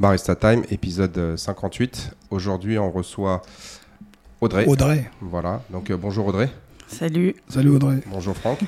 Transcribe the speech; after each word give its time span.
Barista 0.00 0.36
Time, 0.36 0.62
épisode 0.70 1.36
58. 1.36 2.12
Aujourd'hui, 2.30 2.78
on 2.78 2.90
reçoit 2.90 3.42
Audrey. 4.40 4.64
Audrey. 4.66 5.10
Voilà, 5.20 5.62
donc 5.70 5.90
euh, 5.90 5.96
bonjour 5.96 6.26
Audrey. 6.26 6.48
Salut. 6.86 7.34
Salut 7.48 7.70
Audrey. 7.70 8.00
Bonjour 8.06 8.36
Franck. 8.36 8.60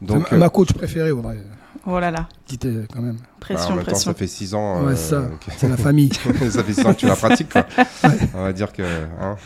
Donc, 0.00 0.18
Donc, 0.30 0.32
ma 0.32 0.46
euh, 0.46 0.48
coach 0.48 0.72
préférée 0.72 1.10
Audrey. 1.12 1.38
Oh 1.86 2.00
là 2.00 2.10
là, 2.10 2.26
Dites 2.46 2.64
euh, 2.64 2.86
quand 2.92 3.00
même. 3.02 3.16
bah, 3.16 3.22
en 3.36 3.38
pression, 3.40 3.76
temps, 3.76 3.82
pression. 3.82 4.10
ça 4.12 4.14
fait 4.14 4.26
6 4.26 4.54
ans. 4.54 4.82
Ouais, 4.84 4.92
euh, 4.92 4.96
ça, 4.96 5.28
que- 5.44 5.52
c'est 5.56 5.68
la 5.68 5.76
famille, 5.76 6.10
ça 6.50 6.64
fait 6.64 6.72
6 6.72 6.86
ans 6.86 6.94
que 6.94 6.98
tu 7.00 7.06
la 7.06 7.16
pratiques, 7.16 7.50
quoi. 7.52 7.66
On 8.34 8.42
va 8.42 8.52
dire 8.52 8.72
que. 8.72 8.82
hein, 9.20 9.36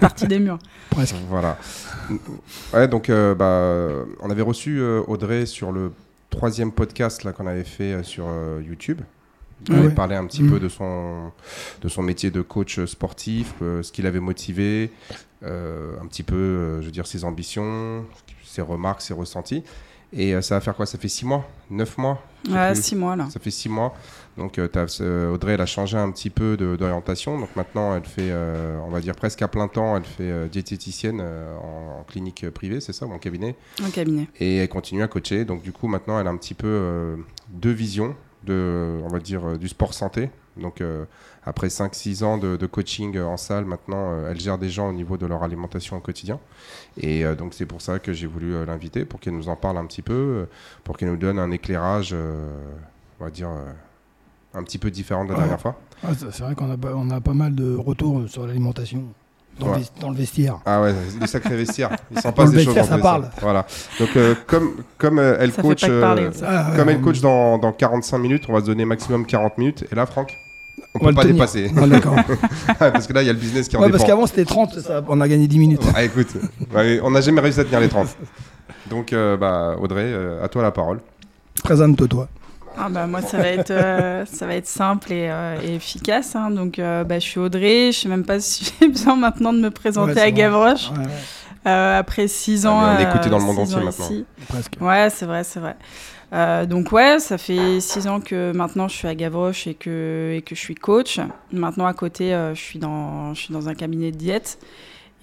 Partie 0.00 0.26
des 0.26 0.38
murs. 0.38 0.58
presque. 0.90 1.16
Voilà. 1.28 1.58
Ouais, 2.72 2.86
donc 2.88 3.10
euh, 3.10 3.34
bah, 3.34 4.06
on 4.22 4.30
avait 4.30 4.42
reçu 4.42 4.78
euh, 4.80 5.02
Audrey 5.08 5.44
sur 5.46 5.72
le 5.72 5.92
troisième 6.30 6.72
podcast 6.72 7.22
là 7.24 7.32
qu'on 7.32 7.46
avait 7.46 7.64
fait 7.64 7.92
euh, 7.94 8.02
sur 8.02 8.26
euh, 8.28 8.62
YouTube. 8.66 9.00
On 9.70 9.72
Ah 9.74 9.78
avait 9.78 9.88
ouais. 9.88 9.94
parlé 9.94 10.14
un 10.16 10.26
petit 10.26 10.42
Mhm. 10.42 10.50
peu 10.50 10.60
de 10.60 10.68
son, 10.68 11.30
de 11.82 11.88
son 11.88 12.02
métier 12.02 12.30
de 12.30 12.42
coach 12.42 12.84
sportif, 12.84 13.54
euh, 13.62 13.82
ce 13.82 13.92
qui 13.92 14.02
l'avait 14.02 14.20
motivé, 14.20 14.90
euh, 15.42 15.94
un 16.02 16.06
petit 16.06 16.22
peu, 16.22 16.34
euh, 16.34 16.80
je 16.80 16.86
veux 16.86 16.92
dire, 16.92 17.06
ses 17.06 17.24
ambitions, 17.24 18.04
ses 18.44 18.62
remarques, 18.62 19.00
ses 19.02 19.14
ressentis. 19.14 19.62
Et 20.16 20.40
ça 20.42 20.54
va 20.54 20.60
faire 20.60 20.76
quoi? 20.76 20.86
Ça 20.86 20.96
fait 20.96 21.08
six 21.08 21.24
mois? 21.24 21.48
Neuf 21.70 21.98
mois? 21.98 22.22
Ouais, 22.48 22.72
plus. 22.72 22.82
six 22.82 22.94
mois 22.94 23.16
là. 23.16 23.26
Ça 23.30 23.40
fait 23.40 23.50
six 23.50 23.68
mois. 23.68 23.94
Donc 24.36 24.58
euh, 24.60 25.32
Audrey, 25.32 25.54
elle 25.54 25.60
a 25.60 25.66
changé 25.66 25.96
un 25.98 26.08
petit 26.12 26.30
peu 26.30 26.56
d'orientation. 26.56 27.36
Donc 27.40 27.48
maintenant, 27.56 27.96
elle 27.96 28.04
fait, 28.04 28.32
on 28.86 28.90
va 28.90 29.00
dire 29.00 29.16
presque 29.16 29.42
à 29.42 29.48
plein 29.48 29.66
temps, 29.66 29.96
elle 29.96 30.04
fait 30.04 30.48
diététicienne 30.50 31.20
en, 31.20 32.00
en 32.00 32.04
clinique 32.04 32.48
privée, 32.50 32.80
c'est 32.80 32.92
ça, 32.92 33.06
ou 33.06 33.12
en 33.12 33.18
cabinet? 33.18 33.56
Un 33.82 33.90
cabinet. 33.90 34.28
Et 34.38 34.58
elle 34.58 34.68
continue 34.68 35.02
à 35.02 35.08
coacher. 35.08 35.44
Donc 35.44 35.62
du 35.62 35.72
coup, 35.72 35.88
maintenant, 35.88 36.20
elle 36.20 36.28
a 36.28 36.30
un 36.30 36.36
petit 36.36 36.54
peu 36.54 37.16
deux 37.48 37.72
visions 37.72 38.14
de, 38.44 39.00
on 39.04 39.08
va 39.08 39.18
dire, 39.18 39.44
euh, 39.48 39.56
du 39.58 39.68
sport 39.68 39.94
santé. 39.94 40.30
Donc 40.56 40.80
euh, 40.80 41.04
après 41.44 41.66
5-6 41.66 42.22
ans 42.24 42.38
de, 42.38 42.56
de 42.56 42.66
coaching 42.66 43.18
en 43.20 43.36
salle, 43.36 43.64
maintenant, 43.64 44.12
euh, 44.12 44.30
elle 44.30 44.38
gère 44.40 44.56
des 44.58 44.68
gens 44.68 44.88
au 44.88 44.92
niveau 44.92 45.16
de 45.16 45.26
leur 45.26 45.42
alimentation 45.42 45.96
au 45.96 46.00
quotidien. 46.00 46.38
Et 46.96 47.24
euh, 47.24 47.34
donc 47.34 47.54
c'est 47.54 47.66
pour 47.66 47.80
ça 47.82 47.98
que 47.98 48.12
j'ai 48.12 48.26
voulu 48.28 48.64
l'inviter, 48.64 49.04
pour 49.04 49.18
qu'elle 49.20 49.34
nous 49.36 49.48
en 49.48 49.56
parle 49.56 49.78
un 49.78 49.86
petit 49.86 50.02
peu, 50.02 50.46
pour 50.84 50.96
qu'elle 50.96 51.08
nous 51.10 51.16
donne 51.16 51.38
un 51.40 51.50
éclairage, 51.50 52.14
on 53.20 53.24
va 53.24 53.30
dire, 53.30 53.48
un 54.54 54.62
petit 54.62 54.78
peu 54.78 54.90
différent 54.90 55.24
de 55.24 55.30
la 55.30 55.34
Ouais. 55.34 55.40
dernière 55.40 55.60
fois. 55.60 55.80
Ah, 56.04 56.10
c'est 56.14 56.40
vrai 56.42 56.54
qu'on 56.54 56.70
a, 56.70 56.76
on 56.94 57.10
a 57.10 57.20
pas 57.20 57.34
mal 57.34 57.54
de 57.54 57.74
retours 57.74 58.28
sur 58.28 58.46
l'alimentation 58.46 59.04
dans, 59.58 59.68
Ouais. 59.72 59.78
le 59.78 60.00
dans 60.00 60.10
le 60.10 60.16
vestiaire. 60.16 60.56
Ah 60.66 60.80
ouais, 60.82 60.94
des 61.20 61.26
sacrés 61.26 61.56
vestiaires. 61.56 61.90
Ils 62.10 62.20
s'en 62.20 62.30
le 62.30 62.34
des 62.50 62.64
choses. 62.64 62.74
vestiaire, 62.74 62.84
ça 62.86 62.96
le 62.96 63.02
parle. 63.02 63.30
Voilà. 63.40 63.66
Donc 64.00 64.10
euh, 64.16 64.34
comme, 64.46 64.70
comme 64.98 65.18
euh, 65.18 65.36
elle 65.40 65.52
Ça 65.52 65.62
coach... 65.62 65.86
parler, 66.00 66.24
euh. 66.24 66.30
Ah, 66.46 66.72
Comme 66.76 66.88
elle 66.88 67.00
coach 67.00 67.20
dans, 67.20 67.58
dans 67.58 67.72
45 67.72 68.18
minutes, 68.18 68.44
on 68.48 68.52
va 68.54 68.60
se 68.60 68.66
donner 68.66 68.84
maximum 68.84 69.26
40 69.26 69.58
minutes. 69.58 69.84
Et 69.90 69.94
là, 69.94 70.06
Franck, 70.06 70.32
on, 70.94 70.98
on 70.98 71.00
peut 71.00 71.08
le 71.10 71.14
pas 71.14 71.22
tenir. 71.22 71.34
dépasser. 71.34 71.70
Ah, 71.76 71.86
D'accord. 71.86 72.16
parce 72.78 73.06
que 73.06 73.12
là, 73.12 73.22
il 73.22 73.26
y 73.26 73.30
a 73.30 73.32
le 73.32 73.38
business 73.38 73.68
qui 73.68 73.76
en 73.76 73.80
Ouais, 73.80 73.90
parce 73.90 74.02
dépend. 74.02 74.14
qu'avant 74.16 74.26
c'était 74.26 74.44
30, 74.44 74.80
ça, 74.80 75.02
on 75.08 75.20
a 75.20 75.28
gagné 75.28 75.46
10 75.46 75.58
minutes. 75.58 75.82
Ah, 75.94 76.02
écoute, 76.04 76.28
on 77.02 77.10
n'a 77.10 77.20
jamais 77.20 77.40
réussi 77.40 77.60
à 77.60 77.64
tenir 77.64 77.80
les 77.80 77.88
30. 77.88 78.08
Donc, 78.90 79.12
euh, 79.12 79.36
bah, 79.36 79.76
Audrey, 79.80 80.02
euh, 80.04 80.44
à 80.44 80.48
toi 80.48 80.62
la 80.62 80.70
parole. 80.70 81.00
Présente-toi. 81.62 82.28
Ah 82.76 82.88
bah 82.88 83.06
moi 83.06 83.22
ça 83.22 83.38
va 83.38 83.48
être 83.48 83.70
euh, 83.70 84.24
ça 84.26 84.46
va 84.46 84.54
être 84.56 84.66
simple 84.66 85.12
et, 85.12 85.28
euh, 85.30 85.56
et 85.62 85.74
efficace. 85.76 86.34
hein. 86.36 86.50
Donc 86.50 86.78
euh, 86.78 87.04
bah, 87.04 87.18
je 87.18 87.24
suis 87.24 87.38
Audrey. 87.40 87.90
Je 87.92 88.00
sais 88.00 88.08
même 88.08 88.24
pas 88.24 88.40
si 88.40 88.72
j'ai 88.80 88.88
besoin 88.88 89.16
maintenant 89.16 89.52
de 89.52 89.60
me 89.60 89.70
présenter 89.70 90.12
Ouais, 90.14 90.18
à 90.18 90.22
vrai. 90.24 90.32
Gavroche 90.32 90.90
Ouais, 90.90 90.98
ouais, 90.98 91.10
Euh, 91.66 91.98
après 91.98 92.28
six 92.28 92.66
Ah, 92.66 92.70
ans. 92.72 92.80
mais 92.80 92.96
on 92.96 92.98
est 93.06 93.10
écouté 93.10 93.30
dans 93.30 93.38
le 93.38 93.44
monde 93.44 93.58
entier 93.60 93.76
maintenant. 93.76 94.04
ici. 94.06 94.24
presque. 94.48 94.72
Ouais, 94.80 95.08
c'est 95.10 95.24
vrai, 95.26 95.44
c'est 95.44 95.60
vrai. 95.60 95.76
Euh, 96.32 96.66
donc 96.66 96.90
ouais, 96.90 97.20
ça 97.20 97.38
fait 97.38 97.78
six 97.80 98.08
ans 98.08 98.18
que 98.20 98.50
maintenant 98.52 98.88
je 98.88 98.96
suis 98.96 99.06
à 99.06 99.14
Gavroche 99.14 99.66
et 99.68 99.74
que, 99.74 100.34
et 100.36 100.42
que 100.42 100.54
je 100.56 100.60
suis 100.60 100.74
coach. 100.74 101.20
Maintenant 101.52 101.86
à 101.86 101.92
côté, 101.94 102.34
euh, 102.34 102.54
je, 102.56 102.60
suis 102.60 102.78
dans, 102.80 103.34
je 103.34 103.40
suis 103.42 103.54
dans 103.54 103.68
un 103.68 103.74
cabinet 103.74 104.10
de 104.10 104.16
diète 104.16 104.58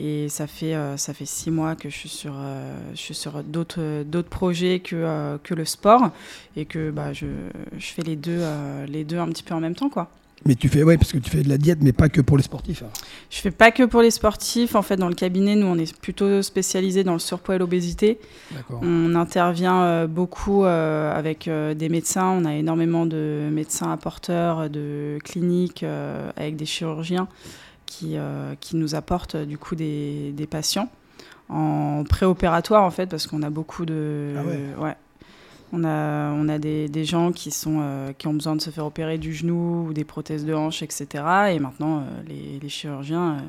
et 0.04 0.30
ça 0.30 0.48
fait, 0.48 0.74
euh, 0.74 0.98
ça 0.98 1.14
fait 1.14 1.28
six 1.28 1.52
mois 1.52 1.76
que 1.76 1.88
je 1.88 1.96
suis 1.96 2.10
sur, 2.10 2.34
euh, 2.36 2.76
je 2.94 3.00
suis 3.00 3.14
sur 3.14 3.44
d'autres, 3.44 4.02
d'autres 4.04 4.30
projets 4.30 4.80
que, 4.80 4.96
euh, 4.96 5.38
que 5.44 5.54
le 5.54 5.64
sport 5.64 6.10
et 6.56 6.66
que 6.66 6.90
bah, 6.90 7.14
je, 7.14 7.28
je 7.78 7.86
fais 7.86 8.02
les 8.02 8.16
deux, 8.16 8.42
les 8.88 9.04
deux 9.04 9.20
un 9.20 9.28
petit 9.28 9.44
peu 9.44 9.54
en 9.54 9.60
même 9.60 9.76
temps. 9.76 9.90
quoi. 9.90 10.10
Mais 10.44 10.56
tu 10.56 10.70
fais, 10.70 10.82
ouais, 10.82 10.98
parce 10.98 11.12
que 11.12 11.20
tu 11.20 11.30
fais 11.30 11.44
de 11.44 11.50
la 11.50 11.60
diète, 11.60 11.80
mais 11.82 11.94
pas 11.94 12.10
que 12.10 12.20
pour 12.20 12.36
les 12.36 12.42
sportifs. 12.42 12.82
hein. 12.82 12.90
Je 13.30 13.40
fais 13.40 13.52
pas 13.52 13.70
que 13.70 13.84
pour 13.84 14.02
les 14.02 14.10
sportifs. 14.10 14.74
En 14.74 14.82
fait, 14.82 14.96
dans 14.98 15.08
le 15.08 15.14
cabinet, 15.14 15.56
nous, 15.56 15.68
on 15.68 15.78
est 15.78 15.96
plutôt 16.00 16.42
spécialisé 16.42 17.04
dans 17.04 17.14
le 17.14 17.20
surpoids 17.20 17.56
et 17.56 17.60
l'obésité. 17.60 18.18
On 18.82 19.14
intervient 19.14 19.84
euh, 19.84 20.08
beaucoup 20.08 20.66
euh, 20.66 21.16
avec 21.16 21.48
euh, 21.48 21.76
des 21.76 21.90
médecins. 21.90 22.28
On 22.32 22.46
a 22.46 22.56
énormément 22.56 23.06
de 23.06 23.50
médecins 23.52 23.92
apporteurs, 23.92 24.68
de 24.72 25.20
cliniques 25.24 25.86
avec 26.36 26.56
des 26.56 26.66
chirurgiens 26.66 27.28
qui, 27.92 28.14
euh, 28.16 28.56
qui 28.62 28.76
nous 28.78 28.96
apportent 28.96 29.36
du 29.36 29.58
coup 29.58 29.76
des, 29.76 30.32
des 30.32 30.48
patients 30.48 30.90
en 31.50 32.04
préopératoire 32.08 32.84
en 32.84 32.92
fait 32.92 33.08
parce 33.08 33.28
qu'on 33.28 33.44
a 33.44 33.50
beaucoup 33.50 33.86
de 33.86 34.34
Ah 34.38 34.82
ouais. 34.84 34.96
On 35.74 35.86
a, 35.86 36.32
on 36.34 36.50
a 36.50 36.58
des, 36.60 36.90
des 36.90 37.06
gens 37.06 37.32
qui, 37.32 37.50
sont, 37.50 37.80
euh, 37.82 38.12
qui 38.18 38.28
ont 38.28 38.34
besoin 38.34 38.58
de 38.58 38.62
se 38.62 38.70
faire 38.72 38.86
opérer 38.86 39.18
du 39.18 39.34
genou 39.34 39.88
ou 39.88 39.94
des 39.94 40.04
prothèses 40.04 40.46
de 40.46 40.54
hanche, 40.54 40.82
etc. 40.84 41.06
Et 41.54 41.60
maintenant, 41.60 42.00
euh, 42.00 42.02
les, 42.28 42.60
les 42.62 42.68
chirurgiens, 42.70 43.36
euh, 43.36 43.40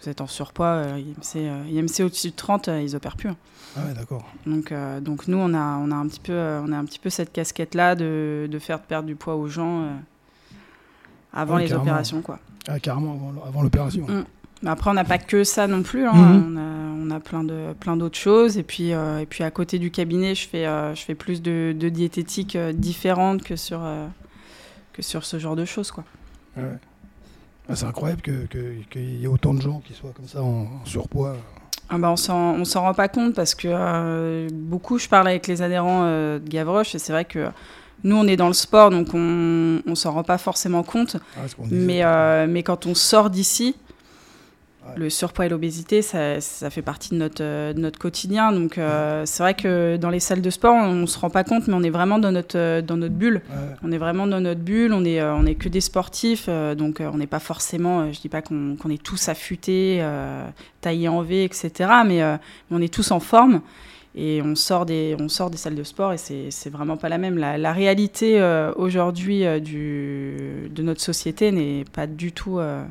vous 0.00 0.08
êtes 0.08 0.22
en 0.22 0.26
surpoids, 0.26 0.84
IMC, 0.96 1.36
IMC 1.70 2.00
au-dessus 2.04 2.30
de 2.30 2.34
30, 2.34 2.68
euh, 2.68 2.80
ils 2.80 2.96
opèrent 2.96 3.16
plus. 3.18 3.28
hein. 3.28 3.36
Ah 3.76 3.80
ouais, 3.86 3.92
d'accord. 3.94 4.24
Donc, 4.46 4.72
donc 5.02 5.28
nous, 5.28 5.36
on 5.36 5.52
a, 5.52 5.76
on, 5.76 5.90
a 5.90 5.94
un 5.96 6.06
petit 6.08 6.20
peu, 6.20 6.32
on 6.32 6.72
a 6.72 6.78
un 6.78 6.84
petit 6.86 6.98
peu 6.98 7.10
cette 7.10 7.30
casquette-là 7.30 7.94
de, 7.94 8.48
de 8.50 8.58
faire 8.58 8.80
perdre 8.80 9.06
du 9.06 9.14
poids 9.16 9.36
aux 9.36 9.48
gens 9.48 9.86
avant 11.34 11.56
Ouais, 11.56 11.62
les 11.64 11.68
carrément. 11.68 11.82
opérations. 11.84 12.22
Quoi. 12.22 12.38
Ah, 12.68 12.78
carrément 12.80 13.32
avant, 13.46 13.62
l'opération. 13.62 14.06
Mm. 14.08 14.24
Mais 14.62 14.70
après, 14.70 14.90
on 14.90 14.94
n'a 14.94 15.04
pas 15.04 15.18
que 15.18 15.44
ça 15.44 15.66
non 15.66 15.82
plus. 15.82 16.06
hein. 16.06 16.12
Mhm. 16.14 16.54
On 16.56 16.56
a, 16.56 17.06
on 17.14 17.16
a 17.16 17.20
plein 17.20 17.44
de 17.44 17.74
plein 17.78 17.96
d'autres 17.96 18.18
choses. 18.18 18.56
Et 18.58 18.62
puis, 18.62 18.92
euh, 18.94 19.18
et 19.20 19.26
puis 19.26 19.44
à 19.44 19.50
côté 19.50 19.78
du 19.78 19.90
cabinet, 19.90 20.34
je 20.34 20.48
fais, 20.48 20.66
euh, 20.66 20.94
je 20.94 21.02
fais 21.02 21.14
plus 21.14 21.42
de, 21.42 21.74
de 21.78 21.88
diététique 21.90 22.56
euh, 22.56 22.72
différente 22.72 23.42
que 23.42 23.54
sur, 23.54 23.80
que 24.94 25.02
sur 25.02 25.24
ce 25.24 25.38
genre 25.38 25.56
de 25.56 25.64
choses. 25.66 25.90
Quoi. 25.90 26.04
Ouais. 26.56 26.64
Ah, 27.68 27.76
c'est 27.76 27.84
incroyable 27.84 28.22
que- 28.22 28.46
que- 28.46 28.80
qu'il 28.90 29.20
y 29.20 29.24
ait 29.24 29.28
autant 29.28 29.52
de 29.52 29.60
gens 29.60 29.80
qui 29.80 29.92
soient 29.92 30.12
comme 30.16 30.26
ça 30.28 30.42
en, 30.42 30.62
en 30.82 30.84
surpoids. 30.84 31.36
Ah 31.88 31.98
bah 31.98 32.10
on 32.10 32.16
s'en 32.16 32.54
on 32.54 32.64
s'en 32.64 32.80
rend 32.82 32.94
pas 32.94 33.06
compte 33.08 33.34
parce 33.34 33.54
que 33.54 34.48
beaucoup, 34.52 34.98
je 34.98 35.08
parle 35.08 35.28
avec 35.28 35.46
les 35.46 35.62
adhérents 35.62 36.02
de 36.04 36.40
Gavroche 36.44 36.94
et 36.96 36.98
c'est 36.98 37.12
vrai 37.12 37.24
que 37.24 37.46
nous, 38.04 38.16
on 38.16 38.26
est 38.26 38.36
dans 38.36 38.48
le 38.48 38.54
sport, 38.54 38.90
donc 38.90 39.08
on, 39.14 39.80
on 39.86 39.94
s'en 39.94 40.12
rend 40.12 40.22
pas 40.22 40.38
forcément 40.38 40.82
compte. 40.82 41.16
Ah. 41.36 41.40
Mais, 41.70 42.04
euh, 42.04 42.46
mais 42.48 42.62
quand 42.62 42.86
on 42.86 42.94
sort 42.94 43.30
d'ici, 43.30 43.74
Ouais. 44.88 44.92
le 44.98 45.10
surpoids 45.10 45.46
et 45.46 45.48
l'obésité, 45.48 46.00
ça, 46.00 46.40
ça 46.40 46.70
fait 46.70 46.80
partie 46.80 47.10
de 47.10 47.16
notre, 47.16 47.42
euh, 47.42 47.72
de 47.72 47.80
notre 47.80 47.98
quotidien. 47.98 48.52
Donc 48.52 48.78
euh, 48.78 49.22
c'est 49.26 49.42
vrai 49.42 49.54
que 49.54 49.96
dans 49.96 50.10
les 50.10 50.20
salles 50.20 50.42
de 50.42 50.50
sport, 50.50 50.74
on 50.74 50.92
ne 50.92 51.06
se 51.06 51.18
rend 51.18 51.28
pas 51.28 51.42
compte, 51.42 51.66
mais 51.66 51.74
on 51.74 51.82
est 51.82 51.90
vraiment 51.90 52.20
dans 52.20 52.30
notre, 52.30 52.82
dans 52.82 52.96
notre 52.96 53.14
bulle. 53.16 53.42
Ouais. 53.50 53.56
On 53.82 53.90
est 53.90 53.98
vraiment 53.98 54.28
dans 54.28 54.40
notre 54.40 54.60
bulle, 54.60 54.92
on 54.92 55.04
est, 55.04 55.20
on 55.20 55.44
est 55.44 55.56
que 55.56 55.68
des 55.68 55.80
sportifs, 55.80 56.48
donc 56.78 57.00
on 57.00 57.16
n'est 57.18 57.26
pas 57.26 57.40
forcément, 57.40 58.12
je 58.12 58.20
dis 58.20 58.28
pas 58.28 58.42
qu'on 58.42 58.76
qu'on 58.80 58.90
est 58.90 59.02
tous 59.02 59.28
affûtés, 59.28 59.98
euh, 60.02 60.44
taillés 60.80 61.08
en 61.08 61.22
V, 61.22 61.42
etc., 61.42 61.72
mais, 62.06 62.20
mais 62.20 62.38
on 62.70 62.80
est 62.80 62.94
tous 62.94 63.10
en 63.10 63.18
forme. 63.18 63.62
Et 64.18 64.40
on 64.42 64.54
sort 64.54 64.86
des, 64.86 65.14
on 65.20 65.28
sort 65.28 65.50
des 65.50 65.58
salles 65.58 65.74
de 65.74 65.84
sport 65.84 66.14
et 66.14 66.16
c'est 66.16 66.70
vraiment 66.70 66.96
pas 66.96 67.10
la 67.10 67.18
même. 67.18 67.36
La, 67.36 67.58
la 67.58 67.72
réalité 67.74 68.40
euh, 68.40 68.72
aujourd'hui 68.76 69.44
euh, 69.44 69.60
de 69.60 70.82
notre 70.82 71.02
société 71.02 71.52
n'est 71.52 71.84
pas 71.84 72.06
du 72.06 72.32
tout 72.32 72.58
euh, 72.58 72.82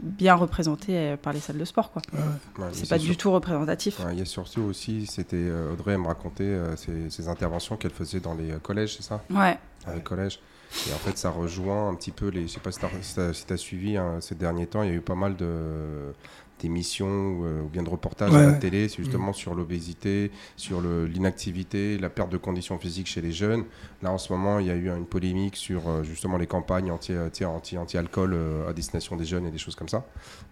bien 0.00 0.34
représentée 0.34 1.16
par 1.22 1.34
les 1.34 1.40
salles 1.40 1.58
de 1.58 1.66
sport. 1.66 1.92
quoi. 1.92 2.00
Ouais, 2.14 2.68
C'est 2.72 2.88
pas 2.88 2.96
du 2.96 3.14
tout 3.14 3.30
représentatif. 3.30 4.00
Ouais, 4.00 4.14
il 4.14 4.18
y 4.20 4.22
a 4.22 4.24
surtout 4.24 4.62
aussi, 4.62 5.04
c'était 5.06 5.50
Audrey, 5.70 5.98
me 5.98 6.06
racontait 6.06 6.56
ses, 6.76 7.10
ses 7.10 7.28
interventions 7.28 7.76
qu'elle 7.76 7.90
faisait 7.90 8.20
dans 8.20 8.34
les 8.34 8.54
collèges, 8.62 8.96
c'est 8.96 9.02
ça? 9.02 9.22
Ouais. 9.30 9.58
Dans 9.86 9.92
les 9.92 10.00
collèges. 10.00 10.40
Et 10.88 10.92
en 10.92 10.98
fait, 10.98 11.16
ça 11.16 11.30
rejoint 11.30 11.88
un 11.88 11.94
petit 11.94 12.10
peu 12.10 12.28
les. 12.28 12.48
Je 12.48 12.54
sais 12.54 12.60
pas 12.60 12.72
si 12.72 12.80
tu 12.80 13.52
as, 13.52 13.56
suivi 13.56 13.96
hein, 13.96 14.18
ces 14.20 14.34
derniers 14.34 14.66
temps, 14.66 14.82
il 14.82 14.88
y 14.88 14.92
a 14.92 14.96
eu 14.96 15.00
pas 15.00 15.14
mal 15.14 15.36
de 15.36 16.12
d'émissions 16.60 17.06
ou, 17.32 17.44
euh, 17.44 17.62
ou 17.62 17.68
bien 17.68 17.82
de 17.82 17.88
reportages 17.90 18.32
Ouais, 18.32 18.38
à 18.38 18.46
la 18.46 18.52
ouais. 18.52 18.58
télé, 18.58 18.88
c'est 18.88 19.02
justement 19.02 19.32
sur 19.32 19.54
l'obésité, 19.54 20.30
sur 20.56 20.80
l'inactivité, 20.80 21.98
la 21.98 22.10
perte 22.10 22.30
de 22.30 22.36
conditions 22.36 22.78
physiques 22.78 23.06
chez 23.06 23.20
les 23.20 23.32
jeunes. 23.32 23.64
Là, 24.02 24.12
en 24.12 24.18
ce 24.18 24.32
moment, 24.32 24.58
il 24.58 24.66
y 24.66 24.70
a 24.70 24.74
eu 24.76 24.88
une 24.88 25.06
polémique 25.06 25.56
sur 25.56 25.88
euh, 25.88 26.02
justement 26.02 26.36
les 26.38 26.46
campagnes 26.46 26.90
anti, 26.90 27.12
euh, 27.12 27.28
sais, 27.32 27.44
anti, 27.44 27.76
anti-alcool 27.78 28.32
euh, 28.34 28.68
à 28.68 28.72
destination 28.72 29.16
des 29.16 29.24
jeunes 29.24 29.46
et 29.46 29.50
des 29.50 29.58
choses 29.58 29.74
comme 29.74 29.88
ça. 29.88 30.04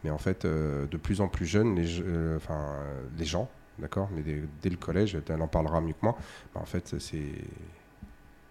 Mais 0.05 0.11
en 0.11 0.19
fait, 0.19 0.45
de 0.45 0.97
plus 0.97 1.21
en 1.21 1.29
plus 1.29 1.47
jeunes, 1.47 1.75
les, 1.77 1.87
je- 1.87 2.03
euh, 2.05 2.37
enfin, 2.37 2.77
les 3.19 3.25
gens, 3.25 3.49
d'accord, 3.79 4.09
mais 4.15 4.23
dès, 4.23 4.43
dès 4.63 4.71
le 4.71 4.77
collège, 4.77 5.17
elle 5.29 5.43
en 5.43 5.49
parlera 5.49 5.81
mieux 5.81 5.93
que 5.93 5.99
moi, 6.03 6.17
bah, 6.55 6.61
en 6.63 6.67
fait, 6.67 6.97
c'est. 6.99 7.23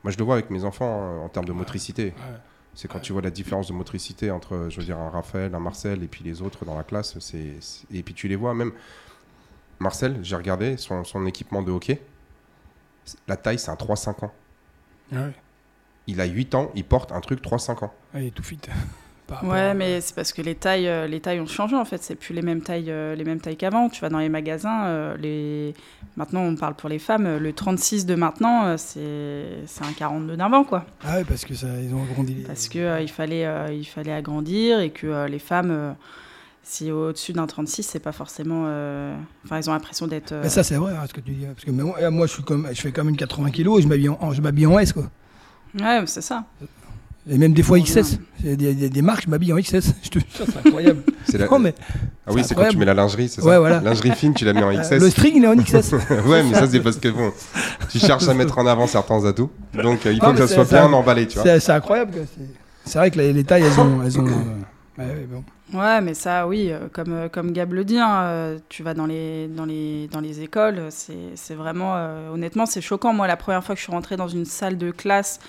Moi, 0.04 0.12
je 0.12 0.18
le 0.18 0.24
vois 0.24 0.33
avec 0.36 0.50
mes 0.50 0.63
enfants 0.63 1.01
hein, 1.01 1.19
en 1.24 1.30
termes 1.30 1.45
de 1.45 1.51
motricité. 1.54 2.06
Ouais. 2.06 2.38
C'est 2.81 2.88
quand 2.88 3.00
tu 3.00 3.13
vois 3.13 3.22
la 3.22 3.30
différence 3.30 3.68
de 3.68 3.74
motricité 3.74 4.31
entre, 4.31 4.66
je 4.72 4.78
veux 4.78 4.83
dire, 4.83 4.98
un 4.98 5.12
Raphaël, 5.12 5.54
un 5.54 5.60
Marcel 5.60 6.01
et 6.01 6.07
puis 6.07 6.24
les 6.24 6.42
autres 6.42 6.66
dans 6.66 6.75
la 6.75 6.83
classe. 6.83 7.19
C'est, 7.19 7.60
et 7.94 8.01
puis 8.01 8.16
tu 8.16 8.28
les 8.28 8.36
vois 8.36 8.56
même. 8.56 8.72
Marcel, 9.78 10.18
j'ai 10.24 10.36
regardé 10.36 10.78
son, 10.78 11.04
son 11.04 11.28
équipement 11.28 11.62
de 11.62 11.72
hockey. 11.72 12.01
La 13.28 13.38
taille, 13.38 13.60
c'est 13.60 13.69
un 13.69 13.75
3-5 13.75 14.25
ans. 14.25 14.33
Ouais. 15.12 15.31
Il 16.07 16.19
a 16.22 16.25
8 16.25 16.56
ans, 16.56 16.72
il 16.74 16.83
porte 16.83 17.12
un 17.12 17.22
truc 17.22 17.44
3-5 17.44 17.86
ans. 17.86 17.94
Allez, 18.16 18.31
tout 18.31 18.42
fit. 18.42 18.57
Par 19.31 19.44
Ouais, 19.50 19.60
à- 19.60 19.74
mais 19.74 20.01
c'est 20.01 20.13
parce 20.16 20.33
que 20.33 20.42
les 20.42 20.56
tailles, 20.56 20.88
euh, 20.88 21.07
les 21.07 21.19
tailles 21.19 21.39
ont 21.39 21.48
changé 21.48 21.75
en 21.75 21.86
fait. 21.86 22.01
C'est 22.04 22.16
plus 22.16 22.33
les 22.33 22.42
mêmes 22.42 22.62
tailles, 22.62 22.89
euh, 22.92 23.16
les 23.16 23.24
mêmes 23.24 23.39
tailles 23.39 23.57
qu'avant. 23.57 23.89
Tu 23.89 24.01
vas 24.01 24.10
dans 24.10 24.19
les 24.19 24.30
magasins, 24.30 24.83
euh, 24.86 25.18
les... 25.18 25.74
maintenant 26.18 26.42
on 26.42 26.56
parle 26.56 26.75
pour 26.75 26.89
les 26.89 27.00
femmes. 27.00 27.25
euh, 27.25 27.39
Le 27.39 27.54
36 27.54 28.06
de 28.06 28.16
maintenant, 28.16 28.66
euh, 28.66 28.75
c'est 28.78 29.45
c'est 29.66 29.83
un 29.83 29.94
42 29.94 30.36
d'avant 30.38 30.63
quoi. 30.63 30.86
Ah 31.04 31.16
ouais, 31.18 31.24
parce 31.24 31.45
que 31.45 31.54
ça, 31.56 31.68
ils 31.81 31.94
ont 31.94 32.04
agrandi. 32.04 32.44
Parce 32.45 32.68
que 32.68 32.80
euh, 32.80 33.01
il 33.01 33.10
fallait, 33.10 33.45
euh, 33.45 33.72
il 33.72 33.86
fallait 33.86 34.13
agrandir 34.13 34.80
et 34.81 34.89
que 34.92 35.07
euh, 35.07 35.28
les 35.28 35.39
femmes, 35.39 35.72
euh, 35.72 35.92
si 36.63 36.92
au-dessus 36.92 37.33
d'un 37.33 37.48
36, 37.48 37.83
c'est 37.83 38.00
pas 38.00 38.12
forcément. 38.12 38.66
euh, 38.68 39.16
Enfin, 39.45 39.57
ils 39.60 39.69
ont 39.69 39.74
l'impression 39.74 40.07
d'être. 40.07 40.31
euh, 40.31 40.42
Mais 40.44 40.50
ça, 40.50 40.63
c'est 40.63 40.75
vrai, 40.75 40.94
hein, 40.95 41.06
ce 41.07 41.13
que 41.13 41.22
tu 41.22 41.31
dis. 41.31 41.45
Parce 41.45 41.66
que 41.66 41.72
moi, 41.72 41.95
euh, 42.00 42.12
moi, 42.12 42.28
je, 42.28 42.33
suis 42.33 42.44
comme, 42.44 42.68
je 42.72 42.80
fais 42.81 42.92
quand 42.92 43.04
même 43.04 43.18
80 43.18 43.50
kilos 43.51 43.80
et 43.80 43.81
je 43.83 43.88
m'habille 43.88 44.10
en, 44.10 44.18
en- 44.22 44.31
je 44.33 44.42
m'habille 44.42 44.68
en 44.68 44.78
S, 44.78 44.94
quoi. 44.94 45.10
Ouais, 45.80 46.04
c'est 46.06 46.22
ça. 46.22 46.44
Et 47.29 47.38
même 47.38 47.53
des 47.53 47.62
fois 47.62 47.79
XS. 47.79 48.18
Il 48.44 48.50
y 48.50 48.53
a 48.53 48.56
des, 48.56 48.73
des- 48.73 48.89
des 48.89 49.01
marques, 49.03 49.25
je 49.25 49.29
m'habille 49.29 49.53
en 49.53 49.57
XS. 49.57 49.94
Je 50.03 50.09
te 50.09 50.19
jure, 50.19 50.27
c'est 50.47 50.57
incroyable. 50.68 51.03
C'est 51.25 51.38
la- 51.38 51.47
Non, 51.47 51.59
mais 51.59 51.75
Ah 52.25 52.31
oui, 52.33 52.41
c'est 52.44 52.56
quand 52.56 52.68
tu 52.68 52.77
mets 52.77 52.85
la 52.85 52.95
lingerie, 52.95 53.29
c'est 53.29 53.41
ça 53.41 53.47
Ouais, 53.47 53.59
voilà. 53.59 53.79
Lingerie 53.79 54.12
fine, 54.12 54.33
tu 54.33 54.44
la 54.44 54.53
mets 54.53 54.63
en 54.63 54.71
XS. 54.73 54.91
le 55.00 55.09
string, 55.09 55.33
il 55.35 55.44
est 55.44 55.47
en 55.47 55.56
XS. 55.56 55.94
ouais, 56.25 56.44
mais 56.44 56.53
ça, 56.56 56.68
c'est 56.68 56.79
parce 56.79 56.97
que 56.97 57.09
bon, 57.09 57.31
tu 57.91 58.00
cherches 58.00 58.27
à 58.27 58.33
mettre 58.33 58.57
en 58.57 58.65
avant 58.65 58.88
certains 58.88 59.23
atouts. 59.25 59.51
Donc, 59.75 60.06
euh, 60.06 60.13
il 60.13 60.19
faut 60.19 60.25
Non, 60.27 60.33
que 60.33 60.47
ça 60.47 60.47
soit 60.47 60.65
bien 60.65 60.91
emballé, 60.91 61.27
tu 61.27 61.38
vois. 61.38 61.59
c'est 61.59 61.71
incroyable. 61.71 62.13
C'est- 62.85 62.97
vrai 62.97 63.12
que 63.12 63.19
les, 63.19 63.31
les 63.33 63.44
tailles, 63.44 63.63
elles 63.63 63.79
ont. 63.79 64.01
Elles 64.03 64.19
ont 64.19 64.25
euh, 64.25 64.31
ouais, 64.97 65.27
bon. 65.29 65.44
Ouais, 65.79 66.01
mais 66.01 66.13
ça, 66.15 66.47
oui, 66.47 66.69
euh, 66.69 66.88
comme, 66.91 67.29
comme 67.31 67.51
Gab 67.53 67.71
le 67.71 67.85
dit, 67.85 67.97
hein, 68.00 68.56
tu 68.68 68.81
vas 68.83 68.94
dans 68.95 69.06
les, 69.06 69.47
dans 69.47 69.63
les, 69.65 70.09
dans 70.12 70.19
les 70.19 70.41
écoles, 70.41 70.88
c'est 70.89 71.13
c'est 71.35 71.53
vraiment, 71.56 71.94
euh, 71.95 72.31
honnêtement, 72.33 72.65
c'est 72.65 72.81
choquant. 72.81 73.13
Moi, 73.13 73.25
la 73.27 73.38
première 73.38 73.63
fois 73.63 73.75
que 73.75 73.79
je 73.79 73.83
suis 73.85 73.94
rentrée 73.94 74.18
dans 74.18 74.27
une 74.27 74.44
salle 74.45 74.77
de 74.77 74.91
classe, 74.91 75.39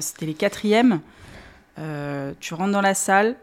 c'était 0.00 0.26
les 0.26 0.34
quatrièmes. 0.34 1.00
Euh, 1.78 2.32
tu 2.40 2.54
rentres 2.54 2.72
dans 2.72 2.80
la 2.80 2.94
salle, 2.94 3.36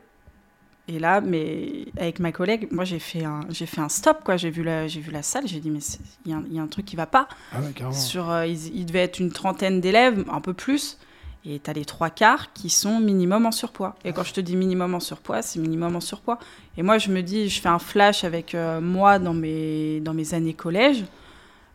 et 0.87 0.99
là, 0.99 1.19
mais 1.21 1.85
avec 1.97 2.19
ma 2.19 2.31
collègue, 2.31 2.67
moi, 2.71 2.85
j'ai 2.85 2.99
fait 2.99 3.25
un, 3.25 3.41
j'ai 3.49 3.65
fait 3.65 3.81
un 3.81 3.89
stop, 3.89 4.19
quoi. 4.23 4.37
J'ai 4.37 4.49
vu 4.49 4.63
la, 4.63 4.87
j'ai 4.87 5.01
vu 5.01 5.11
la 5.11 5.21
salle, 5.23 5.47
j'ai 5.47 5.59
dit, 5.59 5.69
mais 5.69 5.79
il 6.25 6.31
y, 6.31 6.33
a 6.33 6.37
un- 6.37 6.43
il 6.49 6.55
y 6.55 6.59
a 6.59 6.61
un 6.61 6.67
truc 6.67 6.85
qui 6.85 6.95
va 6.95 7.05
pas. 7.07 7.27
Ah 7.51 7.59
ouais. 7.59 7.93
Sur, 7.93 8.29
euh, 8.29 8.45
il, 8.45 8.75
il 8.75 8.85
devait 8.85 9.03
être 9.03 9.19
une 9.19 9.31
trentaine 9.31 9.81
d'élèves, 9.81 10.23
un 10.31 10.39
peu 10.41 10.53
plus. 10.53 10.97
Et 11.45 11.59
tu 11.63 11.69
as 11.69 11.73
les 11.73 11.85
trois 11.85 12.09
quarts 12.09 12.51
qui 12.53 12.69
sont 12.69 12.99
minimum 12.99 13.45
en 13.45 13.51
surpoids. 13.51 13.95
Et 14.03 14.11
quand 14.11 14.23
je 14.23 14.33
te 14.33 14.41
dis 14.41 14.55
minimum 14.57 14.95
en 14.95 14.99
surpoids, 14.99 15.41
c'est 15.41 15.59
minimum 15.59 15.95
en 15.95 16.01
surpoids. 16.01 16.39
Et 16.77 16.83
moi, 16.83 16.97
je 16.97 17.09
me 17.09 17.21
dis, 17.21 17.47
je 17.49 17.61
fais 17.61 17.69
un 17.69 17.79
flash 17.79 18.23
avec 18.25 18.53
euh, 18.53 18.81
moi 18.81 19.17
dans 19.17 19.33
mes, 19.33 19.99
dans 20.01 20.13
mes 20.13 20.33
années 20.33 20.53
collège. 20.53 21.05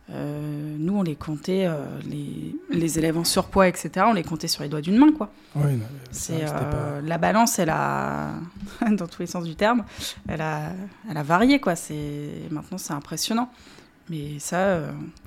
Euh, 0.09 0.75
nous, 0.77 0.97
on 0.97 1.01
les 1.01 1.15
comptait, 1.15 1.65
euh, 1.65 1.85
les, 2.09 2.55
les 2.69 2.99
élèves 2.99 3.17
en 3.17 3.23
surpoids, 3.23 3.67
etc., 3.67 4.05
on 4.07 4.13
les 4.13 4.23
comptait 4.23 4.49
sur 4.49 4.63
les 4.63 4.69
doigts 4.69 4.81
d'une 4.81 4.97
main, 4.97 5.11
quoi. 5.11 5.31
C'est, 6.11 6.43
euh, 6.43 7.01
La 7.01 7.17
balance, 7.17 7.57
elle 7.57 7.69
a, 7.69 8.33
dans 8.91 9.07
tous 9.07 9.21
les 9.21 9.27
sens 9.27 9.45
du 9.45 9.55
terme, 9.55 9.85
elle 10.27 10.41
a, 10.41 10.73
elle 11.09 11.17
a 11.17 11.23
varié, 11.23 11.59
quoi. 11.59 11.75
C'est, 11.75 12.29
maintenant, 12.51 12.77
c'est 12.77 12.93
impressionnant. 12.93 13.49
Mais 14.09 14.37
ça, 14.39 14.79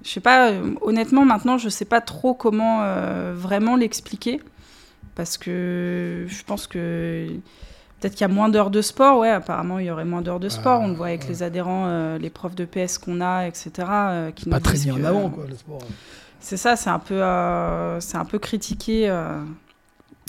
je 0.04 0.10
sais 0.10 0.20
pas, 0.20 0.52
honnêtement, 0.82 1.24
maintenant, 1.24 1.56
je 1.56 1.70
sais 1.70 1.86
pas 1.86 2.02
trop 2.02 2.34
comment 2.34 2.84
vraiment 3.32 3.74
l'expliquer. 3.74 4.42
Parce 5.14 5.38
que 5.38 6.26
je 6.28 6.42
pense 6.42 6.66
que 6.66 7.26
peut-être 8.00 8.12
qu'il 8.14 8.22
y 8.22 8.30
a 8.30 8.32
moins 8.32 8.48
d'heures 8.48 8.70
de 8.70 8.80
sport. 8.82 9.18
Ouais, 9.20 9.30
apparemment, 9.30 9.78
il 9.78 9.86
y 9.86 9.90
aurait 9.90 10.04
moins 10.04 10.22
d'heures 10.22 10.40
de 10.40 10.48
sport. 10.48 10.80
Ah, 10.82 10.84
On 10.84 10.88
le 10.88 10.94
voit 10.94 11.06
avec 11.08 11.22
ouais. 11.22 11.28
les 11.28 11.42
adhérents, 11.42 11.86
euh, 11.86 12.18
les 12.18 12.30
profs 12.30 12.54
de 12.54 12.64
PS 12.64 12.98
qu'on 12.98 13.20
a, 13.20 13.46
etc. 13.46 13.70
euh, 13.90 14.30
qui 14.30 14.48
pas 14.48 14.60
très 14.60 14.78
mis 14.78 14.90
en 14.92 15.04
avant, 15.04 15.30
quoi, 15.30 15.44
le 15.48 15.56
sport. 15.56 15.80
C'est 16.40 16.56
ça, 16.56 16.76
c'est 16.76 16.90
un 16.90 16.98
peu, 16.98 17.20
euh, 17.22 17.98
c'est 18.00 18.16
un 18.18 18.24
peu 18.24 18.38
critiqué. 18.38 19.08
euh, 19.08 19.40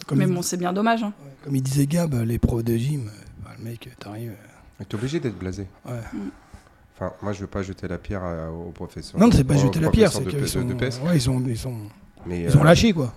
Comme, 0.08 0.20
mais 0.20 0.26
il, 0.26 0.34
bon, 0.34 0.42
c'est 0.42 0.58
bien 0.58 0.74
dommage. 0.74 1.04
hein. 1.04 1.14
ouais, 1.24 1.32
comme 1.44 1.56
il 1.56 1.62
disait 1.62 1.86
Gab, 1.86 2.14
les 2.16 2.40
pros 2.40 2.62
de 2.64 2.76
gym, 2.76 3.08
euh, 3.08 3.12
bah, 3.44 3.52
le 3.58 3.64
mec, 3.66 3.90
t'arrives. 4.00 4.32
euh, 4.32 4.84
T'es 4.88 4.96
obligé 4.96 5.20
d'être 5.20 5.38
blasé. 5.38 5.68
Ouais. 5.86 5.94
Enfin, 6.96 7.14
moi, 7.22 7.32
je 7.34 7.42
veux 7.42 7.48
pas 7.48 7.62
jeter 7.62 7.88
la 7.88 8.00
pierre 8.00 8.24
aux 8.52 8.72
professeurs. 8.72 9.20
Non, 9.20 9.30
c'est 9.32 9.44
pas 9.44 9.56
jeter 9.56 9.80
la 9.80 9.92
pierre, 9.92 10.10
professeurs 10.10 10.32
c'est 10.32 10.38
de, 10.38 10.44
qu'ils 10.44 10.50
sont, 10.50 10.66
de 10.66 10.74
PS. 10.74 11.00
ouais, 11.06 11.16
ils 11.18 11.22
sont, 11.22 11.44
ils 11.46 11.58
sont, 11.58 11.76
Mais, 12.28 12.42
ils 12.44 12.58
ont 12.58 12.62
euh, 12.62 12.64
lâché 12.66 12.94
quoi. 12.94 13.14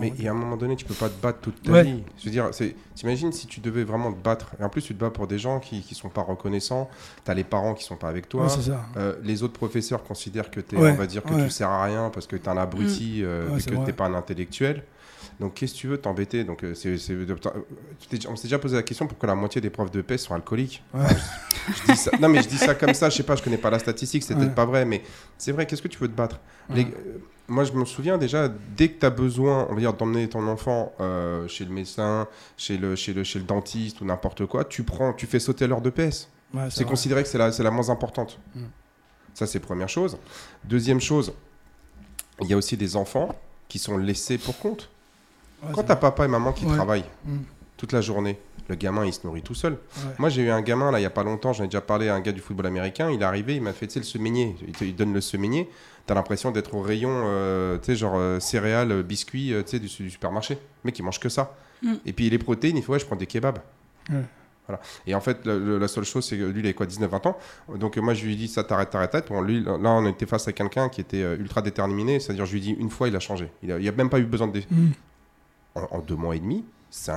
Mais 0.00 0.12
il 0.16 0.24
y 0.24 0.28
a 0.28 0.30
un 0.30 0.34
moment 0.34 0.56
donné, 0.56 0.76
tu 0.76 0.84
peux 0.84 0.94
pas 0.94 1.08
te 1.08 1.20
battre 1.20 1.40
toute 1.40 1.62
ta 1.62 1.72
Ouais. 1.72 1.82
vie. 1.84 2.02
Je 2.18 2.24
veux 2.24 2.30
dire, 2.30 2.50
t'imagines 2.94 3.32
si 3.32 3.46
tu 3.46 3.60
devais 3.60 3.84
vraiment 3.84 4.12
te 4.12 4.18
battre. 4.22 4.54
Et 4.60 4.64
en 4.64 4.68
plus, 4.68 4.82
tu 4.82 4.94
te 4.94 5.00
bats 5.00 5.10
pour 5.10 5.26
des 5.26 5.38
gens 5.38 5.60
qui, 5.60 5.82
qui 5.82 5.94
sont 5.94 6.08
pas 6.08 6.22
reconnaissants. 6.22 6.88
T'as 7.24 7.34
les 7.34 7.44
parents 7.44 7.74
qui 7.74 7.84
sont 7.84 7.96
pas 7.96 8.08
avec 8.08 8.28
toi. 8.28 8.46
Ouais. 8.46 8.74
Euh, 8.96 9.14
les 9.22 9.42
autres 9.42 9.52
professeurs 9.54 10.02
considèrent 10.02 10.50
que 10.50 10.60
t'es, 10.60 10.76
Ouais, 10.76 10.90
on 10.92 10.94
va 10.94 11.06
dire 11.06 11.22
que 11.22 11.44
tu 11.44 11.50
sers 11.50 11.68
à 11.68 11.84
rien 11.84 12.10
parce 12.12 12.26
que 12.26 12.36
t'es 12.36 12.48
un 12.48 12.56
abruti, 12.56 13.20
euh, 13.22 13.48
Ouais, 13.50 13.58
et 13.60 13.62
que 13.62 13.84
t'es 13.86 13.92
pas 13.92 14.06
un 14.06 14.14
intellectuel. 14.14 14.82
Donc 15.38 15.54
qu'est-ce 15.54 15.74
que 15.74 15.78
tu 15.78 15.86
veux 15.86 15.98
t'embêter 15.98 16.44
Donc 16.44 16.64
euh, 16.64 16.74
c'est, 16.74 16.96
c'est- 16.96 17.12
euh, 17.12 17.26
t'es- 18.08 18.26
on 18.26 18.36
s'est 18.36 18.44
déjà 18.44 18.58
posé 18.58 18.74
la 18.76 18.82
question 18.82 19.06
pourquoi 19.06 19.26
la 19.26 19.34
moitié 19.34 19.60
des 19.60 19.68
profs 19.70 19.90
de 19.90 20.00
PS 20.00 20.22
sont 20.24 20.34
alcooliques. 20.34 20.82
Ouais. 20.94 21.04
Je 21.68 21.92
dis 21.92 21.98
ça- 21.98 22.10
non 22.20 22.28
mais 22.30 22.42
je 22.42 22.48
dis 22.48 22.56
ça 22.58 22.74
comme 22.74 22.94
ça, 22.94 23.10
je 23.10 23.16
sais 23.16 23.22
pas, 23.22 23.36
je 23.36 23.42
connais 23.42 23.58
pas 23.58 23.68
la 23.70 23.78
statistique, 23.78 24.22
c'est 24.22 24.32
Ouais. 24.34 24.40
peut-être 24.40 24.54
pas 24.54 24.64
vrai, 24.64 24.84
mais 24.86 25.02
c'est 25.36 25.52
vrai. 25.52 25.66
Qu'est-ce 25.66 25.82
que 25.82 25.88
tu 25.88 25.98
veux 25.98 26.08
te 26.08 26.16
battre 26.16 26.40
Ouais. 26.70 26.76
Les- 26.76 26.84
euh, 26.84 27.18
Moi 27.48 27.62
je 27.64 27.72
me 27.72 27.84
souviens 27.84 28.18
déjà 28.18 28.48
dès 28.76 28.88
que 28.88 28.98
tu 28.98 29.06
as 29.06 29.10
besoin, 29.10 29.66
on 29.70 29.74
va 29.74 29.80
dire 29.80 29.92
d'emmener 29.92 30.28
ton 30.28 30.46
enfant 30.48 30.92
euh, 31.00 31.46
chez 31.48 31.64
le 31.64 31.70
médecin, 31.70 32.26
chez 32.56 32.76
le 32.78 32.96
chez 32.96 33.12
le 33.12 33.22
chez 33.22 33.38
le 33.38 33.44
dentiste 33.44 34.00
ou 34.00 34.04
n'importe 34.04 34.46
quoi, 34.46 34.64
tu 34.64 34.82
prends, 34.84 35.12
tu 35.12 35.26
fais 35.26 35.38
sauter 35.38 35.66
l'heure 35.68 35.80
de 35.82 35.90
PS. 35.90 36.28
C'est 36.70 36.84
considéré 36.86 37.22
que 37.22 37.28
c'est 37.28 37.38
la, 37.38 37.52
c'est 37.52 37.62
la 37.62 37.70
moins 37.70 37.90
importante. 37.90 38.38
Mm. 38.54 38.60
Ça, 39.34 39.46
c'est 39.46 39.60
première 39.60 39.88
chose. 39.90 40.16
Deuxième 40.64 41.00
chose, 41.00 41.34
il 42.40 42.46
y 42.48 42.54
a 42.54 42.56
aussi 42.56 42.76
des 42.78 42.96
enfants 42.96 43.34
qui 43.68 43.78
sont 43.78 43.98
laissés 43.98 44.38
pour 44.38 44.58
compte. 44.58 44.88
Ouais, 45.66 45.72
Quand 45.74 45.82
t'as 45.82 45.96
papa 45.96 46.24
et 46.24 46.28
maman 46.28 46.52
qui 46.52 46.64
Ouais. 46.66 46.74
travaillent 46.74 47.04
Mm. 47.24 47.38
toute 47.76 47.92
la 47.92 48.00
journée, 48.00 48.38
le 48.68 48.74
gamin, 48.74 49.04
il 49.04 49.12
se 49.12 49.20
nourrit 49.24 49.42
tout 49.42 49.54
seul. 49.54 49.72
Ouais. 49.74 50.12
Moi, 50.18 50.28
j'ai 50.28 50.42
eu 50.42 50.50
un 50.50 50.60
gamin, 50.62 50.90
là, 50.90 50.98
il 50.98 51.02
y 51.02 51.06
a 51.06 51.10
pas 51.10 51.22
longtemps, 51.22 51.52
j'en 51.52 51.64
ai 51.64 51.68
déjà 51.68 51.80
parlé 51.80 52.08
à 52.08 52.14
un 52.14 52.20
gars 52.20 52.32
du 52.32 52.40
football 52.40 52.66
américain, 52.66 53.10
il 53.10 53.20
est 53.20 53.24
arrivé, 53.24 53.54
il 53.56 53.62
m'a 53.62 53.72
fait, 53.72 53.94
le 53.96 54.02
semainier. 54.02 54.56
Il, 54.66 54.72
te- 54.72 54.84
il 54.84 54.94
donne 54.96 55.12
le 55.12 55.20
semainier, 55.20 55.68
t'as 56.06 56.14
l'impression 56.14 56.50
d'être 56.50 56.74
au 56.74 56.80
rayon, 56.80 57.10
euh, 57.12 57.78
tu 57.78 57.86
sais, 57.86 57.96
genre 57.96 58.14
euh, 58.16 58.40
céréales, 58.40 58.90
euh, 58.92 59.02
biscuits, 59.02 59.52
euh, 59.54 59.62
tu 59.62 59.70
sais, 59.72 59.78
du, 59.78 59.86
du 59.86 60.10
supermarché. 60.10 60.54
Le 60.54 60.60
mec, 60.88 60.98
il 60.98 61.02
mange 61.04 61.20
que 61.20 61.28
ça. 61.28 61.54
Mm. 61.82 61.92
Et 62.06 62.12
puis, 62.12 62.28
les 62.30 62.38
protéines, 62.38 62.76
il 62.76 62.82
faut, 62.82 62.92
ouais, 62.92 62.98
je 62.98 63.06
prends 63.06 63.16
des 63.16 63.26
kebabs. 63.26 63.58
Voilà. 64.68 64.80
Et 65.06 65.14
en 65.14 65.20
fait, 65.20 65.46
le- 65.46 65.60
le- 65.64 65.78
la 65.78 65.86
seule 65.86 66.02
chose, 66.04 66.24
c'est 66.26 66.36
que 66.36 66.42
lui, 66.42 66.58
il 66.60 66.64
avait 66.66 66.74
quoi, 66.74 66.86
19-20 66.86 67.24
ans. 67.28 67.38
Donc, 67.76 67.96
euh, 67.96 68.00
moi, 68.00 68.14
je 68.14 68.24
lui 68.24 68.32
ai 68.32 68.36
dit, 68.36 68.48
ça 68.48 68.64
t'arrête, 68.64 68.90
t'arrête, 68.90 69.10
t'arrête. 69.12 69.28
Bon, 69.28 69.40
lui, 69.40 69.62
là, 69.62 69.76
on 69.92 70.04
était 70.08 70.26
face 70.26 70.48
à 70.48 70.52
quelqu'un 70.52 70.88
qui 70.88 71.00
était 71.00 71.22
euh, 71.22 71.36
ultra 71.38 71.62
déterminé. 71.62 72.18
C'est-à-dire, 72.18 72.46
je 72.46 72.52
lui 72.52 72.58
ai 72.58 72.62
dit, 72.62 72.70
une 72.72 72.90
fois, 72.90 73.06
il 73.06 73.14
a 73.14 73.20
changé. 73.20 73.48
Il 73.62 73.70
a, 73.70 73.78
il 73.78 73.88
a 73.88 73.92
même 73.92 74.10
pas 74.10 74.18
eu 74.18 74.24
besoin 74.24 74.48
de. 74.48 74.58
Mm. 74.58 74.88
En, 75.76 75.96
en 75.96 75.98
deux 76.00 76.16
mois 76.16 76.34
et 76.36 76.40
demi, 76.40 76.64
c'est 76.90 77.12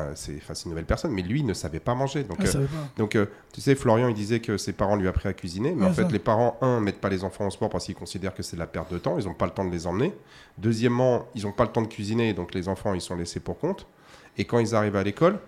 une 0.66 0.70
nouvelle 0.72 0.86
personne. 0.86 1.12
Mais 1.12 1.22
lui, 1.22 1.39
il 1.39 1.46
ne 1.46 1.54
savait 1.54 1.80
pas 1.80 1.96
manger. 1.96 2.24
Donc, 2.24 2.38
Ah, 2.42 2.44
euh, 2.44 2.51
savais 2.51 2.66
pas. 2.66 2.89
donc, 2.98 3.16
euh, 3.16 3.25
tu 3.54 3.62
sais, 3.62 3.75
Florian, 3.75 4.08
il 4.10 4.13
disait 4.16 4.39
que 4.42 4.58
ses 4.58 4.74
parents 4.74 4.96
lui 4.98 5.08
appris 5.08 5.30
à 5.30 5.34
cuisiner, 5.34 5.74
mais 5.74 5.84
Ouais, 5.84 5.89
en 5.89 5.94
fait, 5.94 6.04
ça. 6.04 6.10
les 6.10 6.20
parents, 6.20 6.58
un, 6.62 6.80
mettent 6.82 7.00
pas 7.00 7.10
les 7.10 7.24
enfants 7.24 7.48
au 7.48 7.50
sport 7.51 7.70
parce 7.70 7.86
qu'ils 7.86 7.96
considèrent 7.96 8.34
que 8.36 8.44
c'est 8.44 8.56
de 8.58 8.60
la 8.60 8.68
perte 8.68 8.92
de 8.92 8.98
temps, 8.98 9.18
ils 9.18 9.25
n'ont 9.25 9.34
pas 9.34 9.46
le 9.46 9.51
temps 9.54 9.63
de 9.66 9.72
les 9.72 9.88
emmener. 9.88 10.13
Deuxièmement, 10.58 11.28
ils 11.36 11.44
n'ont 11.44 11.51
pas 11.54 11.63
le 11.63 11.72
temps 11.72 11.82
de 11.82 11.88
cuisiner, 11.88 12.34
donc 12.34 12.54
les 12.54 12.68
enfants, 12.68 12.94
ils 12.94 13.01
sont 13.01 13.16
laissés 13.16 13.39
pour 13.39 13.58
compte. 13.60 13.88
Et 14.38 14.46
quand 14.46 14.60
ils 14.60 14.75
arrivent 14.75 14.96
à 14.96 15.04
l'école, 15.04 15.39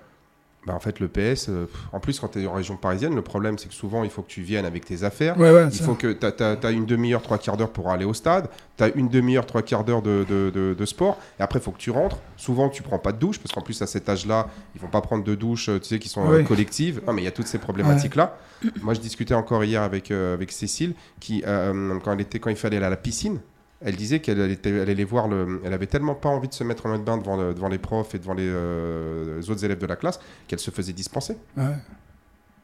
bah, 0.68 0.76
en 0.76 0.80
fait, 0.80 1.00
le 1.00 1.08
PS, 1.08 1.48
euh, 1.50 1.66
en 1.92 2.00
plus, 2.00 2.20
quand 2.20 2.28
tu 2.28 2.42
es 2.44 2.46
en 2.46 2.54
région 2.54 2.76
parisienne, 2.78 3.16
le 3.16 3.24
problème, 3.24 3.58
c'est 3.58 3.68
que 3.68 3.74
souvent, 3.74 4.04
il 4.04 4.12
faut 4.12 4.22
que 4.22 4.30
tu 4.30 4.42
viennes 4.44 4.66
avec 4.66 4.86
tes 4.86 5.04
affaires. 5.04 5.36
Ouais, 5.40 5.52
ouais, 5.52 5.68
Il 5.72 5.80
faut 5.80 5.96
que 5.96 6.12
tu 6.14 6.44
as, 6.44 6.72
une 6.72 6.86
demi-heure, 6.86 7.24
trois 7.24 7.40
quarts 7.40 7.58
d'heure 7.58 7.72
pour 7.72 7.90
aller 7.90 8.06
au 8.06 8.14
stade. 8.14 8.48
Tu 8.78 8.84
as 8.84 8.90
une 8.96 9.10
demi-heure, 9.10 9.46
trois 9.48 9.64
quarts 9.64 9.84
d'heure 9.84 10.04
de, 10.04 10.24
de- 10.30 10.52
de- 10.54 10.76
de 10.78 10.86
sport. 10.86 11.18
Et 11.40 11.44
après, 11.44 11.58
il 11.58 11.64
faut 11.64 11.72
que 11.72 11.80
tu 11.80 11.90
rentres. 11.90 12.18
Souvent, 12.38 12.70
tu 12.70 12.84
prends 12.84 13.00
pas 13.00 13.12
de 13.12 13.18
douche 13.18 13.40
parce 13.40 13.54
qu'en 13.54 13.62
plus, 13.62 13.82
à 13.82 13.88
cet 13.88 14.08
âge-là, 14.08 14.50
ils 14.76 14.82
vont 14.82 14.88
pas 14.88 15.02
prendre 15.02 15.24
de 15.24 15.34
douche, 15.34 15.70
euh, 15.70 15.80
tu 15.80 15.88
sais, 15.88 15.98
qui 16.00 16.10
sont 16.10 16.30
euh, 16.32 16.38
Oui. 16.38 16.44
collectives. 16.46 17.02
Non, 17.08 17.14
mais 17.14 17.24
il 17.24 17.26
y 17.26 17.28
a 17.28 17.32
toutes 17.32 17.48
ces 17.48 17.58
problématiques-là. 17.58 18.38
Moi, 18.84 18.94
je 18.94 19.00
discutais 19.00 19.34
encore 19.34 19.64
hier 19.64 19.82
avec, 19.82 20.12
euh, 20.12 20.36
avec 20.36 20.52
Cécile, 20.52 20.94
qui, 21.20 21.42
quand, 21.42 22.12
elle 22.14 22.22
était, 22.22 22.38
quand 22.40 22.52
il 22.52 22.56
fallait 22.56 22.78
aller 22.78 22.86
à 22.86 22.90
la 22.92 22.98
piscine, 22.98 23.40
elle 23.84 23.96
disait 23.96 24.20
qu'elle 24.20 24.40
allait 24.42 25.04
voir 25.04 25.28
le. 25.28 25.62
Elle 25.66 25.74
avait 25.74 25.88
tellement 25.88 26.16
pas 26.16 26.30
envie 26.30 26.48
de 26.48 26.54
se 26.54 26.64
mettre 26.64 26.86
en 26.86 26.90
mode 26.90 27.04
bain 27.04 27.18
devant, 27.18 27.36
le- 27.36 27.54
devant 27.54 27.68
les 27.70 27.78
profs 27.80 28.14
et 28.16 28.20
devant 28.20 28.34
les, 28.34 28.48
euh, 28.48 29.38
les 29.40 29.50
autres 29.50 29.66
élèves 29.66 29.80
de 29.80 29.86
la 29.88 29.96
classe 29.96 30.20
qu'elle 30.48 30.60
se 30.60 30.72
faisait 30.72 30.94
dispenser. 30.94 31.36
Ouais. 31.58 31.76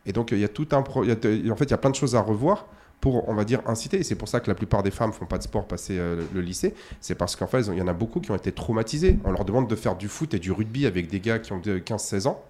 Et 0.06 0.14
donc, 0.14 0.32
il 0.32 0.40
y 0.40 0.44
a 0.44 0.48
tout 0.50 0.68
un. 0.72 0.82
pro- 0.82 1.04
y 1.04 1.12
a- 1.12 1.16
en 1.16 1.56
fait, 1.56 1.66
il 1.66 1.72
y 1.72 1.74
a 1.74 1.78
plein 1.78 1.90
de 1.90 1.96
choses 1.96 2.16
à 2.16 2.22
revoir 2.22 2.68
pour, 3.02 3.28
on 3.30 3.34
va 3.34 3.44
dire, 3.44 3.62
inciter. 3.68 3.98
Et 4.00 4.04
c'est 4.04 4.16
pour 4.16 4.28
ça 4.28 4.40
que 4.40 4.48
la 4.50 4.56
plupart 4.56 4.82
des 4.84 4.92
femmes 4.92 5.12
font 5.12 5.26
pas 5.26 5.38
de 5.38 5.44
sport 5.44 5.68
passer 5.68 5.98
euh, 6.00 6.24
le 6.34 6.42
lycée. 6.42 6.74
C'est 7.02 7.16
parce 7.16 7.36
qu'en 7.36 7.48
fait, 7.48 7.62
il 7.62 7.78
y 7.78 7.82
en 7.82 7.88
a 7.88 7.94
beaucoup 7.94 8.20
qui 8.20 8.32
ont 8.32 8.36
été 8.36 8.52
traumatisés. 8.52 9.18
On 9.26 9.32
leur 9.32 9.44
demande 9.46 9.68
de 9.70 9.76
faire 9.76 9.96
du 9.96 10.08
foot 10.08 10.34
et 10.34 10.40
du 10.40 10.52
rugby 10.52 10.86
avec 10.86 11.08
des 11.10 11.20
gars 11.20 11.40
qui 11.40 11.52
ont 11.52 11.60
de 11.60 11.78
15-16 11.80 12.28
ans. 12.28 12.44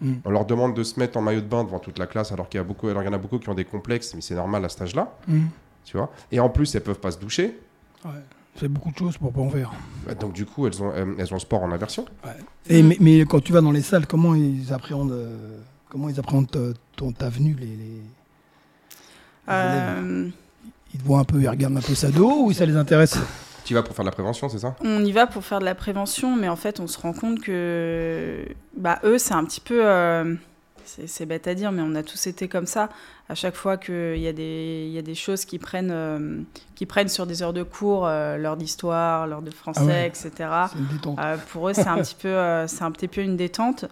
Mm. 0.00 0.14
On 0.24 0.30
leur 0.30 0.44
demande 0.44 0.74
de 0.74 0.82
se 0.82 0.98
mettre 1.00 1.16
en 1.16 1.22
maillot 1.22 1.40
de 1.40 1.46
bain 1.46 1.62
devant 1.64 1.78
toute 1.78 1.98
la 1.98 2.06
classe, 2.06 2.32
alors 2.32 2.48
qu'il 2.48 2.58
y 2.58 2.60
a 2.60 2.64
beaucoup, 2.64 2.88
alors 2.88 3.02
il 3.02 3.06
y 3.06 3.08
en 3.08 3.12
a 3.12 3.18
beaucoup 3.18 3.38
qui 3.38 3.48
ont 3.48 3.54
des 3.54 3.64
complexes, 3.64 4.12
mais 4.14 4.20
c'est 4.20 4.34
normal 4.34 4.64
à 4.64 4.68
cet 4.68 4.82
âge-là, 4.82 5.12
Mm. 5.28 5.40
tu 5.84 5.96
vois? 5.96 6.10
Et 6.32 6.40
en 6.40 6.48
plus, 6.48 6.74
elles 6.74 6.82
peuvent 6.82 6.98
pas 7.00 7.12
se 7.12 7.18
doucher. 7.18 7.58
Ouais. 8.04 8.10
C'est 8.56 8.68
beaucoup 8.68 8.90
de 8.90 8.98
choses 8.98 9.16
pour 9.16 9.32
pas 9.32 9.40
en 9.40 9.48
faire. 9.50 9.72
Bah, 10.06 10.14
Donc 10.14 10.32
du 10.34 10.44
coup, 10.44 10.66
elles 10.66 10.82
ont, 10.82 10.90
euh, 10.92 11.14
elles 11.18 11.30
ont 11.32 11.36
le 11.36 11.40
sport 11.40 11.62
en 11.62 11.72
aversion. 11.72 12.04
Et, 12.68 12.82
mais, 12.82 12.96
mais 13.00 13.20
quand 13.20 13.40
tu 13.42 13.52
vas 13.52 13.60
dans 13.62 13.70
les 13.72 13.80
salles, 13.82 14.06
comment 14.06 14.34
ils 14.34 14.72
appréhendent, 14.72 15.12
euh, 15.12 15.58
comment 15.88 16.08
ils 16.08 16.18
appréhendent 16.20 16.50
ta, 16.50 16.58
ton- 16.96 17.12
ta 17.12 17.28
venue 17.30 17.56
les, 17.58 17.78
Euh, 19.48 20.28
Ils 20.94 21.00
te 21.00 21.04
voient 21.06 21.20
un 21.20 21.24
peu, 21.24 21.40
ils 21.40 21.48
regardent 21.48 21.76
un 21.78 21.80
peu 21.80 21.94
ça 21.94 22.10
dos 22.10 22.44
ou 22.44 22.52
ça 22.52 22.66
les 22.66 22.76
intéresse 22.76 23.18
Tu 23.64 23.72
y 23.72 23.74
vas 23.74 23.82
pour 23.82 23.94
faire 23.96 24.04
de 24.04 24.08
la 24.10 24.12
prévention, 24.14 24.48
c'est 24.48 24.58
ça? 24.58 24.76
On 24.84 25.04
y 25.04 25.12
va 25.12 25.26
pour 25.26 25.42
faire 25.44 25.58
de 25.58 25.64
la 25.64 25.74
prévention, 25.74 26.36
mais 26.36 26.48
en 26.48 26.56
fait, 26.56 26.78
on 26.80 26.86
se 26.86 26.98
rend 26.98 27.12
compte 27.12 27.40
que 27.40 28.44
bah, 28.76 29.00
eux, 29.04 29.18
c'est 29.18 29.34
un 29.34 29.44
petit 29.44 29.60
peu. 29.60 29.80
C'est 30.84 31.26
bête 31.26 31.46
à 31.46 31.54
dire, 31.54 31.72
mais 31.72 31.82
on 31.84 31.94
a 31.94 32.02
tous 32.02 32.26
été 32.26 32.48
comme 32.48 32.66
ça. 32.66 32.88
À 33.28 33.34
chaque 33.34 33.54
fois 33.54 33.76
qu'il 33.76 34.18
y, 34.18 34.28
a 34.28 34.32
des- 34.32 34.88
y 34.92 34.98
a 34.98 35.02
des 35.02 35.14
choses 35.14 35.44
qui 35.44 35.58
prennent, 35.58 35.90
euh, 35.92 36.40
qui 36.74 36.86
prennent 36.86 37.08
sur 37.08 37.26
des 37.26 37.42
heures 37.42 37.52
de 37.52 37.62
cours, 37.62 38.06
euh, 38.06 38.36
l'heure 38.36 38.56
d'histoire, 38.56 39.26
l'heure 39.26 39.42
de 39.42 39.50
français, 39.50 39.80
Ah 39.82 39.86
ouais. 39.86 40.06
etc. 40.06 40.50
Euh, 41.18 41.36
pour 41.52 41.68
eux, 41.68 41.72
c'est 41.74 41.86
un 41.88 41.96
petit 42.02 42.14
peu, 42.14 42.28
euh, 42.28 42.66
un 42.80 42.90
petit 42.90 43.08
peu 43.08 43.20
une 43.22 43.36
détente. 43.36 43.86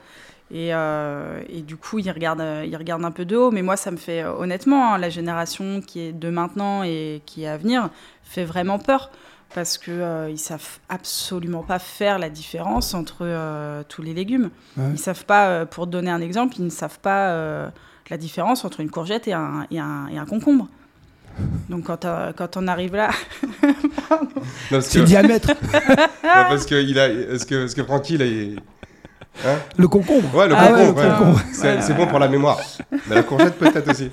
Et, 0.53 0.71
et 0.71 1.63
du 1.63 1.77
coup, 1.77 2.01
ils 2.01 2.11
regardent, 2.11 2.45
ils 2.67 2.77
regardent 2.77 3.05
un 3.05 3.13
peu 3.13 3.25
de 3.25 3.37
haut. 3.37 3.53
Mais 3.53 3.63
moi, 3.63 3.77
ça 3.77 3.93
me 3.93 3.97
fait, 3.97 4.25
honnêtement, 4.25 4.95
hein, 4.95 4.99
la 4.99 5.09
génération 5.09 5.81
qui 5.81 6.01
est 6.01 6.13
de 6.13 6.29
maintenant 6.29 6.83
et 6.83 7.23
qui 7.25 7.45
est 7.45 7.49
à 7.49 7.57
venir 7.57 7.89
fait 8.25 8.45
vraiment 8.45 8.81
peur. 8.81 9.11
Parce 9.55 9.79
qu'ils 9.79 9.95
ne 9.95 10.37
savent 10.37 10.79
absolument 10.89 11.63
pas 11.65 11.79
faire 11.81 12.19
la 12.21 12.31
différence 12.31 12.95
entre 12.95 13.19
euh, 13.23 13.83
tous 13.89 14.01
les 14.03 14.15
légumes. 14.15 14.51
Ouais. 14.77 14.85
Ils 14.93 14.99
savent 14.99 15.25
pas, 15.25 15.49
euh, 15.49 15.65
pour 15.67 15.87
donner 15.89 16.11
un 16.11 16.21
exemple, 16.21 16.55
ils 16.59 16.65
ne 16.65 16.71
savent 16.71 17.01
pas 17.01 17.31
euh, 17.31 17.69
la 18.11 18.17
différence 18.17 18.65
entre 18.65 18.79
une 18.81 18.91
courgette 18.91 19.27
et 19.27 19.33
un, 19.33 19.67
et 19.73 19.81
un, 19.81 20.07
et 20.09 20.19
un 20.19 20.25
concombre. 20.27 20.69
Donc 21.69 21.85
quand, 21.85 22.05
euh, 22.05 22.33
quand 22.37 22.57
on 22.57 22.69
arrive 22.69 22.95
là, 22.95 23.11
Non, 24.11 24.19
parce 24.71 24.87
C'est 24.87 24.95
que, 24.95 24.99
le 25.01 25.05
diamètre. 25.07 25.49
non, 25.73 26.45
parce 26.49 26.67
que 26.67 26.75
il 26.81 26.99
a, 26.99 27.09
est-ce 27.09 27.47
que, 27.47 27.65
est-ce 27.65 27.75
que 27.75 27.83
Francky, 27.85 28.19
là, 28.19 28.27
il- 28.27 28.61
hein 29.47 29.57
Le 29.77 29.89
concombre. 29.89 30.33
Ouais, 30.35 30.49
le 30.49 30.55
Ah 30.57 30.73
ouais, 30.73 30.87
concombre, 30.87 31.37
ouais. 31.37 31.43
C'est 31.53 31.77
Ouais, 31.77 31.83
c'est 31.83 31.93
ouais, 31.93 31.99
bon 31.99 32.07
pour 32.07 32.19
la 32.19 32.29
mémoire. 32.29 32.59
Mais 33.09 33.15
la 33.17 33.23
courgette 33.23 33.57
peut-être 33.59 33.91
aussi. 33.91 34.11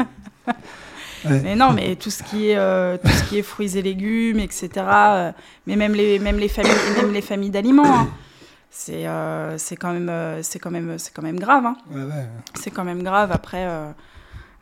Mais 1.44 1.56
non, 1.56 1.72
mais 1.74 1.96
tout 1.96 2.10
ce 2.10 2.24
qui 2.24 2.50
est, 2.50 2.58
euh, 2.58 2.98
tout 2.98 3.08
ce 3.10 3.24
qui 3.30 3.38
est 3.40 3.42
fruits 3.44 3.78
et 3.78 3.82
légumes, 3.82 4.40
etc. 4.40 4.70
euh, 4.78 5.32
mais 5.66 5.76
même 5.76 5.94
les, 5.94 6.20
même 6.20 6.38
les 6.38 6.48
familles, 6.50 6.72
même 7.02 7.12
les 7.14 7.22
familles 7.22 7.50
d'aliments, 7.50 7.86
hein, 8.02 8.08
c'est 8.70 9.08
euh, 9.08 9.58
c'est 9.58 9.76
quand 9.76 9.94
même, 9.94 10.12
c'est 10.44 10.60
quand 10.60 10.72
même, 10.72 10.98
c'est 11.00 11.14
quand 11.14 11.22
même 11.24 11.40
grave. 11.40 11.66
hein. 11.66 11.78
Ouais, 11.92 12.04
ouais. 12.04 12.28
C'est 12.56 12.72
quand 12.72 12.84
même 12.84 13.04
grave. 13.04 13.32
Après, 13.32 13.66
euh, 13.66 13.90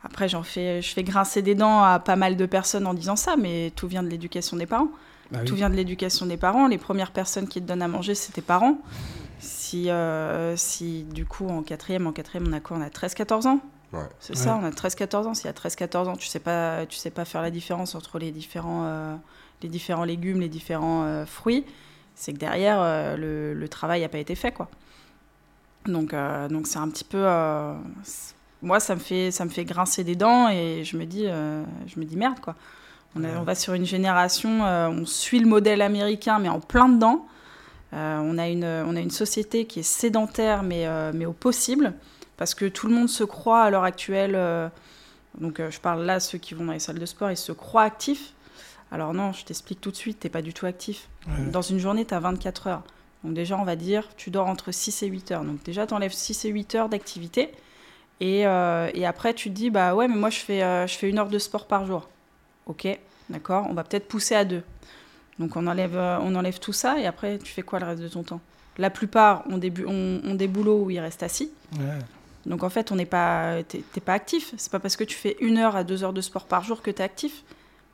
après, 0.04 0.28
j'en 0.28 0.42
fais, 0.42 0.80
je 0.82 0.92
fais 0.92 1.02
grincer 1.02 1.42
des 1.42 1.54
dents 1.54 1.82
à 1.82 1.98
pas 1.98 2.16
mal 2.16 2.36
de 2.36 2.46
personnes 2.46 2.86
en 2.86 2.94
disant 2.94 3.16
ça, 3.16 3.36
mais 3.36 3.72
tout 3.76 3.88
vient 3.88 4.02
de 4.02 4.08
l'éducation 4.08 4.56
des 4.56 4.66
parents. 4.66 4.88
Bah 5.30 5.38
oui. 5.40 5.46
Tout 5.46 5.56
vient 5.56 5.68
de 5.70 5.74
l'éducation 5.74 6.26
des 6.26 6.36
parents. 6.36 6.68
Les 6.68 6.78
premières 6.78 7.10
personnes 7.10 7.48
qui 7.48 7.60
te 7.60 7.66
donnent 7.66 7.82
à 7.82 7.88
manger, 7.88 8.14
c'est 8.14 8.32
tes 8.32 8.42
parents. 8.42 8.78
Si, 9.40 9.90
si 10.54 11.04
du 11.12 11.26
coup, 11.26 11.48
en 11.48 11.62
quatrième, 11.62 12.06
en 12.06 12.12
quatrième, 12.12 12.46
on 12.48 12.52
a 12.52 12.60
quoi? 12.60 12.76
On 12.78 12.80
a 12.80 12.88
13-14 12.88 13.46
ans? 13.48 13.60
Ouais. 13.96 14.08
C'est 14.20 14.36
ça, 14.36 14.58
on 14.60 14.64
a 14.64 14.70
13-14 14.70 15.26
ans. 15.26 15.34
S'il 15.34 15.46
y 15.46 15.48
a 15.48 15.52
13-14 15.52 16.08
ans, 16.08 16.16
tu 16.16 16.26
sais 16.26 16.38
pas, 16.40 16.86
tu 16.86 16.96
sais 16.96 17.10
pas 17.10 17.24
faire 17.24 17.42
la 17.42 17.50
différence 17.50 17.94
entre 17.94 18.18
les 18.18 18.30
différents, 18.30 18.84
euh, 18.84 19.14
les 19.62 19.68
différents 19.68 20.04
légumes, 20.04 20.40
les 20.40 20.48
différents 20.48 21.04
euh, 21.04 21.24
fruits, 21.26 21.64
c'est 22.14 22.32
que 22.32 22.38
derrière, 22.38 22.78
euh, 22.80 23.16
le, 23.16 23.54
le 23.54 23.68
travail 23.68 24.02
n'a 24.02 24.08
pas 24.08 24.18
été 24.18 24.34
fait, 24.34 24.52
quoi. 24.52 24.68
Donc, 25.86 26.12
euh, 26.14 26.48
donc 26.48 26.66
c'est 26.66 26.78
un 26.78 26.88
petit 26.88 27.04
peu... 27.04 27.18
euh, 27.20 27.74
moi, 28.62 28.80
ça 28.80 28.94
me, 28.94 29.00
fait, 29.00 29.30
ça 29.30 29.44
me 29.44 29.50
fait 29.50 29.64
grincer 29.64 30.02
des 30.02 30.16
dents 30.16 30.48
et 30.48 30.82
je 30.84 30.96
me 30.96 31.04
dis, 31.04 31.26
euh, 31.26 31.62
je 31.86 32.00
me 32.00 32.04
dis 32.04 32.16
merde, 32.16 32.40
quoi. 32.40 32.54
On, 33.14 33.22
a- 33.22 33.28
Ouais. 33.28 33.36
on 33.38 33.42
va 33.44 33.54
sur 33.54 33.74
une 33.74 33.86
génération, 33.86 34.64
euh, 34.64 34.88
on 34.88 35.06
suit 35.06 35.38
le 35.38 35.46
modèle 35.46 35.80
américain, 35.82 36.38
mais 36.38 36.48
en 36.48 36.60
plein 36.60 36.88
dedans. 36.88 37.26
Euh, 37.94 38.18
on, 38.20 38.36
a 38.36 38.48
une, 38.48 38.64
on 38.64 38.96
a 38.96 39.00
une 39.00 39.10
société 39.12 39.64
qui 39.66 39.80
est 39.80 39.84
sédentaire, 39.84 40.62
mais, 40.64 40.86
euh, 40.86 41.12
mais 41.14 41.24
au 41.24 41.32
possible, 41.32 41.94
parce 42.36 42.54
que 42.54 42.66
tout 42.66 42.86
le 42.88 42.94
monde 42.94 43.08
se 43.08 43.24
croit 43.24 43.62
à 43.62 43.70
l'heure 43.70 43.84
actuelle. 43.84 44.34
euh, 44.34 44.68
donc, 45.40 45.60
euh, 45.60 45.70
je 45.70 45.80
parle 45.80 46.04
là, 46.04 46.20
ceux 46.20 46.38
qui 46.38 46.54
vont 46.54 46.64
dans 46.64 46.72
les 46.72 46.78
salles 46.78 46.98
de 46.98 47.06
sport, 47.06 47.30
ils 47.30 47.36
se 47.36 47.52
croient 47.52 47.82
actifs. 47.82 48.32
Alors, 48.90 49.12
non, 49.14 49.32
je 49.32 49.44
t'explique 49.44 49.80
tout 49.80 49.90
de 49.90 49.96
suite, 49.96 50.20
t'es 50.20 50.28
pas 50.28 50.42
du 50.42 50.54
tout 50.54 50.66
actif. 50.66 51.08
Ouais. 51.26 51.50
Dans 51.50 51.62
une 51.62 51.78
journée, 51.78 52.04
tu 52.04 52.14
as 52.14 52.20
24 52.20 52.66
heures. 52.68 52.82
Donc, 53.24 53.34
déjà, 53.34 53.58
on 53.58 53.64
va 53.64 53.76
dire, 53.76 54.08
tu 54.16 54.30
dors 54.30 54.46
entre 54.46 54.72
6 54.72 55.02
et 55.02 55.06
8 55.08 55.32
heures. 55.32 55.44
Donc, 55.44 55.62
déjà, 55.64 55.86
tu 55.86 55.94
enlèves 55.94 56.12
6 56.12 56.44
et 56.44 56.48
8 56.48 56.74
heures 56.76 56.88
d'activité. 56.88 57.52
Et, 58.20 58.46
euh, 58.46 58.88
et 58.94 59.04
après, 59.04 59.34
tu 59.34 59.50
te 59.50 59.54
dis, 59.54 59.68
bah 59.70 59.94
ouais, 59.94 60.08
mais 60.08 60.16
moi, 60.16 60.30
je 60.30 60.38
fais, 60.38 60.60
je 60.86 60.94
fais 60.94 61.10
une 61.10 61.18
heure 61.18 61.28
de 61.28 61.38
sport 61.38 61.66
par 61.66 61.84
jour. 61.84 62.08
Ok, 62.66 62.88
d'accord, 63.28 63.66
on 63.68 63.74
va 63.74 63.84
peut-être 63.84 64.08
pousser 64.08 64.34
à 64.34 64.44
deux. 64.44 64.62
Donc 65.38 65.54
on 65.54 65.66
enlève, 65.66 65.96
on 65.96 66.34
enlève 66.34 66.58
tout 66.58 66.72
ça 66.72 66.98
et 66.98 67.06
après 67.06 67.38
tu 67.38 67.52
fais 67.52 67.62
quoi 67.62 67.78
le 67.78 67.84
reste 67.84 68.00
de 68.02 68.08
ton 68.08 68.22
temps? 68.22 68.40
La 68.78 68.88
plupart 68.90 69.44
ont 69.50 69.58
des, 69.58 69.70
ont, 69.86 70.20
ont 70.24 70.34
des 70.34 70.48
boulots 70.48 70.82
où 70.84 70.90
ils 70.90 70.98
restent 70.98 71.22
assis. 71.22 71.50
Ouais. 71.78 71.98
Donc 72.46 72.62
en 72.62 72.70
fait, 72.70 72.92
on 72.92 72.96
n'est 72.96 73.06
pas, 73.06 73.62
t'es 73.64 73.82
t'es 73.92 74.00
pas 74.00 74.14
actif. 74.14 74.54
C'est 74.56 74.70
pas 74.70 74.78
parce 74.78 74.96
que 74.96 75.04
tu 75.04 75.16
fais 75.16 75.36
une 75.40 75.58
heure 75.58 75.76
à 75.76 75.84
deux 75.84 76.04
heures 76.04 76.12
de 76.12 76.20
sport 76.20 76.44
par 76.44 76.62
jour 76.64 76.80
que 76.80 76.90
tu 76.90 77.02
es 77.02 77.04
actif. 77.04 77.42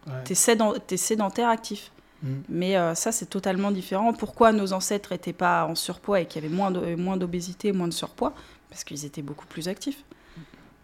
Ouais. 0.06 0.12
Tu 0.24 0.32
es, 0.32 0.96
sédentaire 0.96 1.48
actif. 1.48 1.90
Mm. 2.22 2.28
Mais 2.48 2.76
euh, 2.76 2.94
ça, 2.94 3.12
c'est 3.12 3.26
totalement 3.26 3.70
différent. 3.70 4.12
Pourquoi 4.12 4.52
nos 4.52 4.72
ancêtres 4.72 5.12
n'étaient 5.12 5.32
pas 5.32 5.64
en 5.64 5.74
surpoids 5.74 6.20
et 6.20 6.26
qu'il 6.26 6.42
y 6.42 6.46
avait 6.46 6.54
moins 6.54 6.70
de- 6.70 6.94
moins 6.94 7.16
d'obésité, 7.16 7.72
moins 7.72 7.88
de 7.88 7.92
surpoids? 7.94 8.34
Parce 8.68 8.84
qu'ils 8.84 9.04
étaient 9.04 9.22
beaucoup 9.22 9.46
plus 9.46 9.68
actifs. 9.68 10.04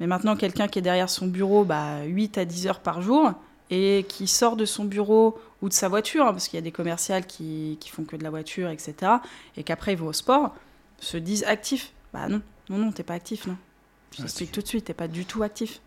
Mais 0.00 0.06
maintenant, 0.06 0.36
quelqu'un 0.36 0.68
qui 0.68 0.78
est 0.78 0.82
derrière 0.82 1.10
son 1.10 1.26
bureau 1.26 1.64
bah, 1.64 2.02
8 2.04 2.38
à 2.38 2.44
10 2.44 2.68
heures 2.68 2.80
par 2.80 3.02
jour 3.02 3.32
et 3.70 4.06
qui 4.08 4.26
sort 4.26 4.56
de 4.56 4.64
son 4.64 4.84
bureau 4.84 5.38
ou 5.60 5.68
de 5.68 5.74
sa 5.74 5.88
voiture, 5.88 6.24
hein, 6.26 6.32
parce 6.32 6.48
qu'il 6.48 6.56
y 6.56 6.62
a 6.62 6.62
des 6.62 6.72
commerciales 6.72 7.26
qui, 7.26 7.76
qui 7.80 7.90
font 7.90 8.04
que 8.04 8.16
de 8.16 8.22
la 8.22 8.30
voiture, 8.30 8.70
etc., 8.70 8.94
et 9.56 9.64
qu'après 9.64 9.92
ils 9.92 9.98
vont 9.98 10.06
au 10.06 10.12
sport, 10.12 10.54
se 11.00 11.16
disent 11.16 11.44
actifs. 11.44 11.92
Bah 12.12 12.28
non, 12.28 12.40
non, 12.70 12.78
non, 12.78 12.92
t'es 12.92 13.02
pas 13.02 13.14
actif, 13.14 13.46
non. 13.46 13.56
Je 14.12 14.18
Ah, 14.18 14.22
t'explique 14.22 14.52
tout 14.52 14.60
de 14.62 14.66
suite, 14.66 14.86
t'es 14.86 14.94
pas 14.94 15.08
du 15.08 15.24
tout 15.24 15.42
actif. 15.42 15.80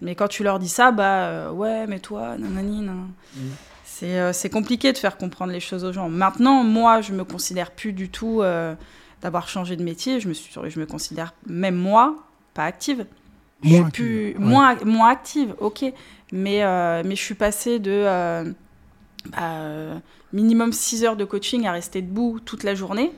Mais 0.00 0.14
quand 0.14 0.28
tu 0.28 0.42
leur 0.44 0.58
dis 0.58 0.68
ça, 0.68 0.92
bah 0.92 1.26
euh, 1.26 1.50
ouais, 1.50 1.86
mais 1.86 1.98
toi, 1.98 2.36
nanani, 2.38 2.80
nan. 2.82 3.10
Mm. 3.34 3.40
C'est 3.84 4.18
euh, 4.20 4.32
c'est 4.32 4.50
compliqué 4.50 4.92
de 4.92 4.98
faire 4.98 5.16
comprendre 5.16 5.52
les 5.52 5.60
choses 5.60 5.84
aux 5.84 5.92
gens. 5.92 6.08
Maintenant, 6.08 6.62
moi, 6.62 7.00
je 7.00 7.12
me 7.12 7.24
considère 7.24 7.72
plus 7.72 7.92
du 7.92 8.08
tout 8.10 8.42
euh, 8.42 8.74
d'avoir 9.22 9.48
changé 9.48 9.76
de 9.76 9.82
métier. 9.82 10.20
Je 10.20 10.28
me, 10.28 10.34
suis, 10.34 10.52
je 10.68 10.80
me 10.80 10.86
considère, 10.86 11.34
même 11.46 11.74
moi, 11.74 12.16
pas 12.54 12.64
active. 12.64 13.06
Je 13.64 13.68
Moins 13.70 13.78
suis 13.78 13.86
active, 13.86 14.04
plus, 14.04 14.26
ouais. 14.26 14.34
moins, 14.38 14.76
moins 14.84 15.08
active, 15.10 15.54
ok. 15.58 15.84
Mais, 16.30 16.62
mais 17.02 17.16
je 17.16 17.22
suis 17.22 17.34
passée 17.34 17.80
de 17.80 18.04
bah, 19.32 20.00
minimum 20.32 20.72
6 20.72 21.04
heures 21.04 21.16
de 21.16 21.24
coaching 21.24 21.66
à 21.66 21.72
rester 21.72 22.02
debout 22.02 22.38
toute 22.44 22.62
la 22.62 22.76
journée, 22.76 23.10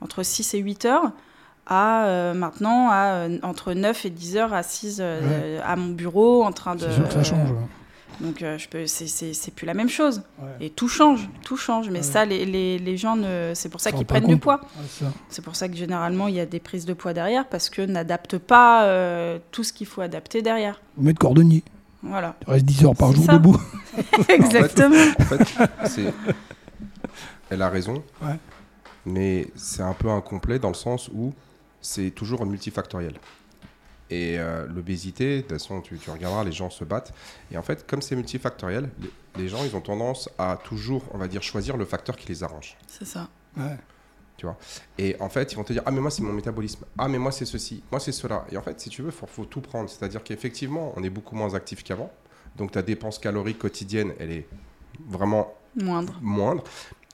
entre 0.00 0.24
6 0.24 0.54
et 0.54 0.58
8 0.58 0.84
heures, 0.86 1.12
à 1.66 2.04
euh, 2.06 2.34
maintenant 2.34 2.88
à, 2.90 3.26
euh, 3.28 3.38
entre 3.42 3.72
9 3.72 4.04
et 4.06 4.10
10 4.10 4.36
heures 4.36 4.54
assises 4.54 4.98
euh, 5.00 5.60
à 5.64 5.76
mon 5.76 5.88
bureau 5.92 6.44
en 6.44 6.52
train 6.52 6.74
de... 6.76 6.88
Sûr 6.90 7.06
que 7.08 7.14
ça 7.14 7.22
change. 7.24 7.48
Donc 8.20 8.40
euh, 8.40 8.56
je 8.56 8.66
peux, 8.68 8.86
c'est- 8.86 9.08
c'est 9.08 9.34
c'est 9.34 9.50
plus 9.52 9.66
la 9.66 9.74
même 9.74 9.90
chose. 9.90 10.22
Ouais. 10.38 10.66
Et 10.66 10.70
tout 10.70 10.88
change, 10.88 11.28
tout 11.42 11.58
change. 11.58 11.90
Mais 11.90 11.98
Ouais. 11.98 12.02
ça, 12.02 12.24
les, 12.24 12.46
les, 12.46 12.78
les 12.78 12.96
gens, 12.96 13.14
ne... 13.14 13.52
c'est 13.54 13.68
pour 13.68 13.80
ça 13.80 13.92
qu'ils 13.92 14.06
prennent 14.06 14.26
du 14.26 14.38
poids. 14.38 14.60
Ouais, 15.02 15.08
c'est 15.28 15.44
pour 15.44 15.54
ça 15.54 15.68
que 15.68 15.76
généralement, 15.76 16.26
il 16.28 16.34
y 16.34 16.40
a 16.40 16.46
des 16.46 16.58
prises 16.60 16.86
de 16.86 16.94
poids 16.94 17.12
derrière, 17.12 17.46
parce 17.46 17.68
que 17.68 17.82
n'adaptent 17.82 18.38
pas 18.38 18.84
euh, 18.84 19.38
tout 19.52 19.64
ce 19.64 19.72
qu'il 19.74 19.86
faut 19.86 20.00
adapter 20.00 20.40
derrière. 20.40 20.80
Vous 20.96 21.04
mettez 21.04 21.18
cordonnier. 21.18 21.62
Voilà, 22.02 22.36
Tu 22.44 22.50
restes 22.50 22.64
10 22.64 22.84
heures 22.86 22.96
par 22.96 23.12
jour 23.12 23.24
ça. 23.26 23.32
debout. 23.34 23.60
exactement. 24.30 24.96
En 25.20 25.24
fait, 25.24 26.12
elle 27.50 27.62
a 27.62 27.68
raison. 27.68 28.02
Ouais. 28.22 28.36
Mais 29.04 29.46
c'est 29.56 29.82
un 29.82 29.92
peu 29.92 30.08
incomplet 30.08 30.58
dans 30.58 30.68
le 30.68 30.74
sens 30.74 31.10
où 31.14 31.32
c'est 31.86 32.10
toujours 32.10 32.44
multifactoriel. 32.46 33.14
Et 34.08 34.38
euh, 34.38 34.66
l'obésité, 34.68 35.38
de 35.38 35.40
toute 35.42 35.52
façon, 35.52 35.80
tu, 35.80 35.98
tu 35.98 36.10
regarderas, 36.10 36.44
les 36.44 36.52
gens 36.52 36.70
se 36.70 36.84
battent. 36.84 37.12
Et 37.50 37.58
en 37.58 37.62
fait, 37.62 37.86
comme 37.86 38.02
c'est 38.02 38.14
multifactoriel, 38.14 38.90
les, 39.00 39.10
les 39.42 39.48
gens, 39.48 39.64
ils 39.64 39.74
ont 39.74 39.80
tendance 39.80 40.28
à 40.38 40.58
toujours, 40.62 41.02
on 41.12 41.18
va 41.18 41.26
dire, 41.26 41.42
choisir 41.42 41.76
le 41.76 41.84
facteur 41.84 42.16
qui 42.16 42.28
les 42.28 42.42
arrange. 42.44 42.76
C'est 42.86 43.04
ça. 43.06 43.28
Ouais. 43.56 43.76
Et 44.98 45.16
en 45.20 45.28
fait, 45.28 45.52
ils 45.52 45.56
vont 45.56 45.64
te 45.64 45.72
dire 45.72 45.82
Ah, 45.86 45.90
mais 45.90 46.00
moi, 46.00 46.10
c'est 46.10 46.22
mon 46.22 46.32
métabolisme. 46.32 46.84
Ah, 46.98 47.08
mais 47.08 47.18
moi, 47.18 47.32
c'est 47.32 47.46
ceci. 47.46 47.82
Moi, 47.90 48.00
c'est 48.00 48.12
cela. 48.12 48.44
Et 48.50 48.56
en 48.56 48.62
fait, 48.62 48.78
si 48.80 48.90
tu 48.90 49.02
veux, 49.02 49.08
il 49.08 49.14
faut, 49.14 49.26
faut 49.26 49.44
tout 49.44 49.60
prendre. 49.60 49.88
C'est-à-dire 49.88 50.22
qu'effectivement, 50.22 50.92
on 50.96 51.02
est 51.02 51.10
beaucoup 51.10 51.34
moins 51.34 51.54
actif 51.54 51.82
qu'avant. 51.82 52.12
Donc, 52.56 52.72
ta 52.72 52.82
dépense 52.82 53.18
calorique 53.18 53.58
quotidienne, 53.58 54.12
elle 54.18 54.30
est 54.30 54.46
vraiment 55.08 55.54
Moindre. 55.74 56.18
moindre. 56.20 56.64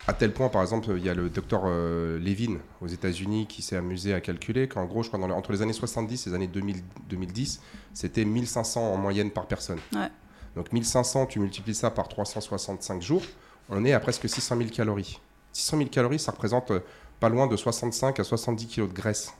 À 0.08 0.12
tel 0.14 0.32
point, 0.32 0.48
par 0.48 0.62
exemple, 0.62 0.88
il 0.96 1.04
y 1.04 1.08
a 1.08 1.14
le 1.14 1.30
docteur 1.30 1.62
euh, 1.64 2.18
Levin 2.18 2.58
aux 2.80 2.88
États-Unis 2.88 3.46
qui 3.46 3.62
s'est 3.62 3.76
amusé 3.76 4.12
à 4.12 4.20
calculer 4.20 4.66
qu'en 4.66 4.84
gros, 4.84 5.02
je 5.04 5.08
crois, 5.08 5.20
dans 5.20 5.28
les- 5.28 5.32
entre 5.32 5.52
les 5.52 5.62
années 5.62 5.72
70 5.72 6.26
et 6.26 6.30
les 6.30 6.34
années 6.36 6.48
2000 6.48 6.82
2010, 7.08 7.60
c'était 7.94 8.24
1500 8.24 8.80
en 8.92 8.96
moyenne 8.96 9.30
par 9.30 9.46
personne. 9.46 9.78
Ouais. 9.94 10.08
Donc 10.56 10.72
1500, 10.72 11.26
tu 11.26 11.38
multiplies 11.38 11.74
ça 11.76 11.90
par 11.90 12.08
365 12.08 13.00
jours, 13.00 13.22
on 13.68 13.84
est 13.84 13.92
à 13.92 14.00
presque 14.00 14.28
600 14.28 14.56
000 14.56 14.70
calories. 14.70 15.20
600 15.52 15.76
000 15.78 15.88
calories, 15.88 16.18
ça 16.18 16.32
représente 16.32 16.72
euh, 16.72 16.80
pas 17.20 17.28
loin 17.28 17.46
de 17.46 17.56
65 17.56 18.18
à 18.18 18.24
70 18.24 18.66
kilos 18.66 18.88
de 18.88 18.94
graisse. 18.94 19.32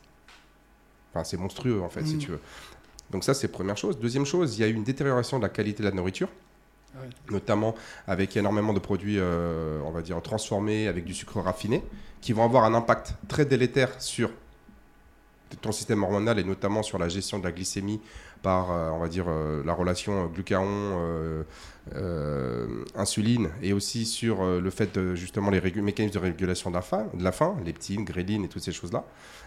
Enfin, 1.12 1.24
c'est 1.24 1.36
monstrueux, 1.38 1.82
en 1.82 1.88
fait, 1.90 2.06
si 2.06 2.14
Mm. 2.14 2.18
tu 2.18 2.30
veux. 2.30 2.40
Donc 3.10 3.24
ça, 3.24 3.34
c'est 3.34 3.48
première 3.48 3.76
chose. 3.76 3.98
Deuxième 3.98 4.24
chose, 4.24 4.56
il 4.56 4.60
y 4.60 4.64
a 4.64 4.68
eu 4.68 4.72
une 4.74 4.84
détérioration 4.84 5.38
de 5.38 5.42
la 5.42 5.48
qualité 5.48 5.82
de 5.82 5.88
la 5.88 5.94
nourriture 5.94 6.28
Notamment 7.30 7.74
avec 8.06 8.36
énormément 8.36 8.72
de 8.72 8.78
produits, 8.78 9.16
euh, 9.18 9.80
on 9.84 9.90
va 9.90 10.02
dire, 10.02 10.20
transformés 10.20 10.88
avec 10.88 11.04
du 11.04 11.14
sucre 11.14 11.40
raffiné, 11.40 11.82
qui 12.20 12.32
vont 12.32 12.44
avoir 12.44 12.64
un 12.64 12.74
impact 12.74 13.14
très 13.28 13.44
délétère 13.44 14.00
sur 14.00 14.30
ton 15.60 15.72
système 15.72 16.02
hormonal 16.02 16.38
et 16.38 16.44
notamment 16.44 16.82
sur 16.82 16.98
la 16.98 17.08
gestion 17.08 17.38
de 17.38 17.44
la 17.44 17.52
glycémie 17.52 18.00
par, 18.42 18.70
on 18.70 18.98
va 18.98 19.08
dire, 19.08 19.26
la 19.64 19.74
relation 19.74 20.26
glucagon. 20.26 21.44
insuline 22.96 23.50
et 23.60 23.74
aussi 23.74 24.06
sur 24.06 24.44
le 24.44 24.70
fait 24.70 25.14
justement 25.14 25.50
les 25.50 25.60
mécanismes 25.60 26.14
de 26.14 26.18
régulation 26.18 26.70
de 26.70 26.76
la 26.76 26.82
faim, 26.82 27.06
de 27.12 27.22
la 27.22 27.32
faim, 27.32 27.56
leptine, 27.66 28.04
gréline 28.04 28.44
et 28.44 28.48
toutes 28.48 28.62
ces 28.62 28.72
choses-là. 28.72 29.04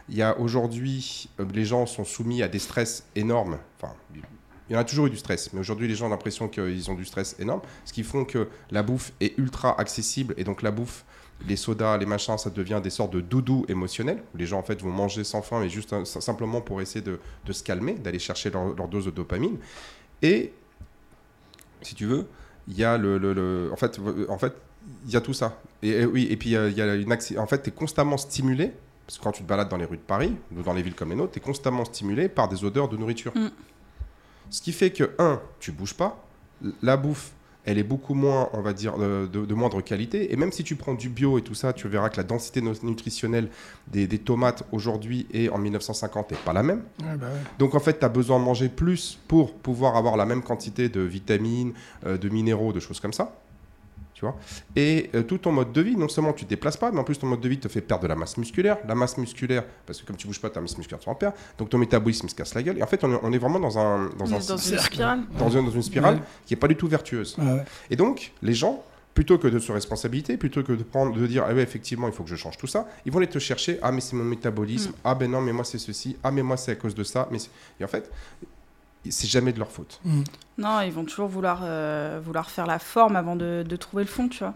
Il 0.09 0.15
y 0.15 0.21
a 0.21 0.37
aujourd'hui, 0.39 1.27
les 1.53 1.65
gens 1.65 1.87
sont 1.87 2.05
soumis 2.05 2.43
à 2.43 2.47
des 2.47 2.59
stress 2.59 3.07
énormes. 3.15 3.57
Il 4.69 4.73
y 4.73 4.75
en 4.75 4.79
a 4.79 4.83
toujours 4.83 5.07
eu 5.07 5.09
du 5.09 5.17
stress, 5.17 5.53
mais 5.53 5.59
aujourd'hui 5.59 5.87
les 5.87 5.95
gens 5.95 6.07
ont 6.07 6.09
l'impression 6.09 6.47
qu'ils 6.47 6.89
ont 6.89 6.95
du 6.95 7.05
stress 7.05 7.35
énorme, 7.39 7.61
ce 7.85 7.93
qui 7.93 8.03
font 8.03 8.25
que 8.25 8.47
la 8.71 8.83
bouffe 8.83 9.11
est 9.19 9.37
ultra 9.37 9.79
accessible 9.79 10.33
et 10.37 10.43
donc 10.43 10.61
la 10.61 10.71
bouffe, 10.71 11.05
les 11.47 11.55
sodas, 11.55 11.97
les 11.97 12.05
machins, 12.05 12.37
ça 12.37 12.49
devient 12.49 12.79
des 12.81 12.89
sortes 12.89 13.13
de 13.13 13.21
doudou 13.21 13.65
émotionnels 13.67 14.23
où 14.33 14.37
les 14.37 14.45
gens 14.45 14.59
en 14.59 14.63
fait 14.63 14.81
vont 14.81 14.91
manger 14.91 15.23
sans 15.23 15.41
faim 15.41 15.59
mais 15.61 15.69
juste 15.69 15.93
euh, 15.93 16.05
simplement 16.05 16.61
pour 16.61 16.81
essayer 16.81 17.01
de, 17.01 17.19
se 17.51 17.63
calmer, 17.63 17.93
d'aller 17.93 18.19
chercher 18.19 18.49
leur, 18.49 18.87
dose 18.87 19.05
de 19.05 19.11
dopamine. 19.11 19.57
Et 20.21 20.53
si 21.81 21.93
tu 21.93 22.05
veux, 22.05 22.25
il 22.67 22.77
y 22.77 22.83
a 22.83 22.97
le, 22.97 23.69
en 23.71 23.75
fait, 23.75 23.99
en 24.29 24.37
fait, 24.37 24.53
il 25.05 25.11
y 25.11 25.15
a 25.15 25.21
tout 25.21 25.33
ça. 25.33 25.59
Et, 25.83 26.05
oui, 26.05 26.27
et 26.29 26.37
puis 26.37 26.51
il 26.51 26.77
y 26.77 26.81
a, 26.81 26.95
une 26.95 27.13
en 27.37 27.47
fait, 27.47 27.61
tu 27.61 27.69
es 27.69 27.73
constamment 27.73 28.17
stimulé 28.17 28.71
parce 29.05 29.19
que 29.19 29.23
quand 29.23 29.31
tu 29.31 29.43
te 29.43 29.47
balades 29.47 29.69
dans 29.69 29.77
les 29.77 29.85
rues 29.85 29.97
de 29.97 30.01
Paris 30.01 30.35
ou 30.55 30.63
dans 30.63 30.73
les 30.73 30.81
villes 30.81 30.95
comme 30.95 31.09
les 31.09 31.15
nôtres, 31.15 31.33
tu 31.33 31.39
es 31.39 31.41
constamment 31.41 31.85
stimulé 31.85 32.27
par 32.27 32.47
des 32.47 32.63
odeurs 32.63 32.89
de 32.89 32.97
nourriture. 32.97 33.31
Mm. 33.35 33.49
Ce 34.49 34.61
qui 34.61 34.71
fait 34.71 34.91
que, 34.91 35.11
un, 35.19 35.41
tu 35.59 35.71
bouges 35.71 35.93
pas, 35.93 36.25
la 36.81 36.97
bouffe, 36.97 37.31
elle 37.65 37.79
est 37.79 37.83
beaucoup 37.83 38.13
moins, 38.13 38.49
on 38.53 38.61
va 38.61 38.73
dire, 38.73 38.97
de, 38.97 39.53
moindre 39.53 39.81
qualité. 39.81 40.31
Et 40.31 40.35
même 40.35 40.51
si 40.51 40.63
tu 40.63 40.75
prends 40.75 40.93
du 40.93 41.09
bio 41.09 41.39
et 41.39 41.41
tout 41.41 41.55
ça, 41.55 41.73
tu 41.73 41.87
verras 41.87 42.09
que 42.09 42.17
la 42.17 42.23
densité 42.23 42.61
nutritionnelle 42.61 43.49
des, 43.87 44.07
tomates 44.19 44.63
aujourd'hui 44.71 45.27
et 45.31 45.49
en 45.49 45.57
1950 45.57 46.31
n'est 46.31 46.37
pas 46.37 46.53
la 46.53 46.63
même. 46.63 46.83
Bah 46.99 47.27
Donc 47.57 47.73
en 47.73 47.79
fait, 47.79 47.99
tu 47.99 48.05
as 48.05 48.09
besoin 48.09 48.39
de 48.39 48.45
manger 48.45 48.69
plus 48.69 49.19
pour 49.27 49.53
pouvoir 49.53 49.97
avoir 49.97 50.15
la 50.15 50.25
même 50.25 50.43
quantité 50.43 50.89
de 50.89 51.01
vitamines, 51.01 51.73
euh, 52.05 52.17
de 52.17 52.29
minéraux, 52.29 52.71
de 52.71 52.79
choses 52.79 52.99
comme 52.99 53.13
ça 53.13 53.35
tu 54.25 54.31
vois. 54.31 54.37
Et 54.75 55.09
euh, 55.15 55.23
tout 55.23 55.37
ton 55.37 55.51
mode 55.51 55.71
de 55.71 55.81
vie, 55.81 55.95
non 55.95 56.07
seulement 56.07 56.33
tu 56.33 56.45
te 56.45 56.49
déplaces 56.49 56.77
pas, 56.77 56.91
mais 56.91 56.99
en 56.99 57.03
plus 57.03 57.17
ton 57.17 57.27
mode 57.27 57.41
de 57.41 57.49
vie 57.49 57.59
te 57.59 57.67
fait 57.67 57.81
perdre 57.81 58.03
de 58.03 58.07
la 58.07 58.15
masse 58.15 58.37
musculaire. 58.37 58.77
La 58.87 58.95
masse 58.95 59.17
musculaire, 59.17 59.63
parce 59.85 60.01
que 60.01 60.07
comme 60.07 60.15
tu 60.15 60.27
bouges 60.27 60.41
pas, 60.41 60.49
ta 60.49 60.61
masse 60.61 60.77
musculaire, 60.77 60.99
tu 60.99 61.09
en 61.09 61.15
perds. 61.15 61.33
Donc 61.57 61.69
ton 61.69 61.77
métabolisme 61.77 62.27
se 62.29 62.35
casse 62.35 62.53
la 62.53 62.63
gueule. 62.63 62.77
Et 62.77 62.83
en 62.83 62.87
fait, 62.87 63.03
on 63.03 63.31
est, 63.31 63.37
vraiment 63.37 63.59
dans 63.59 63.77
un 63.77 64.09
dans, 64.17 64.33
un, 64.33 64.39
dans 64.39 64.57
une 64.57 64.79
spirale, 64.79 65.21
dans 65.37 65.49
une, 65.49 65.65
dans 65.65 65.71
une 65.71 65.83
spirale 65.83 66.19
qui 66.45 66.53
est 66.53 66.57
pas 66.57 66.67
du 66.67 66.75
tout 66.75 66.87
vertueuse. 66.87 67.37
Et 67.89 67.95
donc 67.95 68.31
les 68.41 68.53
gens 68.53 68.83
plutôt 69.15 69.37
que 69.37 69.47
de 69.47 69.59
se 69.59 69.71
responsabiliser, 69.71 70.35
plutôt 70.37 70.61
que 70.61 70.73
de 70.73 70.83
prendre, 70.83 71.15
de 71.15 71.25
dire, 71.25 71.45
ah 71.47 71.53
ouais, 71.53 71.63
effectivement, 71.63 72.07
il 72.07 72.13
faut 72.13 72.23
que 72.23 72.29
je 72.29 72.35
change 72.35 72.57
tout 72.57 72.67
ça, 72.67 72.85
ils 73.05 73.11
vont 73.11 73.19
aller 73.19 73.27
te 73.27 73.39
chercher, 73.39 73.79
ah 73.81 73.91
mais 73.91 74.01
c'est 74.01 74.15
mon 74.15 74.25
métabolisme, 74.25 74.91
mm. 74.91 74.95
ah 75.05 75.15
ben 75.15 75.31
non, 75.31 75.39
mais 75.39 75.53
moi 75.53 75.63
c'est 75.63 75.79
ceci, 75.79 76.17
ah 76.21 76.31
mais 76.31 76.43
moi 76.43 76.57
c'est 76.57 76.73
à 76.73 76.75
cause 76.75 76.93
de 76.93 77.03
ça, 77.03 77.27
mais 77.31 77.37
et 77.79 77.85
en 77.85 77.87
fait, 77.87 78.11
c'est 79.09 79.27
jamais 79.27 79.53
de 79.53 79.59
leur 79.59 79.71
faute. 79.71 79.99
Mm. 80.03 80.23
Non, 80.57 80.81
ils 80.81 80.91
vont 80.91 81.03
toujours 81.03 81.27
vouloir, 81.27 81.61
euh, 81.63 82.19
vouloir 82.23 82.49
faire 82.49 82.65
la 82.65 82.79
forme 82.79 83.15
avant 83.15 83.35
de, 83.35 83.65
de 83.67 83.75
trouver 83.75 84.03
le 84.03 84.09
fond, 84.09 84.27
tu 84.29 84.39
vois. 84.39 84.53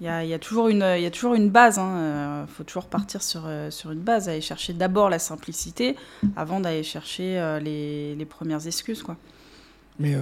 Il 0.00 0.06
y, 0.06 0.08
a, 0.08 0.24
y, 0.24 0.32
a 0.32 0.38
toujours 0.38 0.68
une, 0.68 0.78
y 0.78 1.06
a 1.06 1.10
toujours 1.10 1.34
une 1.34 1.50
base. 1.50 1.76
Il 1.76 1.80
hein. 1.80 1.96
Euh, 1.96 2.46
faut 2.46 2.62
toujours 2.62 2.86
partir 2.86 3.20
sur, 3.20 3.42
euh, 3.46 3.70
sur 3.70 3.90
une 3.90 4.00
base, 4.00 4.28
aller 4.28 4.40
chercher 4.40 4.72
d'abord 4.72 5.10
la 5.10 5.18
simplicité 5.18 5.96
avant 6.36 6.60
d'aller 6.60 6.84
chercher 6.84 7.58
les, 7.60 8.14
les, 8.14 8.24
premières 8.24 8.64
excuses. 8.66 9.02
Quoi. 9.02 9.16
Mais 9.98 10.14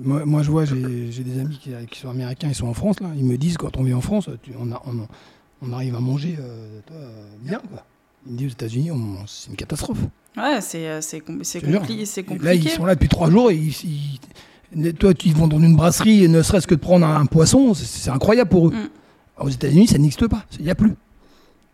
moi, 0.00 0.24
moi, 0.24 0.42
je 0.42 0.50
vois, 0.50 0.64
j'ai 0.64 1.24
des 1.24 1.40
amis 1.40 1.58
qui, 1.58 1.72
qui, 1.90 1.98
sont 1.98 2.10
américains, 2.10 2.48
ils 2.48 2.54
sont 2.54 2.68
en 2.68 2.74
France. 2.74 3.00
Là. 3.00 3.08
Ils 3.16 3.24
me 3.24 3.36
disent 3.36 3.56
quand 3.56 3.76
on 3.76 3.82
vit 3.82 3.94
en 3.94 4.00
France, 4.00 4.30
on, 4.58 4.70
a, 4.70 4.80
on, 4.86 5.08
on, 5.60 5.72
arrive 5.72 5.96
à 5.96 6.00
manger 6.00 6.38
bien. 7.40 7.58
Quoi. 7.58 7.84
Ils 8.26 8.32
me 8.32 8.38
disent 8.38 8.48
aux 8.48 8.52
États-Unis, 8.52 8.90
c'est 9.26 9.50
une 9.50 9.56
catastrophe. 9.56 9.98
Ouais, 10.38 10.60
c'est 10.60 10.88
euh, 10.88 11.00
compliqué, 11.26 12.04
Là, 12.40 12.54
ils 12.54 12.68
sont 12.68 12.86
là 12.86 12.94
depuis 12.94 13.08
trois 13.08 13.30
jours 13.30 13.50
et 13.50 13.56
ils, 13.56 14.92
toi, 14.94 15.12
ils 15.24 15.34
vont 15.34 15.48
dans 15.48 15.60
une 15.60 15.76
brasserie 15.76 16.24
et 16.24 16.28
ne 16.28 16.42
serait-ce 16.42 16.66
que 16.66 16.74
de 16.74 16.80
prendre 16.80 17.06
un, 17.06 17.26
poisson, 17.26 17.74
c'est 17.74 18.10
incroyable 18.10 18.50
pour 18.50 18.68
eux. 18.68 18.72
Mm. 18.72 19.42
aux 19.42 19.48
États-Unis, 19.48 19.88
ça 19.88 19.98
n'existe 19.98 20.26
pas. 20.28 20.44
Il 20.58 20.64
n'y 20.64 20.70
a 20.70 20.74
plus. 20.74 20.94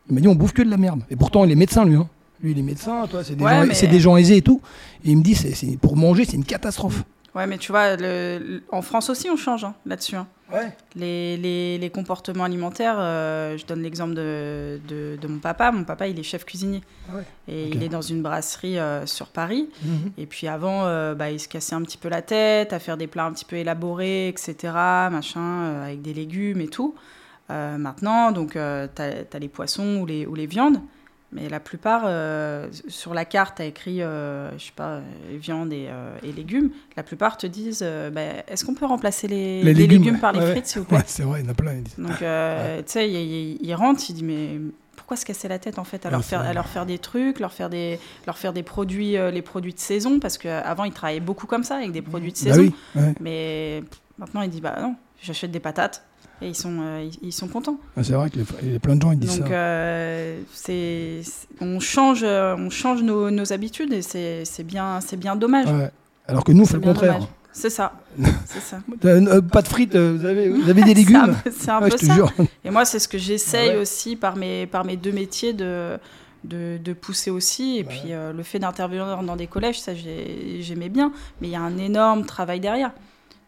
Il 0.09 0.15
m'a 0.15 0.21
dit, 0.21 0.29
on 0.29 0.35
bouffe 0.35 0.53
que 0.53 0.63
de 0.63 0.71
la 0.71 0.77
merde. 0.77 1.03
Et 1.11 1.17
pourtant, 1.17 1.45
il 1.45 1.51
est 1.51 1.57
médecin, 1.57 1.85
lui. 1.85 1.97
Hein. 1.97 2.09
Lui, 2.43 2.53
il 2.53 2.59
est 2.59 2.63
médecin, 2.63 3.07
toi, 3.07 3.23
c'est 3.25 3.37
des, 3.37 3.87
des, 3.89 4.01
gens 4.01 4.17
aisés 4.17 4.37
et 4.39 4.43
tout. 4.43 4.61
Et 5.05 5.11
il 5.11 5.17
me 5.17 5.23
dit, 5.23 5.35
c'est 5.35 5.79
pour 5.79 5.97
manger, 5.97 6.25
c'est 6.25 6.37
une 6.37 6.45
catastrophe. 6.45 7.05
Ouais, 7.35 7.47
mais 7.47 7.59
tu 7.59 7.73
vois, 7.73 7.97
le, 7.97 8.63
en 8.71 8.83
France 8.83 9.11
aussi, 9.11 9.29
on 9.31 9.37
change 9.37 9.65
hein, 9.65 9.75
là-dessus. 9.87 10.17
Hein. 10.17 10.27
Ouais. 10.55 10.73
Les, 10.95 11.37
les, 11.37 11.79
les, 11.79 11.91
comportements 11.91 12.45
alimentaires, 12.45 12.97
euh, 12.99 13.59
je 13.59 13.67
donne 13.67 13.83
l'exemple 13.83 14.15
de, 14.15 14.81
de, 14.89 15.19
de, 15.21 15.29
mon 15.29 15.39
papa. 15.39 15.73
Mon 15.73 15.85
papa, 15.85 16.07
il 16.07 16.19
est 16.19 16.23
chef 16.23 16.45
cuisinier. 16.45 16.83
Ah 17.11 17.17
ouais. 17.17 17.25
Et 17.49 17.69
il 17.69 17.83
est 17.83 17.89
dans 17.89 18.03
une 18.03 18.23
brasserie 18.23 18.79
euh, 18.79 19.05
sur 19.07 19.27
Paris. 19.29 19.69
Mhm. 19.83 20.13
Et 20.17 20.27
puis 20.27 20.47
avant, 20.47 20.85
euh, 20.85 21.15
bah, 21.15 21.31
il 21.31 21.41
se 21.41 21.49
cassait 21.49 21.75
un 21.75 21.83
petit 21.83 21.99
peu 21.99 22.09
la 22.09 22.23
tête 22.23 22.73
à 22.73 22.79
faire 22.79 22.97
des 22.97 23.07
plats 23.07 23.25
un 23.25 23.33
petit 23.33 23.45
peu 23.45 23.57
élaborés, 23.57 24.29
etc. 24.29 24.73
Machin, 25.11 25.83
avec 25.83 26.03
des 26.03 26.15
légumes 26.15 26.61
et 26.61 26.69
tout. 26.69 26.95
maintenant, 27.49 28.31
donc, 28.31 28.53
tu 28.53 28.59
as, 28.59 28.89
as, 28.97 29.39
les 29.39 29.49
poissons 29.49 29.99
ou 30.01 30.07
les, 30.07 30.27
ou 30.27 30.35
les 30.35 30.47
viandes. 30.47 30.81
Mais 31.33 31.49
la 31.49 31.59
plupart, 31.59 32.03
euh, 32.07 32.69
sur 32.87 33.13
la 33.13 33.25
carte, 33.25 33.59
a 33.61 33.65
écrit, 33.65 34.03
euh, 34.03 34.57
je 34.57 34.67
sais 34.67 34.73
pas, 34.75 35.01
viande 35.33 35.73
et, 35.73 35.89
euh, 35.89 36.17
et, 36.23 36.31
légumes. 36.31 36.71
La 36.97 37.03
plupart 37.03 37.37
te 37.37 37.47
disent, 37.47 37.85
bah, 38.13 38.21
est-ce 38.47 38.65
qu'on 38.65 38.75
peut 38.75 38.87
remplacer 38.87 39.27
les, 39.27 39.63
les, 39.63 39.75
légumes, 39.75 40.21
par 40.21 40.33
les 40.33 40.41
frites, 40.41 40.67
s'il 40.67 40.81
vous 40.81 40.87
plaît? 40.87 40.99
Ouais, 40.99 41.05
c'est 41.07 41.25
vrai, 41.25 41.41
il 41.41 41.47
y 41.47 41.49
en 41.49 41.53
a 41.53 41.55
plein. 41.55 41.75
Donc, 41.99 42.19
tu 42.19 42.93
sais, 42.93 43.11
il, 43.11 43.75
rentre, 43.75 44.01
il 44.09 44.13
dit, 44.13 44.25
mais 44.25 44.61
pourquoi 44.97 45.17
se 45.17 45.25
casser 45.25 45.49
la 45.49 45.59
tête 45.59 45.81
en 45.81 45.85
fait 45.85 46.07
à, 46.07 46.11
leur, 46.11 46.25
faire, 46.25 46.41
à 46.41 46.53
leur 46.53 46.69
faire 46.69 46.87
des 46.87 46.99
trucs, 46.99 47.41
leur 47.41 47.53
faire 47.53 47.69
des, 47.69 47.99
leur 48.27 48.39
faire 48.39 48.53
des 48.53 48.63
produits, 48.63 49.17
les 49.33 49.43
produits 49.43 49.75
de 49.75 49.81
saison? 49.81 50.21
Parce 50.21 50.39
qu'avant, 50.39 50.85
ils 50.85 50.93
travaillaient 50.93 51.19
beaucoup 51.19 51.49
comme 51.49 51.65
ça, 51.65 51.77
avec 51.77 51.91
des 51.91 52.03
produits 52.03 52.33
de 52.33 52.45
bah 52.45 52.55
saison. 52.55 52.73
Mais 53.21 53.83
maintenant, 54.19 54.43
il 54.43 54.51
dit, 54.51 54.61
bah 54.61 54.77
non, 54.81 54.95
j'achète 55.21 55.51
des 55.51 55.61
patates 55.61 56.05
et 56.43 56.49
ils 56.49 56.55
sont, 56.55 56.77
euh, 56.81 57.09
ils, 57.23 57.33
sont 57.33 57.49
contents. 57.49 57.79
Ah, 57.97 58.03
c'est 58.03 58.13
vrai 58.13 58.29
qu'il 58.29 58.43
y 58.73 58.77
a 58.77 58.79
plein 58.79 58.97
de 58.97 59.03
gens 59.03 59.11
qui 59.13 59.19
disent 59.19 59.39
Donc, 59.39 59.49
ça. 59.49 59.55
Euh, 59.55 60.41
c'est, 60.53 61.21
on 61.61 61.79
change, 61.81 62.23
euh, 62.23 62.57
on 62.59 62.71
change 62.71 63.03
nos, 63.03 63.31
nos 63.31 63.53
habitudes 63.53 63.93
et 63.93 64.03
c'est, 64.03 64.45
c'est 64.45 64.65
bien, 64.65 65.01
c'est 65.01 65.17
bien 65.17 65.37
dommage. 65.37 65.69
Alors 66.27 66.45
que 66.45 66.53
nous, 66.53 66.63
on 66.63 66.67
fait 66.67 66.75
le 66.75 66.81
contraire. 66.81 67.21
C'est 67.53 67.71
ça. 67.71 67.93
c'est 68.47 68.61
ça. 68.61 68.81
pas 69.01 69.63
de 69.63 69.69
frites, 69.69 69.95
vous 69.95 70.25
avez, 70.25 70.49
vous 70.49 70.69
avez 70.69 70.83
des 70.83 70.95
légumes 70.95 71.37
C'est 71.57 71.71
un, 71.71 71.89
peu, 71.89 71.97
ça. 71.97 72.17
Et 72.65 72.71
moi, 72.71 72.85
c'est 72.85 72.99
ce 72.99 73.07
que 73.07 73.19
j'essaye 73.19 73.77
aussi 73.77 74.17
par 74.17 74.35
mes, 74.35 74.67
par 74.67 74.85
mes 74.85 74.97
deux 74.97 75.13
métiers 75.13 75.53
de, 75.53 75.97
de, 76.43 76.79
de 76.83 76.93
pousser 76.95 77.31
aussi. 77.31 77.79
Et 77.79 77.85
puis, 77.85 78.11
le 78.11 78.43
fait 78.43 78.59
d'intervenir 78.59 79.23
dans 79.23 79.37
des 79.37 79.47
collèges, 79.47 79.81
ça, 79.81 79.93
j'aimais 79.95 80.89
bien. 80.89 81.13
Mais 81.41 81.47
il 81.47 81.53
y 81.53 81.57
a 81.57 81.63
un 81.63 81.79
énorme 81.79 82.27
travail 82.27 82.59
derrière. 82.59 82.91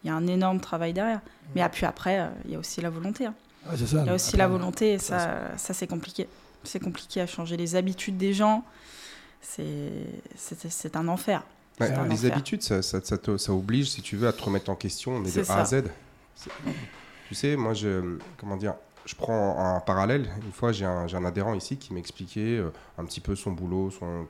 Il 0.03 0.07
y 0.07 0.09
a 0.09 0.15
un 0.15 0.27
énorme 0.27 0.59
travail 0.59 0.93
derrière. 0.93 1.21
Mais 1.55 1.67
puis 1.69 1.85
après, 1.85 2.19
euh, 2.19 2.27
il 2.45 2.51
y 2.51 2.55
a 2.55 2.59
aussi 2.59 2.81
la 2.81 2.89
volonté. 2.89 3.25
Hein. 3.25 3.33
il 3.71 4.05
y 4.05 4.09
a 4.09 4.13
aussi 4.13 4.37
la 4.37 4.47
volonté 4.47 4.93
et 4.93 4.99
ça, 4.99 5.57
ça 5.57 5.73
c'est 5.73 5.87
compliqué. 5.87 6.27
C'est 6.63 6.79
compliqué 6.79 7.21
à 7.21 7.27
changer 7.27 7.57
les 7.57 7.75
habitudes 7.75 8.17
des 8.17 8.33
gens. 8.33 8.63
C'est 9.41 10.95
un 10.95 11.07
enfer. 11.07 11.43
les 11.79 12.25
habitudes, 12.25 12.61
ça, 12.63 12.81
ça, 12.81 12.99
ça, 13.01 13.53
oblige, 13.53 13.89
si 13.89 14.01
tu 14.01 14.17
veux, 14.17 14.27
à 14.27 14.33
te 14.33 14.43
remettre 14.43 14.69
en 14.69 14.75
question, 14.75 15.19
mais 15.19 15.31
de 15.31 15.49
A 15.49 15.61
à 15.61 15.65
Z. 15.65 15.83
Tu 17.27 17.35
sais, 17.35 17.55
moi, 17.55 17.73
je, 17.73 18.17
comment 18.37 18.55
dire, 18.55 18.75
je 19.05 19.15
prends 19.15 19.57
un 19.57 19.79
parallèle. 19.79 20.29
Une 20.45 20.51
fois, 20.51 20.71
j'ai 20.71 20.85
un, 20.85 21.07
un, 21.07 21.25
adhérent 21.25 21.53
ici 21.53 21.77
qui 21.77 21.93
m'expliquait 21.93 22.57
euh, 22.57 22.71
un 22.97 23.05
petit 23.05 23.21
peu 23.21 23.35
son 23.35 23.51
boulot, 23.51 23.89
son... 23.91 24.27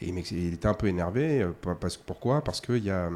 Et 0.00 0.08
il, 0.08 0.18
il 0.32 0.54
était 0.54 0.68
un 0.68 0.74
peu 0.74 0.86
énervé. 0.86 1.42
Euh, 1.42 1.52
parce, 1.80 1.96
pourquoi? 1.96 2.42
Parce 2.42 2.60
qu'il 2.60 2.84
y 2.84 2.90
a 2.90 3.10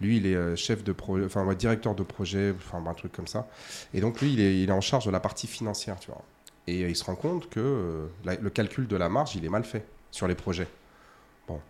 lui, 0.00 0.16
il 0.16 0.26
est 0.26 0.34
euh, 0.34 0.56
chef 0.56 0.82
de 0.82 0.92
projet, 0.92 1.24
enfin, 1.24 1.52
directeur 1.54 1.94
de 1.94 2.02
projet, 2.02 2.54
enfin, 2.56 2.82
un 2.86 2.94
truc 2.94 3.12
comme 3.12 3.26
ça. 3.26 3.46
Et 3.92 4.00
donc, 4.00 4.20
lui, 4.20 4.32
il 4.32 4.40
est, 4.40 4.62
il 4.62 4.68
est 4.68 4.72
en 4.72 4.80
charge 4.80 5.06
de 5.06 5.10
la 5.10 5.20
partie 5.20 5.46
financière, 5.46 5.98
tu 6.00 6.10
vois. 6.10 6.22
Et 6.66 6.82
euh, 6.82 6.88
il 6.88 6.96
se 6.96 7.04
rend 7.04 7.14
compte 7.14 7.48
que 7.48 7.60
euh, 7.60 8.06
le 8.40 8.50
calcul 8.50 8.86
de 8.86 8.96
la 8.96 9.08
marge, 9.08 9.36
il 9.36 9.44
est 9.44 9.48
mal 9.48 9.64
fait 9.64 9.84
sur 10.10 10.26
les 10.26 10.34
projets. 10.34 10.68
Bon, 11.46 11.60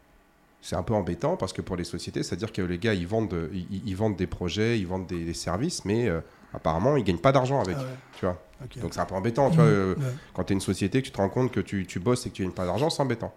c'est 0.62 0.76
un 0.76 0.82
peu 0.82 0.94
embêtant 0.94 1.36
parce 1.36 1.52
que 1.52 1.62
pour 1.62 1.76
les 1.76 1.84
sociétés, 1.84 2.22
c'est-à-dire 2.22 2.52
que 2.52 2.62
les 2.62 2.78
gars, 2.78 2.94
ils 2.94 3.06
vendent, 3.06 3.50
ils, 3.52 3.96
vendent 3.96 4.16
des 4.16 4.26
projets, 4.26 4.78
ils 4.78 4.86
vendent 4.86 5.06
des, 5.06 5.34
services, 5.34 5.84
mais 5.84 6.08
apparemment, 6.52 6.96
ils 6.96 7.04
gagnent 7.04 7.18
pas 7.18 7.32
d'argent 7.32 7.60
avec, 7.60 7.76
ah 7.78 7.84
tu 8.18 8.26
vois. 8.26 8.40
Donc 8.80 8.94
c'est 8.94 9.00
un 9.00 9.04
peu 9.04 9.14
embêtant, 9.14 9.50
tu 9.50 9.56
vois. 9.56 9.66
Mmh, 9.66 9.96
quand 10.32 10.44
tu 10.44 10.52
es 10.52 10.54
une 10.54 10.60
société, 10.60 11.00
que 11.00 11.06
tu 11.06 11.12
te 11.12 11.16
rends 11.16 11.28
compte 11.28 11.50
que 11.50 11.60
tu, 11.60 11.86
tu 11.86 11.98
bosses 11.98 12.26
et 12.26 12.30
que 12.30 12.34
tu 12.36 12.42
gagnes 12.42 12.52
pas 12.52 12.64
d'argent, 12.64 12.88
c'est 12.88 13.02
embêtant. 13.02 13.34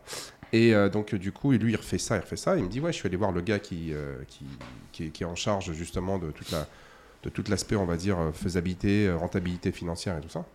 Et 0.53 0.73
euh, 0.73 0.89
donc, 0.89 1.13
du 1.15 1.31
coup, 1.31 1.51
lui, 1.51 1.73
il 1.73 1.75
refait 1.75 1.97
ça, 1.97 2.15
il 2.17 2.21
refait 2.21 2.37
ça. 2.37 2.55
Il 2.57 2.63
me 2.63 2.69
dit 2.69 2.79
Ouais, 2.79 2.91
je 2.91 2.97
suis 2.97 3.07
allé 3.07 3.17
voir 3.17 3.31
le 3.31 3.41
gars 3.41 3.59
qui, 3.59 3.93
euh, 3.93 4.15
qui, 4.27 5.09
qui, 5.11 5.23
est, 5.23 5.25
en 5.25 5.35
charge 5.35 5.71
justement 5.73 6.17
de 6.17 6.31
toute 6.31 6.51
la 6.51 6.67
de 7.23 7.29
tout 7.29 7.43
l'aspect, 7.49 7.75
on 7.75 7.85
va 7.85 7.97
dire, 7.97 8.17
faisabilité, 8.33 9.11
rentabilité 9.11 9.71
financière 9.71 10.17
et 10.17 10.21
tout 10.21 10.29
ça. 10.29 10.45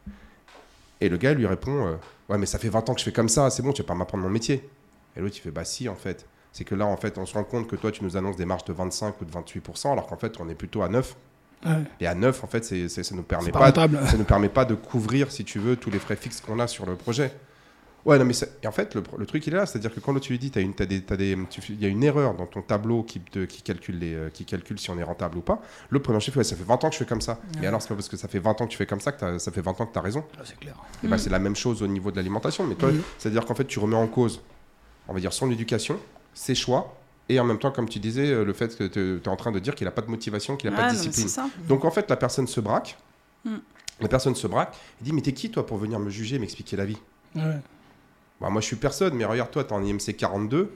Et 1.01 1.09
le 1.09 1.17
gars 1.17 1.35
lui 1.35 1.47
répond 1.47 1.99
Ouais, 2.29 2.39
mais 2.39 2.47
ça 2.47 2.59
fait 2.59 2.69
20 2.69 2.89
ans 2.89 2.95
que 2.95 3.01
je 3.01 3.05
fais 3.05 3.13
comme 3.13 3.29
ça, 3.29 3.51
c'est 3.51 3.63
bon, 3.63 3.73
tu 3.73 3.83
vas 3.83 3.89
pas 3.89 3.95
m'apprendre 3.95 4.23
mon 4.23 4.31
métier. 4.31 4.69
Et 5.17 5.21
l'autre, 5.21 5.35
il 5.37 5.41
fait 5.41 5.51
Bah, 5.51 5.65
si, 5.65 5.89
en 5.89 5.97
fait. 5.97 6.25
C'est 6.53 6.65
que 6.65 6.75
là, 6.75 6.87
en 6.87 6.97
fait, 6.97 7.19
on 7.19 7.27
se 7.27 7.35
rend 7.35 7.45
compte 7.45 7.67
que 7.67 7.77
toi, 7.77 7.91
tu 7.91 8.05
nous 8.05 8.17
annonces 8.17 8.37
des 8.37 8.45
marges 8.45 8.65
de 8.65 8.73
25 8.73 9.21
ou 9.21 9.25
de 9.25 9.31
28%, 9.31 9.93
alors 9.93 10.07
qu'en 10.07 10.19
fait, 10.19 10.39
on 10.39 10.49
est 10.49 10.55
plutôt 10.55 10.83
à 10.83 10.89
9. 10.89 11.17
Et 12.01 12.07
à 12.07 12.15
9, 12.15 12.45
en 12.45 12.47
fait, 12.47 12.65
ça 12.65 12.75
ne 12.75 13.17
nous, 13.17 13.23
permet 13.23 13.51
pas, 13.51 13.73
ça 13.73 14.17
nous 14.19 14.25
permet 14.25 14.49
pas 14.49 14.65
de 14.65 14.75
couvrir, 14.75 15.31
si 15.31 15.45
tu 15.45 15.59
veux, 15.59 15.77
tous 15.77 15.91
les 15.91 15.99
frais 15.99 16.17
fixes 16.17 16.41
qu'on 16.41 16.59
a 16.59 16.67
sur 16.67 16.87
le 16.87 16.97
projet. 16.97 17.33
Ouais, 18.05 18.19
non, 18.19 18.25
mais 18.25 18.35
et 18.63 18.67
en 18.67 18.73
fait, 18.73 18.95
le, 18.97 19.03
le, 19.17 19.27
truc 19.27 19.47
il 19.47 19.55
est 19.55 19.57
là, 19.57 19.67
c'est-à-dire 19.67 19.95
que 19.95 20.01
quand 20.01 20.19
tu 20.19 20.33
lui 20.33 20.39
dis, 20.39 20.51
il 20.55 21.81
y 21.81 21.85
a 21.85 21.89
une 21.89 22.03
erreur 22.03 22.35
dans 22.35 22.47
ton 22.47 22.61
tableau 22.61 23.05
qui, 23.05 23.21
qui, 23.21 23.63
calcule 23.63 23.99
les, 23.99 24.15
euh, 24.15 24.29
qui 24.29 24.45
calcule 24.45 24.79
si 24.81 24.91
on 24.91 24.99
est 24.99 25.05
rentable 25.05 25.39
ou 25.39 25.41
pas. 25.41 25.63
Le 25.89 26.01
premier 26.03 26.19
chef, 26.19 26.35
ouais, 26.35 26.43
ça 26.43 26.57
fait 26.57 26.65
20 26.65 26.85
ans 26.85 26.89
que 26.89 26.95
je 26.95 26.99
fais 26.99 27.05
comme 27.05 27.21
ça. 27.21 27.39
Mais 27.61 27.69
alors, 27.69 27.81
c'est 27.81 27.89
pas 27.89 27.95
parce 27.95 28.09
que 28.09 28.17
ça 28.17 28.27
fait 28.27 28.41
20 28.41 28.61
ans 28.61 28.67
que 28.67 28.73
tu 28.73 28.77
fais 28.77 28.87
comme 28.87 29.01
ça 29.01 29.13
que 29.13 29.39
ça 29.39 29.53
fait 29.53 29.61
20 29.61 29.81
ans 29.81 29.87
que 29.87 29.93
tu 29.93 29.99
as 29.99 30.03
raison. 30.03 30.25
Ah, 30.37 30.43
c'est 30.45 30.59
clair. 30.59 30.75
Et 31.05 31.07
bah, 31.07 31.17
mm. 31.17 31.19
c'est 31.21 31.31
la 31.31 31.39
même 31.39 31.55
chose 31.55 31.83
au 31.83 31.87
niveau 31.87 32.11
de 32.11 32.17
l'alimentation. 32.17 32.67
Mais 32.67 32.75
toi, 32.75 32.91
c'est-à-dire 33.19 33.45
qu'en 33.45 33.55
fait, 33.55 33.67
tu 33.67 33.79
remets 33.79 33.97
en 33.97 34.09
cause, 34.09 34.43
on 35.07 35.15
va 35.15 35.21
dire, 35.21 35.33
son 35.33 35.51
éducation, 35.51 35.97
ses 36.35 36.57
choix, 36.57 36.97
et 37.29 37.39
en 37.39 37.45
même 37.45 37.61
temps, 37.61 37.71
comme 37.71 37.89
tu 37.89 38.01
disais, 38.01 38.33
euh, 38.33 38.45
le 38.45 38.53
fait 38.53 38.77
que 38.77 38.85
tu 38.89 39.23
es 39.25 39.29
en 39.29 39.37
train 39.37 39.53
de 39.53 39.61
dire 39.61 39.77
qu'il 39.77 39.85
n'a 39.85 39.93
pas 39.93 40.03
de 40.03 40.11
motivation, 40.11 40.57
qu'il 40.57 40.71
n'a 40.71 40.77
pas 40.77 40.91
de 40.91 40.97
discipline. 40.97 41.29
Donc 41.69 41.85
en 41.85 41.91
fait, 41.93 42.11
la 42.11 42.17
personne 42.17 42.49
se 42.49 42.61
braque. 42.61 42.99
Mm. 43.45 43.57
La 44.01 44.09
personne 44.09 44.35
se 44.35 44.49
braque. 44.49 44.77
Il 45.01 45.05
dit 45.05 45.13
Mais 45.13 45.23
t'es 45.23 45.33
qui, 45.33 45.51
toi, 45.53 45.65
pour 45.65 45.79
venir 45.79 46.01
me 46.01 46.11
juger, 46.11 46.41
m'expliquer 46.41 46.77
la 46.77 46.85
vie? 46.85 46.99
Bah, 48.43 48.51
Moi, 48.51 48.61
je 48.61 48.67
suis 48.67 48.77
personne, 48.77 49.15
mais 49.15 49.25
regarde, 49.25 49.51
toi, 49.51 49.65
t'es 49.65 49.73
en 49.73 49.83
IMC 49.83 50.17
42. 50.19 50.75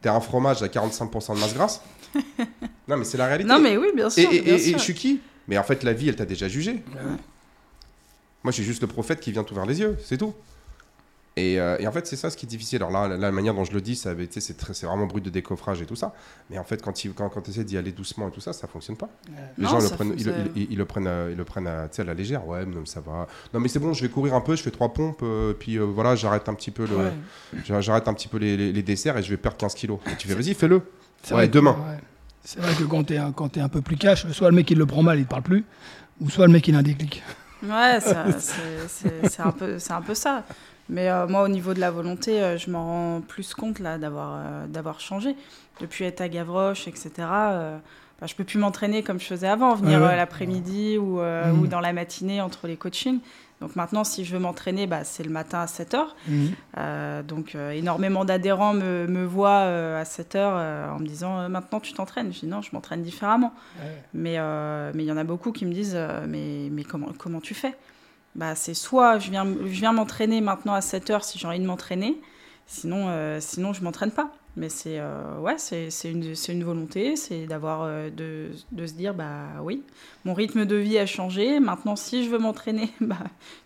T'es 0.00 0.08
un 0.08 0.20
fromage 0.20 0.62
à 0.62 0.68
45% 0.68 1.34
de 1.34 1.40
masse 1.40 1.54
grasse. 1.54 1.82
non, 2.88 2.96
mais 2.96 3.04
c'est 3.04 3.18
la 3.18 3.26
réalité. 3.26 3.48
Non, 3.50 3.58
mais 3.58 3.76
oui, 3.76 3.88
bien 3.94 4.08
sûr. 4.08 4.30
Et, 4.32 4.58
je 4.58 4.78
suis 4.78 4.94
qui? 4.94 5.20
Mais 5.48 5.58
en 5.58 5.64
fait, 5.64 5.82
la 5.82 5.92
vie, 5.92 6.08
elle 6.08 6.16
t'a 6.16 6.24
déjà 6.24 6.48
jugé. 6.48 6.82
Moi, 8.42 8.50
je 8.50 8.52
suis 8.52 8.64
juste 8.64 8.82
le 8.82 8.86
prophète 8.86 9.20
qui 9.20 9.32
vient 9.32 9.42
t'ouvrir 9.42 9.66
les 9.66 9.80
yeux, 9.80 9.98
c'est 10.04 10.18
tout. 10.18 10.34
Euh, 11.38 11.76
et, 11.80 11.86
en 11.86 11.92
fait, 11.92 12.06
c'est 12.06 12.16
ça 12.16 12.30
ce 12.30 12.36
qui 12.36 12.46
est 12.46 12.48
difficile. 12.48 12.82
Alors 12.82 12.90
là, 12.90 13.16
la, 13.16 13.32
manière 13.32 13.54
dont 13.54 13.64
je 13.64 13.72
le 13.72 13.80
dis, 13.80 13.96
c'est 13.96 14.12
vraiment 14.86 15.06
brut 15.06 15.24
de 15.24 15.30
décoffrage 15.30 15.82
et 15.82 15.86
tout 15.86 15.96
ça. 15.96 16.14
Mais 16.48 16.58
en 16.58 16.64
fait, 16.64 16.80
quand 16.80 16.92
tu 16.92 17.10
quand, 17.10 17.28
quand 17.28 17.48
essaies 17.48 17.64
d'y 17.64 17.76
aller 17.76 17.92
doucement 17.92 18.28
et 18.28 18.30
tout 18.30 18.40
ça, 18.40 18.52
ça 18.52 18.68
fonctionne 18.68 18.96
pas. 18.96 19.08
Les 19.58 19.66
gens, 19.66 19.80
le 19.80 19.88
prennent, 19.88 20.14
ils, 20.16 20.26
le 20.76 20.84
prennent, 20.84 21.10
ils 21.30 21.36
le 21.36 21.44
prennent 21.44 21.66
à, 21.66 21.88
à, 21.96 22.04
la 22.04 22.14
légère. 22.14 22.46
Ouais, 22.46 22.64
non, 22.64 22.86
ça 22.86 23.00
va. 23.00 23.26
Non, 23.52 23.60
mais 23.60 23.68
c'est 23.68 23.78
bon, 23.80 23.92
je 23.92 24.02
vais 24.02 24.08
courir 24.08 24.34
un 24.34 24.40
peu, 24.40 24.54
je 24.54 24.62
fais 24.62 24.70
trois 24.70 24.92
pompes, 24.92 25.20
euh, 25.22 25.52
puis 25.52 25.76
euh, 25.76 25.82
voilà, 25.82 26.14
j'arrête 26.14 26.48
un 26.48 26.54
petit 26.54 26.70
peu, 26.70 26.86
le, 26.86 27.10
j'arrête 27.80 28.06
un 28.06 28.14
petit 28.14 28.28
peu 28.28 28.38
les, 28.38 28.72
les, 28.72 28.82
desserts 28.82 29.16
et 29.18 29.22
je 29.22 29.30
vais 29.30 29.36
perdre 29.36 29.56
15 29.56 29.74
kilos. 29.74 29.98
Et 30.10 30.16
tu 30.16 30.28
fais, 30.28 30.34
vas-y, 30.34 30.54
fais-le. 30.54 30.82
Ouais, 31.32 31.48
demain. 31.48 31.76
C'est 32.44 32.60
vrai 32.60 32.74
que 32.74 32.84
quand 32.84 33.04
tu 33.04 33.14
es, 33.14 33.16
es, 33.16 33.60
un 33.60 33.68
peu 33.68 33.80
plus 33.80 33.96
cash, 33.96 34.26
soit 34.32 34.50
le 34.50 34.56
mec 34.56 34.70
il 34.70 34.78
le 34.78 34.86
prend 34.86 35.02
mal, 35.02 35.16
il 35.18 35.22
ne 35.22 35.26
parle 35.26 35.42
plus, 35.42 35.64
ou 36.20 36.28
soit 36.28 36.46
le 36.46 36.52
mec 36.52 36.68
il 36.68 36.74
a 36.74 36.78
un 36.78 36.82
déclic. 36.82 37.22
Ouais, 37.62 37.98
c'est 38.38 39.40
un, 39.40 39.50
peu, 39.52 39.78
un 39.88 40.02
peu 40.02 40.14
ça. 40.14 40.44
Mais 40.88 41.08
euh, 41.08 41.26
moi, 41.26 41.42
au 41.42 41.48
niveau 41.48 41.74
de 41.74 41.80
la 41.80 41.90
volonté, 41.90 42.42
euh, 42.42 42.58
je 42.58 42.70
m'en 42.70 42.84
rends 42.84 43.20
plus 43.20 43.54
compte 43.54 43.78
là 43.78 43.98
d'avoir 43.98 44.34
euh, 44.36 44.66
d'avoir 44.66 45.00
changé. 45.00 45.36
Depuis 45.80 46.04
être 46.04 46.20
à 46.20 46.28
Gavroche, 46.28 46.86
etc., 46.86 47.10
bah, 47.18 48.28
je 48.28 48.34
peux 48.36 48.44
plus 48.44 48.58
m'entraîner 48.58 49.02
comme 49.02 49.18
je 49.18 49.26
faisais 49.26 49.48
avant, 49.48 49.74
venir 49.74 49.98
l'après-midi 49.98 50.98
ou, 50.98 51.18
mmh. 51.18 51.60
ou, 51.60 51.66
dans 51.66 51.80
la 51.80 51.92
matinée 51.92 52.40
entre 52.40 52.68
les 52.68 52.76
coachings. 52.76 53.18
Donc 53.60 53.74
maintenant, 53.74 54.04
si 54.04 54.24
je 54.24 54.34
veux 54.34 54.38
m'entraîner, 54.38 54.86
bah, 54.86 55.02
c'est 55.02 55.24
le 55.24 55.30
matin 55.30 55.58
à 55.58 55.66
7 55.66 55.96
h. 55.96 56.04
Mmh. 56.28 57.22
donc 57.26 57.56
énormément 57.56 58.24
d'adhérents 58.24 58.72
me, 58.72 59.08
me, 59.08 59.24
voient 59.24 59.62
à 59.98 60.04
7 60.04 60.36
h 60.36 60.90
en 60.90 61.00
me 61.00 61.06
disant 61.06 61.48
maintenant 61.48 61.80
tu 61.80 61.92
t'entraînes? 61.92 62.32
Je 62.32 62.40
dis 62.40 62.46
non, 62.46 62.62
je 62.62 62.70
m'entraîne 62.72 63.02
différemment. 63.02 63.52
Mais 64.12 64.38
mais 64.94 65.02
il 65.02 65.06
y 65.06 65.12
en 65.12 65.16
a 65.16 65.24
beaucoup 65.24 65.50
qui 65.50 65.66
me 65.66 65.72
disent 65.72 65.98
mais, 66.28 66.68
mais 66.70 66.84
comment, 66.84 67.08
comment 67.18 67.40
tu 67.40 67.54
fais? 67.54 67.74
Bah, 68.34 68.54
c'est 68.54 68.74
soit 68.74 69.18
je 69.18 69.30
viens, 69.30 69.46
je 69.46 69.66
viens 69.66 69.92
m'entraîner 69.92 70.40
maintenant 70.40 70.74
à 70.74 70.80
7 70.80 71.10
heures 71.10 71.24
si 71.24 71.38
j'ai 71.38 71.46
envie 71.46 71.60
de 71.60 71.66
m'entraîner, 71.66 72.20
sinon, 72.66 73.06
euh, 73.08 73.38
sinon 73.40 73.72
je 73.72 73.82
m'entraîne 73.82 74.10
pas. 74.10 74.32
Mais 74.56 74.68
c'est 74.68 75.00
euh, 75.00 75.40
ouais, 75.40 75.56
c'est 75.58 75.88
une, 76.04 76.32
une, 76.48 76.62
volonté, 76.62 77.16
c'est 77.16 77.46
d'avoir 77.46 77.82
euh, 77.82 78.08
de, 78.08 78.50
de, 78.70 78.86
se 78.86 78.92
dire 78.92 79.12
bah 79.12 79.48
oui, 79.62 79.82
mon 80.24 80.32
rythme 80.32 80.64
de 80.64 80.76
vie 80.76 80.96
a 80.96 81.06
changé. 81.06 81.58
Maintenant, 81.58 81.96
si 81.96 82.24
je 82.24 82.30
veux 82.30 82.38
m'entraîner, 82.38 82.90
bah, 83.00 83.18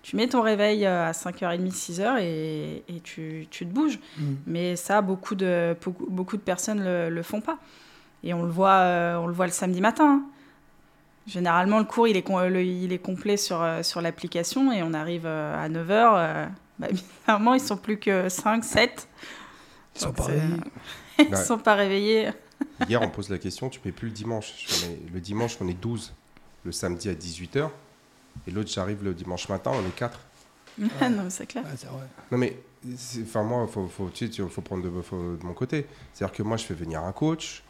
tu 0.02 0.16
mets 0.16 0.28
ton 0.28 0.40
réveil 0.40 0.86
à 0.86 1.12
5h30, 1.12 1.70
6h 1.72 2.22
et, 2.22 2.84
et 2.88 3.00
tu, 3.00 3.46
tu, 3.50 3.66
te 3.66 3.70
bouges. 3.70 3.98
Mmh. 4.16 4.22
Mais 4.46 4.76
ça, 4.76 5.02
beaucoup 5.02 5.34
de, 5.34 5.76
beaucoup 6.08 6.38
de 6.38 6.42
personnes 6.42 6.82
le, 6.82 7.10
le 7.10 7.22
font 7.22 7.42
pas. 7.42 7.58
Et 8.24 8.32
on 8.32 8.42
le 8.42 8.50
voit, 8.50 9.18
on 9.22 9.26
le 9.26 9.34
voit 9.34 9.46
le 9.46 9.52
samedi 9.52 9.82
matin. 9.82 10.22
Hein. 10.24 10.37
Généralement, 11.28 11.78
le 11.78 11.84
cours, 11.84 12.08
il 12.08 12.16
est, 12.16 12.24
il 12.26 12.92
est 12.92 12.98
complet 12.98 13.36
sur, 13.36 13.62
euh, 13.62 13.82
sur 13.82 14.00
l'application 14.00 14.72
et 14.72 14.82
on 14.82 14.94
arrive 14.94 15.26
euh, 15.26 15.62
à 15.62 15.68
9h. 15.68 15.90
Euh, 15.90 16.46
bah, 16.78 16.88
bizarrement, 17.26 17.54
ils 17.54 17.60
sont 17.60 17.76
plus 17.76 17.98
que 17.98 18.30
5, 18.30 18.64
7. 18.64 19.08
Ils 19.94 20.00
sont 20.00 20.12
pas 20.12 20.24
réveillés. 20.24 20.60
ils 21.18 21.36
sont 21.36 21.58
pas 21.58 21.74
réveillés. 21.74 22.30
Hier, 22.88 23.02
on 23.02 23.10
pose 23.10 23.28
la 23.28 23.38
question, 23.38 23.68
tu 23.68 23.78
ne 23.80 23.84
mets 23.84 23.92
plus 23.92 24.08
le 24.08 24.14
dimanche. 24.14 24.66
Le 25.12 25.20
dimanche, 25.20 25.58
on 25.60 25.68
est 25.68 25.78
12. 25.78 26.14
Le 26.64 26.72
samedi 26.72 27.10
à 27.10 27.14
18h. 27.14 27.68
Et 28.46 28.50
l'autre, 28.50 28.70
j'arrive 28.72 29.04
le 29.04 29.12
dimanche 29.12 29.48
matin, 29.50 29.72
on 29.74 29.86
est 29.86 29.94
4. 29.94 30.18
Ah, 31.00 31.08
non, 31.10 31.28
c'est 31.28 31.46
clair. 31.46 31.64
Non, 32.32 32.38
mais 32.38 32.56
enfin, 33.22 33.42
moi, 33.42 33.66
il 33.68 33.72
faut, 33.72 33.86
faut, 33.88 34.08
faut, 34.48 34.60
prendre 34.62 34.82
de, 34.82 34.88
de 34.88 35.44
mon 35.44 35.52
côté. 35.52 35.86
C'est-à-dire 36.14 36.34
que 36.34 36.42
moi, 36.42 36.56
je 36.56 36.64
fais 36.64 36.74
venir 36.74 37.04
un 37.04 37.12
coach 37.12 37.62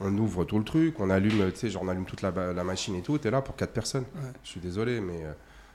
on 0.00 0.16
ouvre 0.18 0.44
tout 0.44 0.58
le 0.58 0.64
truc, 0.64 1.00
on 1.00 1.10
allume, 1.10 1.50
tu 1.52 1.58
sais, 1.58 1.70
genre 1.70 1.82
on 1.82 1.88
allume 1.88 2.04
toute 2.04 2.22
la, 2.22 2.30
machine 2.64 2.94
et 2.94 3.02
tout, 3.02 3.18
t'es 3.18 3.30
là 3.30 3.42
pour 3.42 3.56
quatre 3.56 3.72
personnes. 3.72 4.04
Je 4.42 4.48
suis 4.48 4.60
désolé, 4.60 5.00
mais 5.00 5.24
euh, 5.24 5.32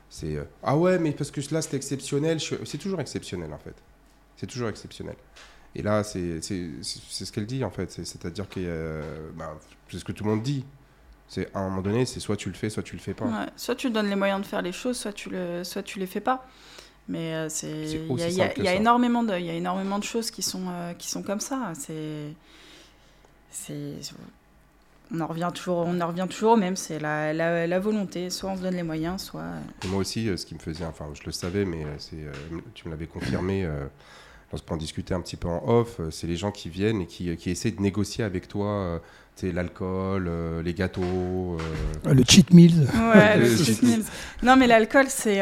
c'est. 0.10 0.36
Euh, 0.36 0.44
ah 0.64 0.78
ouais, 0.78 1.00
mais 1.00 1.12
parce 1.12 1.32
que 1.32 1.42
là 1.54 1.62
c'était 1.62 1.78
exceptionnel, 1.78 2.40
c'est 2.40 2.78
toujours 2.78 3.00
exceptionnel 3.00 3.52
en 3.54 3.58
fait. 3.58 3.76
C'est 4.38 4.48
toujours 4.48 4.70
exceptionnel. 4.70 5.16
Et 5.74 5.82
là, 5.82 6.04
c'est 6.04 6.42
ce 6.42 7.32
qu'elle 7.32 7.46
dit 7.46 7.64
en 7.64 7.70
fait, 7.70 7.92
c'est-à-dire 7.92 8.50
que 8.50 9.02
bah, 9.36 9.58
c'est 9.90 10.00
ce 10.00 10.06
que 10.06 10.12
tout 10.12 10.24
le 10.24 10.32
monde 10.32 10.44
dit. 10.44 10.66
C'est 11.28 11.50
à 11.56 11.60
un 11.60 11.70
moment 11.70 11.82
donné, 11.82 12.06
c'est 12.06 12.20
soit 12.20 12.36
tu 12.36 12.50
le 12.50 12.56
fais, 12.56 12.70
soit 12.70 12.84
tu 12.84 12.96
le 12.96 13.02
fais 13.02 13.14
pas. 13.14 13.48
Soit 13.56 13.76
tu 13.76 13.90
donnes 13.90 14.10
les 14.10 14.18
moyens 14.18 14.42
de 14.42 14.46
faire 14.46 14.62
les 14.62 14.74
choses, 14.74 14.98
soit 14.98 15.14
tu 15.14 15.30
le, 15.30 15.64
soit 15.64 15.82
tu 15.82 15.98
les 16.00 16.08
fais 16.08 16.20
pas. 16.20 16.46
Mais 17.08 17.34
euh, 17.34 17.50
c'est 17.50 17.90
il 17.90 18.20
y, 18.20 18.64
y, 18.64 18.68
a 18.68 18.76
énormément 18.76 19.24
de, 19.24 19.38
il 19.38 19.46
y 19.46 19.50
a 19.50 19.54
énormément 19.54 19.98
de 19.98 20.04
choses 20.04 20.30
qui 20.30 20.42
sont 20.42 20.66
qui 20.98 21.08
sont 21.08 21.24
comme 21.24 21.40
ça. 21.40 21.72
C'est 21.76 22.34
on 25.14 25.20
en 25.20 25.28
revient 25.28 25.50
toujours, 25.54 25.78
on 25.80 26.00
en 26.00 26.08
revient 26.08 26.28
toujours 26.30 26.54
au 26.54 26.58
même, 26.58 26.76
c'est 26.76 27.00
la, 27.00 27.34
la, 27.34 27.80
volonté. 27.80 28.30
Soit 28.30 28.52
on 28.52 28.58
se 28.58 28.62
donne 28.62 28.76
les 28.76 28.84
moyens, 28.84 29.24
soit. 29.24 29.44
moi 29.88 30.00
aussi, 30.00 30.30
euh, 30.30 30.38
ce 30.38 30.46
qui 30.46 30.56
me 30.56 30.60
faisait, 30.60 30.86
enfin, 30.86 31.06
je 31.14 31.24
le 31.26 31.32
savais, 31.32 31.66
mais 31.66 31.84
euh, 31.84 31.96
c'est, 31.98 32.16
euh, 32.16 32.32
tu 32.74 32.88
me 32.88 32.92
l'avais 32.92 33.08
confirmé 33.08 33.68
lorsqu'on 34.52 34.78
discutait 34.78 35.14
un 35.14 35.22
petit 35.22 35.38
peu 35.38 35.48
en 35.48 35.64
off. 35.68 36.00
C'est 36.12 36.28
les 36.28 36.38
gens 36.38 36.52
qui 36.52 36.70
viennent 36.70 37.02
et 37.02 37.08
qui, 37.08 37.36
qui 37.38 37.50
essaient 37.50 37.72
de 37.72 37.82
négocier 37.82 38.24
avec 38.24 38.48
toi. 38.48 39.02
c'est 39.36 39.52
l'alcool, 39.52 40.30
les 40.64 40.74
gâteaux. 40.74 41.58
Le 42.06 42.24
cheat 42.28 42.54
meals. 42.54 42.88
Ouais, 43.14 43.38
le 43.38 43.46
cheat 43.58 43.82
meals. 43.82 44.06
Non, 44.44 44.56
mais 44.56 44.68
l'alcool, 44.68 45.06
c'est. 45.10 45.40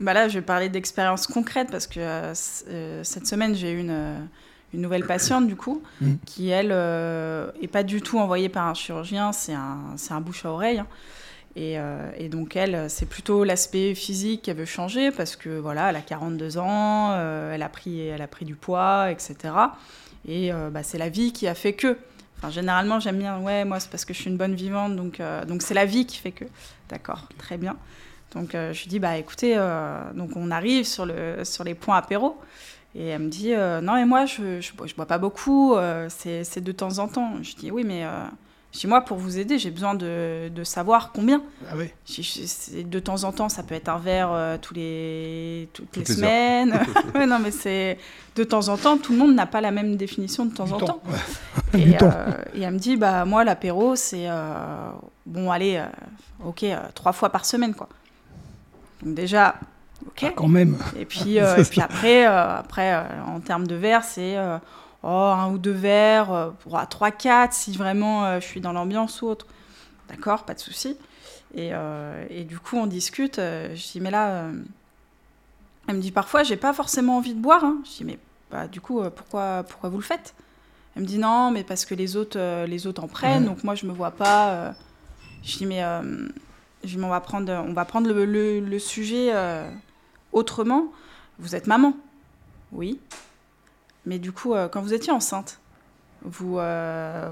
Bah 0.00 0.14
là, 0.14 0.28
je 0.28 0.38
vais 0.38 0.44
parler 0.44 0.68
d'expérience 0.68 1.26
concrète 1.26 1.68
parce 1.70 1.86
que 1.86 2.32
cette 2.34 3.26
semaine, 3.26 3.54
j'ai 3.54 3.72
eu 3.72 3.80
une 3.80 4.28
une 4.74 4.82
nouvelle 4.82 5.06
patiente 5.06 5.46
du 5.46 5.56
coup, 5.56 5.82
mm. 6.00 6.14
qui 6.26 6.48
elle 6.48 6.70
euh, 6.72 7.50
est 7.62 7.68
pas 7.68 7.82
du 7.82 8.02
tout 8.02 8.18
envoyée 8.18 8.48
par 8.48 8.66
un 8.66 8.74
chirurgien, 8.74 9.32
c'est 9.32 9.54
un, 9.54 9.96
un 10.10 10.20
bouche 10.20 10.44
à 10.44 10.50
oreille. 10.50 10.78
Hein. 10.78 10.86
Et, 11.56 11.78
euh, 11.78 12.10
et, 12.16 12.28
donc 12.28 12.54
elle, 12.54 12.88
c'est 12.88 13.06
plutôt 13.06 13.42
l'aspect 13.42 13.94
physique 13.94 14.42
qu'elle 14.42 14.58
veut 14.58 14.64
changer 14.64 15.10
parce 15.10 15.34
que 15.34 15.58
voilà, 15.58 15.90
elle 15.90 15.96
a 15.96 16.02
42 16.02 16.58
ans, 16.58 17.12
euh, 17.12 17.52
elle, 17.52 17.62
a 17.62 17.68
pris, 17.68 18.06
elle 18.06 18.22
a 18.22 18.28
pris 18.28 18.44
du 18.44 18.54
poids, 18.54 19.10
etc. 19.10 19.54
Et 20.26 20.52
bah, 20.70 20.82
c'est 20.82 20.98
la 20.98 21.08
vie 21.08 21.32
qui 21.32 21.48
a 21.48 21.54
fait 21.54 21.72
que. 21.72 21.96
Enfin, 22.36 22.50
généralement, 22.50 23.00
j'aime 23.00 23.18
bien, 23.18 23.40
ouais, 23.40 23.64
moi 23.64 23.80
c'est 23.80 23.90
parce 23.90 24.04
que 24.04 24.12
je 24.14 24.20
suis 24.20 24.30
une 24.30 24.36
bonne 24.36 24.54
vivante, 24.54 24.94
donc 24.94 25.20
donc 25.48 25.62
c'est 25.62 25.74
la 25.74 25.86
vie 25.86 26.06
qui 26.06 26.18
fait 26.18 26.32
que. 26.32 26.44
D'accord, 26.90 27.28
très 27.38 27.56
bien. 27.56 27.76
Donc 28.34 28.50
je 28.52 28.80
lui 28.80 28.88
dis, 28.88 28.98
bah 29.00 29.16
écoutez, 29.16 29.56
donc 30.14 30.36
on 30.36 30.50
arrive 30.50 30.84
sur, 30.84 31.06
le, 31.06 31.44
sur 31.44 31.64
les 31.64 31.74
points 31.74 31.96
apéro. 31.96 32.38
Et 32.94 33.06
elle 33.08 33.22
me 33.22 33.28
dit 33.28 33.52
euh, 33.52 33.80
Non, 33.80 33.96
et 33.96 34.04
moi, 34.04 34.26
je, 34.26 34.60
je, 34.60 34.72
bois 34.74 35.06
pas 35.06 35.18
beaucoup, 35.18 35.74
euh, 35.74 36.08
c'est 36.08 36.60
de 36.60 36.72
temps 36.72 36.98
en 36.98 37.08
temps. 37.08 37.34
Je 37.42 37.54
dis 37.54 37.70
Oui, 37.70 37.84
mais 37.84 38.04
euh, 38.04 38.24
chez 38.72 38.88
moi, 38.88 39.02
pour 39.02 39.18
vous 39.18 39.38
aider, 39.38 39.58
j'ai 39.58 39.70
besoin 39.70 39.94
de, 39.94 40.48
de, 40.48 40.64
savoir 40.64 41.12
combien. 41.12 41.42
Ah 41.70 41.74
oui. 41.76 41.90
de 42.82 42.98
temps 42.98 43.24
en 43.24 43.32
temps, 43.32 43.48
ça 43.50 43.62
peut 43.62 43.74
être 43.74 43.88
un 43.90 43.98
verre 43.98 44.58
tous 44.62 44.74
les, 44.74 45.68
toutes, 45.74 45.96
les, 45.96 46.04
semaines. 46.06 46.80
non, 47.14 47.38
mais 47.38 47.50
c'est 47.50 47.98
de 48.36 48.44
temps 48.44 48.68
en 48.68 48.78
temps, 48.78 48.96
tout 48.96 49.12
le 49.12 49.18
monde 49.18 49.34
n'a 49.34 49.46
pas 49.46 49.60
la 49.60 49.70
même 49.70 49.96
définition 49.96 50.46
de 50.46 50.54
temps 50.54 50.72
en 50.72 50.78
temps. 50.78 51.02
Et, 51.74 51.90
et, 51.90 52.62
elle 52.62 52.72
me 52.72 52.78
dit 52.78 52.96
Bah, 52.96 53.26
moi, 53.26 53.44
l'apéro, 53.44 53.94
c'est 53.94 54.26
bon, 55.26 55.50
allez, 55.50 55.84
ok, 56.42 56.64
trois 56.94 57.12
fois 57.12 57.28
par 57.28 57.44
semaine, 57.44 57.74
quoi. 57.74 57.90
Donc, 59.02 59.14
déjà, 59.14 59.56
ah, 60.22 60.30
quand 60.34 60.48
même. 60.48 60.76
Et 60.96 61.04
puis, 61.04 61.38
euh, 61.38 61.56
et 61.56 61.64
puis 61.64 61.80
après, 61.80 62.26
euh, 62.26 62.58
après 62.58 62.94
euh, 62.94 63.22
en 63.26 63.40
termes 63.40 63.66
de 63.66 63.74
verres, 63.74 64.04
c'est 64.04 64.36
oh, 65.02 65.08
un 65.08 65.50
ou 65.50 65.58
deux 65.58 65.72
verres, 65.72 66.52
pour 66.60 66.80
3, 66.88 67.10
4 67.10 67.52
si 67.52 67.72
vraiment 67.76 68.40
je 68.40 68.44
suis 68.44 68.60
dans 68.60 68.72
l'ambiance 68.72 69.22
ou 69.22 69.26
autre. 69.26 69.46
D'accord, 70.08 70.44
pas 70.44 70.54
de 70.54 70.60
souci. 70.60 70.96
Et, 71.54 71.72
et, 72.30 72.44
du 72.44 72.58
coup, 72.58 72.76
on 72.76 72.86
discute. 72.86 73.36
je 73.36 73.92
dis, 73.92 74.00
mais 74.00 74.10
là, 74.10 74.44
elle 75.86 75.96
me 75.96 76.00
dit 76.00 76.12
parfois, 76.12 76.42
j'ai 76.42 76.56
pas 76.56 76.72
forcément 76.72 77.16
envie 77.18 77.34
de 77.34 77.40
boire. 77.40 77.64
Hein. 77.64 77.78
Je 77.84 77.90
dis, 77.98 78.04
mais 78.04 78.18
bah, 78.50 78.66
du 78.66 78.80
coup, 78.80 79.02
pourquoi, 79.14 79.64
pourquoi 79.68 79.90
vous 79.90 79.98
le 79.98 80.02
faites? 80.02 80.34
Elle 80.94 81.02
me 81.02 81.06
dit, 81.06 81.18
non, 81.18 81.50
mais 81.50 81.64
parce 81.64 81.84
que 81.84 81.94
les 81.94 82.16
autres, 82.16 82.64
les 82.64 82.86
autres 82.86 83.04
en 83.04 83.08
prennent, 83.08 83.44
donc 83.44 83.64
moi, 83.64 83.74
je 83.74 83.86
me 83.86 83.92
vois 83.92 84.10
pas. 84.10 84.74
je 85.42 85.56
dis, 85.58 85.66
mais 85.66 85.82
je 86.84 86.98
on 86.98 87.08
va 87.08 87.20
prendre, 87.20 87.52
on 87.66 87.72
va 87.72 87.84
prendre 87.84 88.08
le, 88.08 88.24
le, 88.24 88.60
le 88.60 88.78
sujet 88.78 89.32
autrement. 90.32 90.88
Vous 91.38 91.54
êtes 91.54 91.66
maman 91.66 91.94
Oui. 92.72 93.00
Mais 94.06 94.18
du 94.18 94.32
coup, 94.32 94.54
quand 94.72 94.80
vous 94.80 94.94
étiez 94.94 95.12
enceinte, 95.12 95.60
vous, 96.22 96.58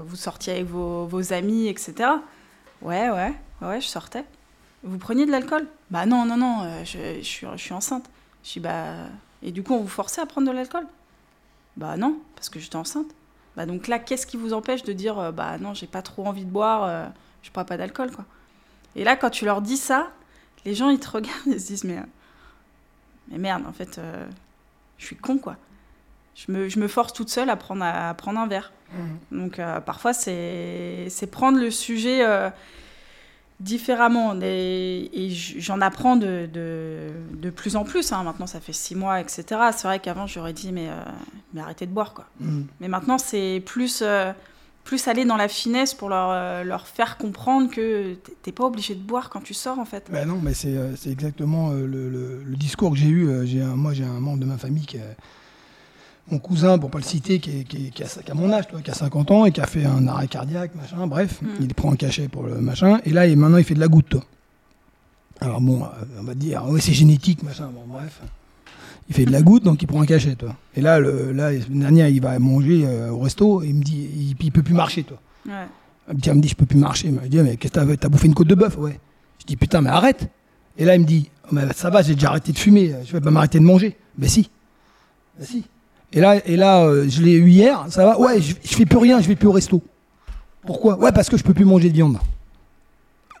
vous 0.05 0.15
sortiez 0.15 0.53
avec 0.53 0.65
vos, 0.65 1.05
vos 1.05 1.33
amis, 1.33 1.67
etc. 1.67 2.09
Ouais, 2.81 3.09
ouais, 3.09 3.33
ouais, 3.61 3.81
je 3.81 3.87
sortais. 3.87 4.23
Vous 4.83 4.97
preniez 4.97 5.25
de 5.25 5.31
l'alcool? 5.31 5.67
Bah 5.89 6.05
non, 6.05 6.25
non, 6.25 6.37
non, 6.37 6.83
je, 6.83 7.15
je, 7.17 7.23
suis, 7.23 7.47
je 7.51 7.61
suis 7.61 7.73
enceinte. 7.73 8.09
Je 8.43 8.53
dis, 8.53 8.59
bah. 8.59 8.93
Et 9.41 9.51
du 9.51 9.63
coup, 9.63 9.73
on 9.73 9.81
vous 9.81 9.87
forçait 9.87 10.21
à 10.21 10.25
prendre 10.25 10.47
de 10.47 10.53
l'alcool? 10.53 10.85
Bah 11.75 11.97
non, 11.97 12.19
parce 12.35 12.49
que 12.49 12.59
j'étais 12.59 12.75
enceinte. 12.75 13.07
Bah 13.55 13.65
donc 13.65 13.87
là, 13.87 13.97
qu'est-ce 13.97 14.27
qui 14.27 14.37
vous 14.37 14.53
empêche 14.53 14.83
de 14.83 14.93
dire, 14.93 15.33
bah 15.33 15.57
non, 15.57 15.73
j'ai 15.73 15.87
pas 15.87 16.03
trop 16.03 16.25
envie 16.25 16.45
de 16.45 16.51
boire, 16.51 17.11
je 17.41 17.51
bois 17.51 17.65
pas 17.65 17.77
d'alcool, 17.77 18.11
quoi? 18.11 18.25
Et 18.95 19.03
là, 19.03 19.15
quand 19.15 19.29
tu 19.29 19.45
leur 19.45 19.61
dis 19.61 19.77
ça, 19.77 20.11
les 20.65 20.75
gens, 20.75 20.89
ils 20.89 20.99
te 20.99 21.09
regardent 21.09 21.47
et 21.47 21.59
se 21.59 21.67
disent, 21.67 21.83
mais, 21.83 21.99
mais 23.29 23.37
merde, 23.37 23.63
en 23.67 23.73
fait, 23.73 23.97
euh, 23.97 24.25
je 24.97 25.05
suis 25.05 25.15
con, 25.15 25.37
quoi. 25.37 25.57
Je 26.35 26.51
me, 26.51 26.69
je 26.69 26.79
me, 26.79 26.87
force 26.87 27.13
toute 27.13 27.29
seule 27.29 27.49
à 27.49 27.55
prendre, 27.55 27.83
à 27.83 28.13
prendre 28.13 28.39
un 28.39 28.47
verre. 28.47 28.71
Mmh. 28.93 29.39
Donc, 29.39 29.59
euh, 29.59 29.79
parfois, 29.79 30.13
c'est 30.13 31.09
prendre 31.31 31.59
le 31.59 31.71
sujet 31.71 32.23
euh, 32.23 32.49
différemment. 33.59 34.39
Et, 34.41 35.09
et 35.13 35.29
j'en 35.31 35.81
apprends 35.81 36.15
de, 36.15 36.47
de, 36.51 37.09
de, 37.33 37.49
plus 37.49 37.75
en 37.75 37.83
plus. 37.83 38.11
Hein. 38.11 38.23
Maintenant, 38.23 38.45
ça 38.45 38.59
fait 38.59 38.73
six 38.73 38.95
mois, 38.95 39.19
etc. 39.19 39.45
C'est 39.71 39.87
vrai 39.87 39.99
qu'avant, 39.99 40.27
j'aurais 40.27 40.53
dit, 40.53 40.71
mais, 40.71 40.89
mais 41.53 41.61
arrêtez 41.61 41.87
de 41.87 41.91
boire, 41.91 42.13
quoi. 42.13 42.27
Mmh. 42.39 42.61
Mais 42.81 42.87
maintenant, 42.87 43.17
c'est 43.17 43.63
plus 43.65 44.03
plus 44.87 45.09
aller 45.09 45.25
dans 45.25 45.35
la 45.35 45.49
finesse 45.49 45.93
pour 45.93 46.07
leur, 46.07 46.29
euh, 46.31 46.63
leur 46.63 46.87
faire 46.87 47.17
comprendre 47.17 47.69
que 47.69 48.15
t'es 48.41 48.53
pas 48.53 48.63
obligé 48.63 48.95
de 48.95 49.01
boire 49.01 49.29
quand 49.29 49.41
tu 49.41 49.53
sors 49.53 49.77
en 49.79 49.83
fait. 49.83 50.07
Ben 50.09 50.25
non, 50.25 50.39
mais 50.41 50.53
c'est 50.53 50.77
euh, 50.77 50.95
exactement 51.05 51.71
euh, 51.71 51.85
le, 51.85 52.09
le, 52.09 52.55
discours 52.55 52.91
que 52.91 52.97
j'ai 52.97 53.09
eu. 53.09 53.45
J'ai 53.45 53.61
moi 53.63 53.93
j'ai 53.93 54.05
un 54.05 54.21
membre 54.21 54.39
de 54.39 54.45
ma 54.45 54.57
famille 54.57 54.85
qui 54.85 54.97
mon 56.31 56.39
cousin, 56.39 56.77
pour 56.77 56.89
pas 56.89 56.99
le 56.99 57.03
citer, 57.05 57.39
qui, 57.39 57.63
qui, 57.63 57.91
qui, 57.91 58.03
a, 58.03 58.33
mon 58.33 58.51
âge, 58.51 58.67
toi, 58.67 58.81
qui 58.81 58.91
a 58.91 58.93
50 58.93 59.31
ans 59.31 59.45
et 59.45 59.53
qui 59.53 59.61
a 59.61 59.65
fait 59.65 59.85
un 59.85 60.09
arrêt 60.09 60.27
cardiaque, 60.27 60.75
machin, 60.75 61.07
bref, 61.07 61.41
hmm. 61.41 61.47
il 61.61 61.73
prend 61.73 61.93
un 61.93 61.95
cachet 61.95 62.27
pour 62.27 62.43
le 62.43 62.59
machin, 62.59 62.99
et 63.05 63.11
là, 63.11 63.27
et 63.27 63.35
maintenant, 63.37 63.57
il 63.57 63.63
fait 63.63 63.75
de 63.75 63.79
la 63.79 63.87
goutte, 63.87 64.09
toi. 64.09 64.25
Alors 65.39 65.61
bon, 65.61 65.87
on 66.19 66.23
va 66.23 66.33
dire, 66.33 66.65
ouais, 66.65 66.81
c'est 66.81 66.91
génétique, 66.91 67.43
machin, 67.43 67.69
bon, 67.73 67.85
bref 67.87 68.19
il 69.09 69.15
fait 69.15 69.25
de 69.25 69.31
la 69.31 69.41
goutte, 69.41 69.63
donc 69.63 69.81
il 69.81 69.87
prend 69.87 70.01
un 70.01 70.05
cachet, 70.05 70.35
toi. 70.35 70.55
Et 70.75 70.81
là, 70.81 70.99
le, 70.99 71.31
là, 71.31 71.51
dernière, 71.69 72.09
il 72.09 72.21
va 72.21 72.37
manger 72.39 72.83
euh, 72.85 73.09
au 73.09 73.19
resto, 73.19 73.63
et 73.63 73.67
il 73.67 73.75
me 73.75 73.83
dit, 73.83 74.09
il, 74.13 74.35
il 74.39 74.51
peut 74.51 74.63
plus 74.63 74.73
marcher, 74.73 75.03
toi. 75.03 75.17
Ouais. 75.47 75.53
Il 76.09 76.33
me 76.33 76.41
dit, 76.41 76.49
je 76.49 76.55
peux 76.55 76.65
plus 76.65 76.77
marcher. 76.77 77.07
Il 77.07 77.13
me 77.13 77.27
dit, 77.27 77.37
mais 77.37 77.57
qu'est-ce 77.57 77.73
que 77.73 77.95
t'as, 77.95 78.09
bouffé 78.09 78.27
une 78.27 78.33
côte 78.33 78.47
de 78.47 78.55
bœuf, 78.55 78.77
ouais. 78.77 78.99
Je 79.39 79.45
dis, 79.45 79.55
putain, 79.55 79.81
mais 79.81 79.89
arrête. 79.89 80.29
Et 80.77 80.85
là, 80.85 80.95
il 80.95 81.01
me 81.01 81.05
dit, 81.05 81.29
oh, 81.45 81.47
mais 81.51 81.63
ça 81.73 81.89
va, 81.89 82.01
j'ai 82.01 82.15
déjà 82.15 82.29
arrêté 82.29 82.51
de 82.51 82.57
fumer, 82.57 82.95
je 83.05 83.11
vais 83.13 83.21
pas 83.21 83.31
m'arrêter 83.31 83.59
de 83.59 83.63
manger. 83.63 83.97
Ben 84.17 84.29
si. 84.29 84.49
Ben 85.39 85.45
si. 85.45 85.63
Et 86.13 86.21
là, 86.21 86.35
et 86.45 86.55
là 86.55 86.83
euh, 86.83 87.05
je 87.09 87.21
l'ai 87.21 87.33
eu 87.33 87.49
hier, 87.49 87.85
ça 87.89 88.05
va, 88.05 88.19
ouais, 88.19 88.41
je, 88.41 88.55
je, 88.63 88.75
fais 88.75 88.85
plus 88.85 88.97
rien, 88.97 89.19
je 89.19 89.27
vais 89.27 89.35
plus 89.35 89.47
au 89.47 89.51
resto. 89.51 89.81
Pourquoi? 90.65 90.97
Ouais, 90.97 91.11
parce 91.11 91.29
que 91.29 91.37
je 91.37 91.43
peux 91.43 91.53
plus 91.53 91.65
manger 91.65 91.89
de 91.89 91.93
viande. 91.93 92.17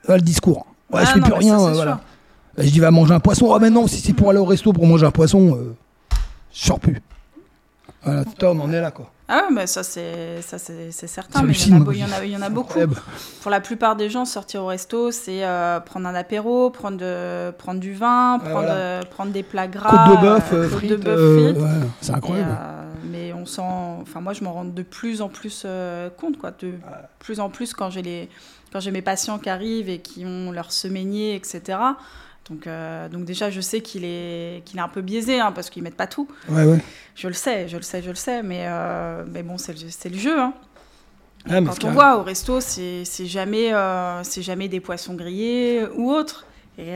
Voilà 0.05 0.17
le 0.17 0.25
discours. 0.25 0.65
Ouais, 0.91 1.03
je 1.03 1.09
ah 1.09 1.13
fais 1.13 1.21
plus 1.21 1.33
rien, 1.33 1.57
voilà. 1.57 2.01
Je 2.57 2.69
dis, 2.69 2.79
va 2.79 2.91
manger 2.91 3.13
un 3.13 3.19
poisson. 3.19 3.53
Ah, 3.53 3.59
mais 3.59 3.69
non, 3.69 3.87
si 3.87 3.99
c'est 3.99 4.13
pour 4.13 4.29
aller 4.29 4.39
au 4.39 4.45
resto 4.45 4.73
pour 4.73 4.85
manger 4.85 5.05
un 5.05 5.11
poisson, 5.11 5.55
euh, 5.55 5.75
je 6.53 6.65
sors 6.65 6.79
plus. 6.79 7.01
Voilà, 8.03 8.23
Tom, 8.25 8.61
on 8.61 8.65
en 8.65 8.73
est 8.73 8.81
là, 8.81 8.91
quoi. 8.91 9.11
Ah 9.29 9.47
mais 9.51 9.67
ça 9.67 9.83
c'est 9.83 10.41
ça 10.41 10.57
c'est 10.57 10.91
certain. 10.91 11.43
Mais 11.43 11.51
il 11.51 11.67
y, 11.67 11.73
en 11.75 12.11
a, 12.13 12.23
il, 12.23 12.31
y 12.31 12.37
en 12.37 12.41
a, 12.41 12.47
beaucoup. 12.47 12.79
Pour 13.41 13.51
la 13.51 13.59
plupart 13.59 13.97
des 13.97 14.09
gens, 14.09 14.23
sortir 14.23 14.63
au 14.63 14.67
resto, 14.67 15.11
c'est 15.11 15.43
euh, 15.43 15.81
prendre 15.81 16.07
un 16.07 16.15
apéro, 16.15 16.69
prendre 16.69 16.97
de, 16.97 17.51
prendre 17.51 17.81
du 17.81 17.93
vin, 17.93 18.39
prendre, 18.39 18.69
euh, 18.69 19.01
prendre 19.01 19.33
des 19.33 19.43
plats 19.43 19.67
gras, 19.67 20.07
côte 20.07 20.15
de 20.17 20.21
bœuf, 20.21 20.71
frites, 20.71 21.03
frites. 21.03 21.57
Ouais, 21.57 21.69
c'est 21.99 22.13
incroyable. 22.13 22.57
mais 23.03 23.33
on 23.33 23.45
sent, 23.45 23.61
enfin 24.01 24.21
moi 24.21 24.31
je 24.31 24.45
m'en 24.45 24.53
rends 24.53 24.63
de 24.63 24.83
plus 24.83 25.21
en 25.21 25.27
plus 25.27 25.67
compte 26.15 26.37
quoi, 26.37 26.51
de 26.51 26.75
plus 27.19 27.41
en 27.41 27.49
plus 27.49 27.73
quand 27.73 27.89
j'ai 27.89 28.03
les 28.03 28.29
quand 28.71 28.79
j'ai 28.79 28.91
mes 28.91 29.01
patients 29.01 29.39
qui 29.39 29.49
arrivent 29.49 29.89
et 29.89 29.99
qui 29.99 30.25
ont 30.25 30.51
leur 30.53 30.71
semainier, 30.71 31.35
etc. 31.35 31.79
Donc, 32.49 32.67
euh, 32.67 33.09
donc 33.09 33.25
déjà, 33.25 33.49
je 33.49 33.61
sais 33.61 33.81
qu'il 33.81 34.03
est, 34.05 34.63
qu'il 34.65 34.79
est 34.79 34.81
un 34.81 34.87
peu 34.87 35.01
biaisé, 35.01 35.39
hein, 35.39 35.51
parce 35.51 35.69
qu'ils 35.69 35.83
mettent 35.83 35.97
pas 35.97 36.07
tout. 36.07 36.27
Ouais, 36.49 36.63
ouais. 36.63 36.79
Je 37.15 37.27
le 37.27 37.33
sais, 37.33 37.67
je 37.67 37.77
le 37.77 37.83
sais, 37.83 38.01
je 38.01 38.09
le 38.09 38.15
sais, 38.15 38.43
mais, 38.43 38.65
euh, 38.67 39.23
mais 39.27 39.43
bon, 39.43 39.57
c'est 39.57 39.73
le, 39.73 40.09
le, 40.09 40.17
jeu. 40.17 40.39
Hein. 40.39 40.53
Quand 41.47 41.83
on 41.83 41.91
voit 41.91 42.17
au 42.17 42.23
resto, 42.23 42.59
c'est 42.61 43.03
jamais, 43.25 43.73
euh, 43.73 44.23
jamais 44.23 44.67
des 44.67 44.79
poissons 44.79 45.15
grillés 45.15 45.85
ou 45.95 46.11
autre. 46.11 46.45
Et, 46.79 46.95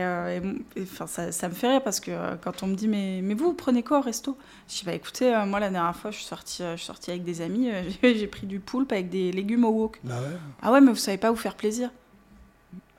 enfin, 0.80 1.08
ça, 1.08 1.32
ça, 1.32 1.48
me 1.48 1.54
fait 1.54 1.68
rire 1.68 1.82
parce 1.82 1.98
que 1.98 2.12
quand 2.36 2.62
on 2.62 2.68
me 2.68 2.76
dit 2.76 2.86
mais, 2.86 3.20
mais 3.20 3.34
vous, 3.34 3.46
vous 3.46 3.52
prenez 3.52 3.82
quoi 3.82 3.98
au 3.98 4.00
resto? 4.00 4.38
Je 4.68 4.78
dis 4.78 4.84
bah 4.84 4.92
écoutez, 4.92 5.34
moi 5.44 5.58
la 5.58 5.70
dernière 5.70 5.96
fois 5.96 6.12
je 6.12 6.18
suis 6.18 6.24
sortie, 6.24 6.62
je 6.62 6.76
suis 6.76 6.86
sortie 6.86 7.10
avec 7.10 7.24
des 7.24 7.40
amis, 7.40 7.68
j'ai 8.04 8.28
pris 8.28 8.46
du 8.46 8.60
poulpe 8.60 8.92
avec 8.92 9.08
des 9.10 9.32
légumes 9.32 9.64
au 9.64 9.70
wok. 9.70 9.98
Bah 10.04 10.14
ouais. 10.20 10.36
Ah 10.62 10.70
ouais, 10.70 10.80
mais 10.80 10.92
vous 10.92 10.96
savez 10.96 11.18
pas 11.18 11.32
vous 11.32 11.36
faire 11.36 11.56
plaisir. 11.56 11.90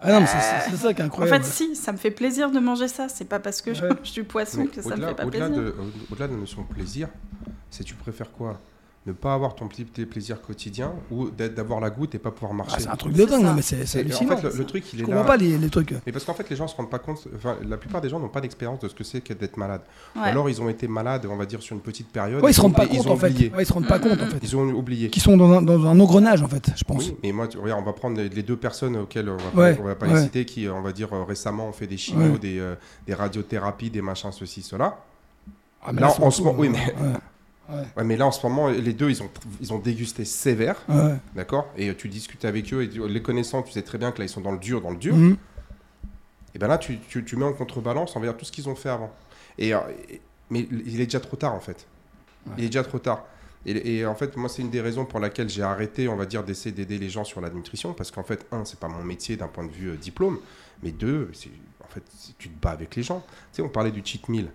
Ah 0.03 0.19
non, 0.19 0.25
c'est 0.25 0.75
ça 0.75 0.93
qui 0.93 1.01
est 1.01 1.05
incroyable. 1.05 1.37
En 1.37 1.43
fait, 1.43 1.49
si, 1.49 1.75
ça 1.75 1.91
me 1.91 1.97
fait 1.97 2.11
plaisir 2.11 2.51
de 2.51 2.59
manger 2.59 2.87
ça. 2.87 3.07
C'est 3.09 3.25
pas 3.25 3.39
parce 3.39 3.61
que 3.61 3.73
je 3.73 3.85
mange 3.85 4.11
du 4.11 4.23
poisson 4.23 4.67
que 4.67 4.81
ça 4.81 4.95
me 4.95 5.07
fait 5.07 5.15
pas 5.15 5.25
plaisir. 5.25 5.73
Au-delà 6.11 6.27
de 6.27 6.33
la 6.33 6.39
notion 6.39 6.61
de 6.61 6.67
plaisir, 6.67 7.07
c'est 7.69 7.83
tu 7.83 7.95
préfères 7.95 8.31
quoi? 8.31 8.59
Ne 9.05 9.11
pas 9.11 9.33
avoir 9.33 9.55
ton 9.55 9.67
petit 9.67 9.83
plaisir 9.83 10.41
quotidien 10.41 10.93
ou 11.11 11.29
d'avoir 11.29 11.81
la 11.81 11.89
goutte 11.89 12.15
et 12.15 12.19
pas 12.19 12.31
pouvoir 12.31 12.53
marcher. 12.53 12.75
Ah, 12.77 12.81
c'est 12.81 12.89
un 12.89 12.95
truc 12.95 13.13
de 13.13 13.25
dingue, 13.25 13.53
mais 13.55 13.61
c'est 13.61 13.99
hallucinant. 13.99 14.33
En 14.33 14.37
fait, 14.37 14.55
le, 14.55 14.65
truc, 14.65 14.85
il 14.93 14.99
est 14.99 15.01
Je 15.01 15.05
comprends 15.05 15.25
pas 15.25 15.35
les, 15.35 15.57
les, 15.57 15.69
trucs. 15.69 15.93
Mais 16.05 16.11
parce 16.11 16.23
qu'en 16.23 16.33
fait, 16.33 16.49
les 16.49 16.55
gens 16.55 16.67
se 16.67 16.75
rendent 16.75 16.89
pas 16.89 16.99
compte. 16.99 17.27
Enfin, 17.35 17.57
la 17.67 17.75
plupart 17.75 17.99
des 17.99 18.07
gens 18.07 18.19
n'ont 18.19 18.29
pas 18.29 18.39
d'expérience 18.39 18.79
de 18.79 18.87
ce 18.87 18.95
que 18.95 19.03
c'est 19.03 19.21
que 19.21 19.33
d'être 19.33 19.57
malade. 19.57 19.81
alors, 20.15 20.49
ils 20.49 20.61
ont 20.61 20.69
été 20.69 20.87
malades, 20.87 21.25
on 21.29 21.35
va 21.35 21.45
dire, 21.45 21.61
sur 21.61 21.75
une 21.75 21.81
petite 21.81 22.09
période. 22.09 22.41
Ouais, 22.41 22.51
ils 22.51 22.53
se 22.53 22.61
rendent 22.61 22.75
pas 22.75 22.87
compte 22.87 23.07
en 23.07 23.17
fait. 23.17 23.33
Ouais, 23.33 23.63
ils 23.63 23.65
se 23.65 23.73
rendent 23.73 23.87
pas 23.87 23.99
compte 23.99 24.21
en 24.21 24.27
fait. 24.27 24.39
Ils 24.41 24.55
ont 24.55 24.69
oublié. 24.69 25.09
Qui 25.09 25.19
sont 25.19 25.35
dans 25.35 25.51
un, 25.51 25.61
dans 25.61 25.85
un, 25.85 25.99
engrenage 25.99 26.41
en 26.41 26.47
fait, 26.47 26.71
je 26.75 26.83
pense. 26.83 27.07
Oui, 27.07 27.17
mais 27.23 27.31
moi, 27.31 27.47
regarde, 27.61 27.81
on 27.81 27.85
va 27.85 27.93
prendre 27.93 28.17
les, 28.21 28.43
deux 28.43 28.57
personnes 28.57 28.97
auxquelles 28.97 29.29
on 29.29 29.37
va, 29.57 29.71
va 29.73 29.95
pas 29.95 30.07
les 30.07 30.21
citer, 30.21 30.45
qui, 30.45 30.67
on 30.67 30.81
va 30.81 30.91
dire, 30.91 31.13
euh, 31.13 31.23
récemment 31.23 31.67
ont 31.67 31.73
fait 31.73 31.87
des 31.87 31.97
chimios, 31.97 32.37
des, 32.37 32.59
euh, 32.59 32.75
des 33.05 33.13
radiothérapies, 33.13 33.89
des 33.89 34.01
machins, 34.01 34.31
ceci, 34.31 34.61
cela. 34.61 34.97
Ah, 35.85 35.91
là, 35.91 36.13
en 36.21 36.31
ce 36.31 36.41
moment, 36.41 36.57
oui, 36.57 36.69
mais 36.69 36.93
Ouais. 37.69 38.03
mais 38.03 38.17
là, 38.17 38.27
en 38.27 38.31
ce 38.31 38.45
moment, 38.45 38.67
les 38.67 38.93
deux, 38.93 39.09
ils 39.09 39.23
ont, 39.23 39.29
ils 39.61 39.71
ont 39.73 39.79
dégusté 39.79 40.25
sévère. 40.25 40.81
D'accord 41.35 41.67
Et 41.77 41.89
euh, 41.89 41.95
tu 41.95 42.09
discutes 42.09 42.45
avec 42.45 42.73
eux, 42.73 42.83
et 42.83 42.87
les 42.87 43.21
connaissant, 43.21 43.61
tu 43.63 43.71
sais 43.71 43.81
très 43.81 43.97
bien 43.97 44.11
que 44.11 44.19
là, 44.19 44.25
ils 44.25 44.29
sont 44.29 44.41
dans 44.41 44.51
le 44.51 44.57
dur, 44.57 44.81
dans 44.81 44.91
le 44.91 44.97
dur. 44.97 45.15
Mhm. 45.15 45.37
Et 46.55 46.59
ben 46.59 46.67
là, 46.67 46.77
tu, 46.77 46.99
tu, 46.99 47.23
tu, 47.23 47.35
mets 47.35 47.45
en 47.45 47.53
contrebalance 47.53 48.15
envers 48.15 48.37
tout 48.37 48.45
ce 48.45 48.51
qu'ils 48.51 48.69
ont 48.69 48.75
fait 48.75 48.89
avant. 48.89 49.11
Et, 49.57 49.73
euh, 49.73 49.79
mais 50.49 50.67
il 50.85 50.99
est 51.01 51.05
déjà 51.05 51.19
trop 51.19 51.35
tard, 51.35 51.53
en 51.53 51.59
fait. 51.59 51.87
Il 52.57 52.65
est 52.65 52.67
déjà 52.67 52.83
trop 52.83 52.99
tard. 52.99 53.25
Et, 53.65 53.99
et 53.99 54.05
en 54.05 54.15
fait, 54.15 54.35
moi, 54.35 54.49
c'est 54.49 54.61
une 54.61 54.69
des 54.69 54.81
raisons 54.81 55.05
pour 55.05 55.19
laquelle 55.19 55.49
j'ai 55.49 55.63
arrêté, 55.63 56.07
on 56.09 56.15
va 56.15 56.25
dire, 56.25 56.43
d'essayer 56.43 56.73
d'aider 56.73 56.99
les 56.99 57.09
gens 57.09 57.23
sur 57.23 57.41
la 57.41 57.49
nutrition. 57.49 57.93
Parce 57.93 58.11
qu'en 58.11 58.23
fait, 58.23 58.45
un, 58.51 58.65
c'est 58.65 58.79
pas 58.79 58.89
mon 58.89 59.03
métier 59.03 59.37
d'un 59.37 59.47
point 59.47 59.65
de 59.65 59.71
vue 59.71 59.91
euh, 59.91 59.95
diplôme. 59.95 60.39
Mais 60.83 60.91
deux, 60.91 61.31
en 61.83 61.87
fait, 61.87 62.03
tu 62.37 62.49
te 62.49 62.61
bats 62.61 62.71
avec 62.71 62.95
les 62.95 63.03
gens. 63.03 63.23
Tu 63.53 63.57
sais, 63.57 63.61
on 63.61 63.69
parlait 63.69 63.91
du 63.91 64.01
cheat 64.03 64.27
meal. 64.27 64.49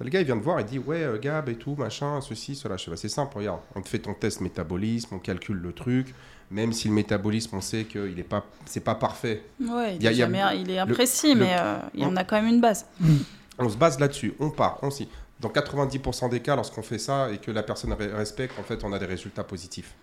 Le 0.00 0.10
gars, 0.10 0.20
il 0.20 0.26
vient 0.26 0.36
te 0.36 0.42
voir 0.42 0.58
et 0.58 0.64
dit 0.64 0.78
Ouais, 0.78 1.02
euh, 1.02 1.18
Gab 1.18 1.48
et 1.48 1.54
tout, 1.54 1.76
machin, 1.76 2.20
ceci, 2.20 2.56
cela. 2.56 2.76
Je 2.76 2.84
fais 2.84 2.90
bah, 2.90 2.96
C'est 2.96 3.08
simple, 3.08 3.36
regarde. 3.36 3.60
On 3.74 3.80
te 3.80 3.88
fait 3.88 4.00
ton 4.00 4.14
test 4.14 4.40
métabolisme, 4.40 5.14
on 5.14 5.18
calcule 5.18 5.58
le 5.58 5.72
truc. 5.72 6.14
Même 6.50 6.72
si 6.72 6.88
le 6.88 6.94
métabolisme, 6.94 7.56
on 7.56 7.60
sait 7.60 7.84
qu'il 7.84 8.14
n'est 8.14 8.22
pas, 8.22 8.44
c'est 8.66 8.80
pas 8.80 8.94
parfait. 8.94 9.42
Ouais, 9.60 9.96
il, 9.96 10.06
est, 10.06 10.14
jamais, 10.14 10.42
il 10.60 10.70
est 10.70 10.78
imprécis, 10.78 11.34
mais 11.34 11.56
euh, 11.58 11.78
il 11.94 12.02
y 12.02 12.04
en 12.04 12.16
a 12.16 12.24
quand 12.24 12.36
même 12.36 12.52
une 12.52 12.60
base. 12.60 12.86
Mm. 13.00 13.16
On 13.58 13.68
se 13.68 13.76
base 13.76 13.98
là-dessus, 13.98 14.34
on 14.40 14.50
part, 14.50 14.78
on 14.82 14.90
s'y. 14.90 15.08
Dans 15.40 15.48
90% 15.48 16.30
des 16.30 16.40
cas, 16.40 16.56
lorsqu'on 16.56 16.82
fait 16.82 16.98
ça 16.98 17.30
et 17.30 17.38
que 17.38 17.50
la 17.50 17.62
personne 17.62 17.92
respecte, 17.92 18.58
en 18.58 18.62
fait, 18.62 18.82
on 18.84 18.92
a 18.92 18.98
des 18.98 19.06
résultats 19.06 19.44
positifs. 19.44 19.94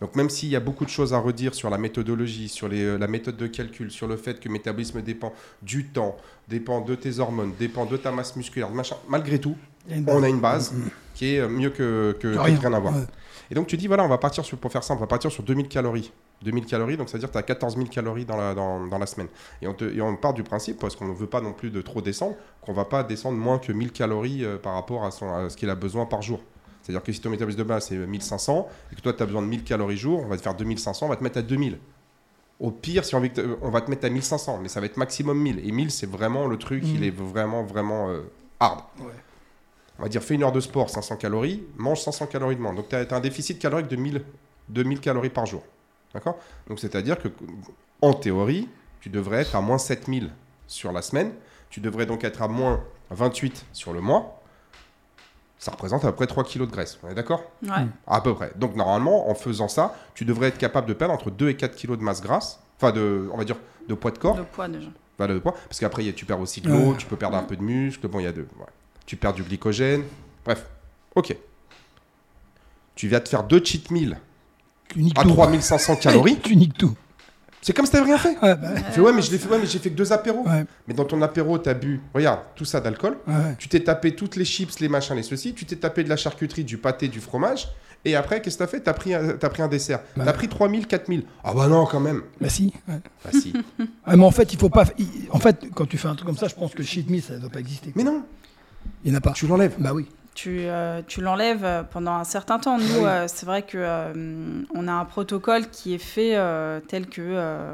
Donc 0.00 0.14
même 0.14 0.30
s'il 0.30 0.48
y 0.48 0.56
a 0.56 0.60
beaucoup 0.60 0.84
de 0.84 0.90
choses 0.90 1.12
à 1.12 1.18
redire 1.18 1.54
sur 1.54 1.70
la 1.70 1.78
méthodologie, 1.78 2.48
sur 2.48 2.68
les, 2.68 2.82
euh, 2.82 2.98
la 2.98 3.08
méthode 3.08 3.36
de 3.36 3.46
calcul, 3.46 3.90
sur 3.90 4.06
le 4.06 4.16
fait 4.16 4.38
que 4.38 4.48
le 4.48 4.52
métabolisme 4.52 5.02
dépend 5.02 5.32
du 5.62 5.86
temps, 5.86 6.16
dépend 6.48 6.80
de 6.80 6.94
tes 6.94 7.18
hormones, 7.18 7.52
dépend 7.58 7.84
de 7.84 7.96
ta 7.96 8.12
masse 8.12 8.36
musculaire, 8.36 8.70
machin, 8.70 8.96
malgré 9.08 9.38
tout, 9.40 9.56
on 10.06 10.22
a 10.22 10.28
une 10.28 10.40
base 10.40 10.72
mm, 10.72 10.90
qui 11.14 11.34
est 11.34 11.40
euh, 11.40 11.48
mieux 11.48 11.70
que, 11.70 12.16
que, 12.20 12.28
rien. 12.28 12.72
à 12.72 12.78
voir. 12.78 12.94
Et 13.50 13.54
donc 13.54 13.66
tu 13.66 13.76
dis, 13.76 13.86
voilà, 13.86 14.04
on 14.04 14.08
va 14.08 14.18
partir 14.18 14.44
sur, 14.44 14.58
pour 14.58 14.70
faire 14.70 14.84
ça, 14.84 14.94
on 14.94 14.98
va 14.98 15.06
partir 15.06 15.32
sur 15.32 15.42
2000 15.42 15.68
calories. 15.68 16.12
2000 16.42 16.66
calories, 16.66 16.96
donc 16.96 17.08
c'est-à-dire 17.08 17.28
que 17.28 17.32
tu 17.32 17.38
as 17.38 17.42
14 17.42 17.76
000 17.76 17.88
calories 17.88 18.24
dans 18.24 18.36
la, 18.36 18.54
dans, 18.54 18.86
dans 18.86 18.98
la 18.98 19.06
semaine. 19.06 19.26
Et 19.60 19.66
on, 19.66 19.74
te, 19.74 19.84
et 19.84 20.00
on, 20.00 20.14
part 20.16 20.34
du 20.34 20.44
principe, 20.44 20.78
parce 20.78 20.94
qu'on 20.94 21.08
ne 21.08 21.14
veut 21.14 21.26
pas 21.26 21.40
non 21.40 21.52
plus 21.52 21.70
de 21.70 21.80
trop 21.82 22.00
descendre, 22.00 22.36
qu'on 22.60 22.72
ne 22.72 22.76
va 22.76 22.84
pas 22.84 23.02
descendre 23.02 23.36
moins 23.36 23.58
que 23.58 23.72
1000 23.72 23.90
calories 23.90 24.44
euh, 24.44 24.56
par 24.56 24.74
rapport 24.74 25.04
à, 25.04 25.10
son, 25.10 25.34
à 25.34 25.50
ce 25.50 25.56
qu'il 25.56 25.68
a 25.70 25.74
besoin 25.74 26.06
par 26.06 26.22
jour. 26.22 26.40
C'est-à-dire 26.88 27.02
que 27.02 27.12
si 27.12 27.20
ton 27.20 27.28
métabolisme 27.28 27.58
de 27.58 27.64
base 27.64 27.88
c'est 27.88 27.96
1500 27.96 28.66
et 28.90 28.96
que 28.96 29.02
toi 29.02 29.12
tu 29.12 29.22
as 29.22 29.26
besoin 29.26 29.42
de 29.42 29.46
1000 29.46 29.62
calories 29.62 29.98
jour, 29.98 30.22
on 30.24 30.28
va 30.28 30.38
te 30.38 30.42
faire 30.42 30.54
2500, 30.54 31.04
on 31.04 31.08
va 31.10 31.16
te 31.16 31.22
mettre 31.22 31.36
à 31.36 31.42
2000. 31.42 31.78
Au 32.60 32.70
pire, 32.70 33.04
si 33.04 33.14
on, 33.14 33.20
veut 33.20 33.30
on 33.60 33.68
va 33.68 33.82
te 33.82 33.90
mettre 33.90 34.06
à 34.06 34.08
1500, 34.08 34.60
mais 34.62 34.68
ça 34.68 34.80
va 34.80 34.86
être 34.86 34.96
maximum 34.96 35.38
1000. 35.38 35.68
Et 35.68 35.70
1000, 35.70 35.90
c'est 35.90 36.06
vraiment 36.06 36.46
le 36.46 36.56
truc, 36.56 36.82
il 36.86 37.00
mm. 37.00 37.04
est 37.04 37.10
vraiment, 37.10 37.62
vraiment 37.62 38.08
euh, 38.08 38.22
hard. 38.58 38.80
On 39.98 40.02
va 40.02 40.08
dire, 40.08 40.22
fais 40.22 40.34
une 40.34 40.44
heure 40.44 40.52
de 40.52 40.60
sport, 40.60 40.88
500 40.88 41.16
calories, 41.16 41.62
mange 41.76 42.00
500 42.00 42.26
calories 42.26 42.56
de 42.56 42.62
moins. 42.62 42.72
Donc 42.72 42.88
tu 42.88 42.96
as, 42.96 43.06
un 43.10 43.20
déficit 43.20 43.58
calorique 43.58 43.88
de 43.88 43.96
1000, 43.96 44.24
2000 44.70 45.00
calories 45.00 45.28
par 45.28 45.44
jour. 45.44 45.62
D'accord? 46.14 46.38
Donc 46.68 46.80
c'est-à-dire 46.80 47.18
que, 47.18 47.28
en 48.00 48.14
théorie, 48.14 48.66
tu 49.02 49.10
devrais 49.10 49.42
être 49.42 49.54
à 49.54 49.60
moins 49.60 49.78
7000 49.78 50.30
sur 50.66 50.90
la 50.90 51.02
semaine. 51.02 51.32
Tu 51.68 51.80
devrais 51.80 52.06
donc 52.06 52.24
être 52.24 52.40
à 52.40 52.48
moins 52.48 52.82
28 53.10 53.66
sur 53.74 53.92
le 53.92 54.00
mois 54.00 54.37
Ça 55.58 55.72
représente 55.72 56.04
à 56.04 56.08
peu 56.10 56.14
près 56.16 56.26
3 56.28 56.44
kg 56.44 56.60
de 56.60 56.64
graisse. 56.66 56.98
On 57.02 57.08
est 57.10 57.14
d'accord? 57.14 57.42
Ouais. 57.64 57.86
À 58.06 58.20
peu 58.20 58.34
près. 58.34 58.52
Donc 58.56 58.76
normalement, 58.76 59.28
en 59.28 59.34
faisant 59.34 59.66
ça, 59.68 59.94
tu 60.14 60.24
devrais 60.24 60.48
être 60.48 60.58
capable 60.58 60.86
de 60.86 60.92
perdre 60.94 61.14
entre 61.14 61.30
2 61.30 61.48
et 61.48 61.56
4 61.56 61.76
kg 61.76 61.96
de 61.96 62.02
masse 62.02 62.20
grasse. 62.20 62.60
Enfin, 62.76 62.92
de, 62.92 63.28
on 63.32 63.36
va 63.36 63.44
dire, 63.44 63.56
de 63.88 63.94
poids 63.94 64.12
de 64.12 64.18
corps. 64.18 64.36
Le 64.36 64.44
poids 64.44 64.68
déjà. 64.68 64.88
Voilà, 65.16 65.34
de 65.34 65.40
poids. 65.40 65.56
Parce 65.68 65.80
qu'après, 65.80 66.12
tu 66.12 66.24
perds 66.26 66.38
aussi 66.40 66.60
de 66.60 66.68
l'eau, 66.70 66.90
Ouais. 66.92 66.96
tu 66.96 67.06
peux 67.06 67.16
perdre 67.16 67.36
un 67.36 67.42
peu 67.42 67.56
de 67.56 67.62
muscle. 67.62 68.06
Bon, 68.06 68.20
il 68.20 68.24
y 68.24 68.26
a 68.28 68.32
de. 68.32 68.42
ouais. 68.42 68.66
Tu 69.04 69.16
perds 69.16 69.32
du 69.32 69.42
glycogène. 69.42 70.04
Bref. 70.44 70.64
Ok. 71.16 71.34
Tu 72.94 73.08
vas 73.08 73.18
te 73.20 73.28
faire 73.28 73.42
deux 73.42 73.64
cheat 73.64 73.90
meals 73.90 74.16
à 75.16 75.22
tout. 75.22 75.28
3500 75.30 75.96
calories. 75.96 76.38
Tu 76.42 76.54
niques 76.56 76.78
tout. 76.78 76.94
C'est 77.62 77.72
comme 77.74 77.86
si 77.86 77.92
t'avais 77.92 78.04
rien 78.04 78.18
fait. 78.18 78.38
Ouais, 78.40 78.54
bah, 78.54 78.68
ouais, 78.98 79.12
mais 79.12 79.20
je 79.22 79.30
l'ai 79.32 79.38
fait, 79.38 79.48
ouais, 79.48 79.58
mais 79.58 79.66
j'ai 79.66 79.78
fait 79.78 79.90
que 79.90 79.96
deux 79.96 80.12
apéros. 80.12 80.46
ouais, 80.46 80.64
Mais 80.86 80.94
dans 80.94 81.04
ton 81.04 81.20
apéro, 81.22 81.58
t'as 81.58 81.74
bu, 81.74 82.00
regarde, 82.14 82.40
tout 82.54 82.64
ça 82.64 82.80
d'alcool. 82.80 83.18
Tu 83.58 83.68
t'es 83.68 83.80
tapé 83.80 84.14
toutes 84.14 84.36
les 84.36 84.44
chips, 84.44 84.78
les 84.80 84.88
machins, 84.88 85.16
les 85.16 85.22
ceci. 85.22 85.54
Tu 85.54 85.64
t'es 85.64 85.76
tapé 85.76 86.04
de 86.04 86.08
la 86.08 86.16
charcuterie, 86.16 86.64
du 86.64 86.78
pâté, 86.78 87.08
du 87.08 87.20
fromage. 87.20 87.68
Et 88.04 88.14
après, 88.14 88.40
qu'est-ce 88.40 88.56
que 88.56 88.62
t'as 88.62 88.68
fait? 88.70 88.80
T'as 88.80 88.92
pris, 88.94 89.12
un- 89.12 89.32
t'as 89.36 89.48
pris 89.48 89.60
un 89.60 89.66
dessert. 89.68 90.00
Bah. 90.16 90.22
T'as 90.24 90.32
pris 90.32 90.48
3000, 90.48 90.86
4000. 90.86 91.24
Ah 91.42 91.52
bah 91.52 91.66
non, 91.66 91.84
quand 91.84 91.98
même. 91.98 92.22
Bah 92.40 92.48
si. 92.48 92.72
Bah 92.86 92.94
si. 93.32 93.52
Ah, 94.06 94.16
mais 94.16 94.24
en 94.24 94.30
fait, 94.30 94.52
il 94.52 94.58
faut 94.58 94.70
pas. 94.70 94.84
En 95.30 95.38
fait, 95.40 95.66
quand 95.74 95.84
tu 95.86 95.98
fais 95.98 96.06
un 96.08 96.14
truc 96.14 96.26
comme 96.26 96.36
ça, 96.38 96.46
je 96.48 96.54
pense 96.54 96.72
que 96.72 96.78
le 96.78 96.84
cheat 96.84 97.10
meal, 97.10 97.20
ça 97.22 97.34
ne 97.34 97.40
doit 97.40 97.50
pas 97.50 97.58
exister. 97.60 97.92
mais 97.96 98.04
non, 98.04 98.22
Il 99.04 99.10
n'y 99.10 99.16
en 99.16 99.18
a 99.18 99.20
pas. 99.20 99.32
tu 99.32 99.46
l'enlèves. 99.48 99.74
Bah 99.78 99.92
oui. 99.92 100.06
Tu, 100.40 100.60
euh, 100.68 101.02
tu 101.04 101.20
l'enlèves 101.20 101.64
euh, 101.64 101.82
pendant 101.82 102.12
un 102.12 102.22
certain 102.22 102.60
temps. 102.60 102.78
Nous, 102.78 102.84
Oui. 103.00 103.04
euh, 103.06 103.24
c'est 103.26 103.44
vrai 103.44 103.62
que 103.62 103.76
euh, 103.76 104.62
on 104.72 104.86
a 104.86 104.92
un 104.92 105.04
protocole 105.04 105.66
qui 105.68 105.94
est 105.94 105.98
fait 105.98 106.38
tel 106.86 107.08
que 107.08 107.72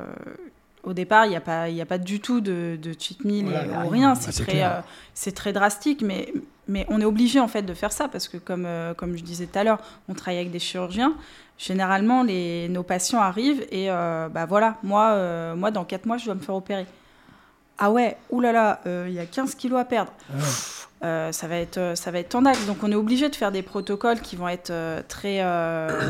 au 0.83 0.94
départ, 0.94 1.27
il 1.27 1.31
n'y 1.31 1.37
a 1.37 1.40
pas, 1.42 1.68
y 1.68 1.83
a 1.83 1.87
pas 1.87 1.98
du 1.98 2.20
tout 2.20 2.40
de, 2.40 2.79
de 2.81 2.94
cheat 2.98 3.22
meal 3.24 3.44
Voilà, 3.46 3.61
rien. 3.81 3.85
ou 3.85 3.88
rien. 3.90 4.14
C'est 4.14 4.44
très, 4.44 4.62
euh, 4.64 5.31
très 5.35 5.53
drastique, 5.53 6.00
mais 6.03 6.33
mais 6.66 6.87
on 6.88 6.98
est 7.03 7.05
obligé 7.05 7.38
en 7.38 7.48
fait 7.48 7.61
de 7.62 7.74
faire 7.74 7.92
ça 7.92 8.09
parce 8.09 8.29
que 8.29 8.38
comme 8.38 8.64
euh, 8.66 8.94
comme 8.94 9.14
je 9.14 9.22
disais 9.22 9.44
tout 9.46 9.59
à 9.59 9.64
l'heure, 9.64 9.81
on 10.09 10.14
travaille 10.14 10.38
avec 10.38 10.50
des 10.50 10.59
chirurgiens. 10.59 11.12
Généralement, 11.59 12.22
les, 12.22 12.68
nos 12.70 12.83
patients 12.83 13.20
arrivent 13.20 13.66
et 13.70 13.90
euh, 13.90 14.29
bah 14.31 14.46
voilà, 14.46 14.79
moi, 14.83 15.55
moi 15.55 15.70
dans 15.70 15.85
4 15.85 16.07
mois, 16.07 16.16
je 16.16 16.24
dois 16.24 16.35
me 16.35 16.40
faire 16.40 16.55
opérer. 16.55 16.87
Ah 17.77 17.90
ouais, 17.90 18.16
oulala, 18.31 18.81
il 18.87 19.12
y 19.12 19.18
a 19.20 19.27
15 19.27 19.55
kilos 19.55 19.79
à 19.81 19.85
perdre. 19.85 20.12
Ah 20.31 20.37
ouais. 20.38 20.42
Euh, 21.02 21.33
ça 21.33 21.48
va 21.48 21.57
être 21.57 21.78
euh, 21.78 21.94
ça 21.94 22.11
va 22.11 22.20
être 22.20 22.30
tendax. 22.30 22.66
Donc 22.66 22.83
on 22.83 22.90
est 22.90 22.96
obligé 22.96 23.28
de 23.28 23.37
faire 23.37 23.52
des 23.52 23.62
protocoles 23.62 24.20
qui 24.20 24.37
vont 24.37 24.48
être 24.48 24.70
euh, 24.70 25.02
très 25.07 25.42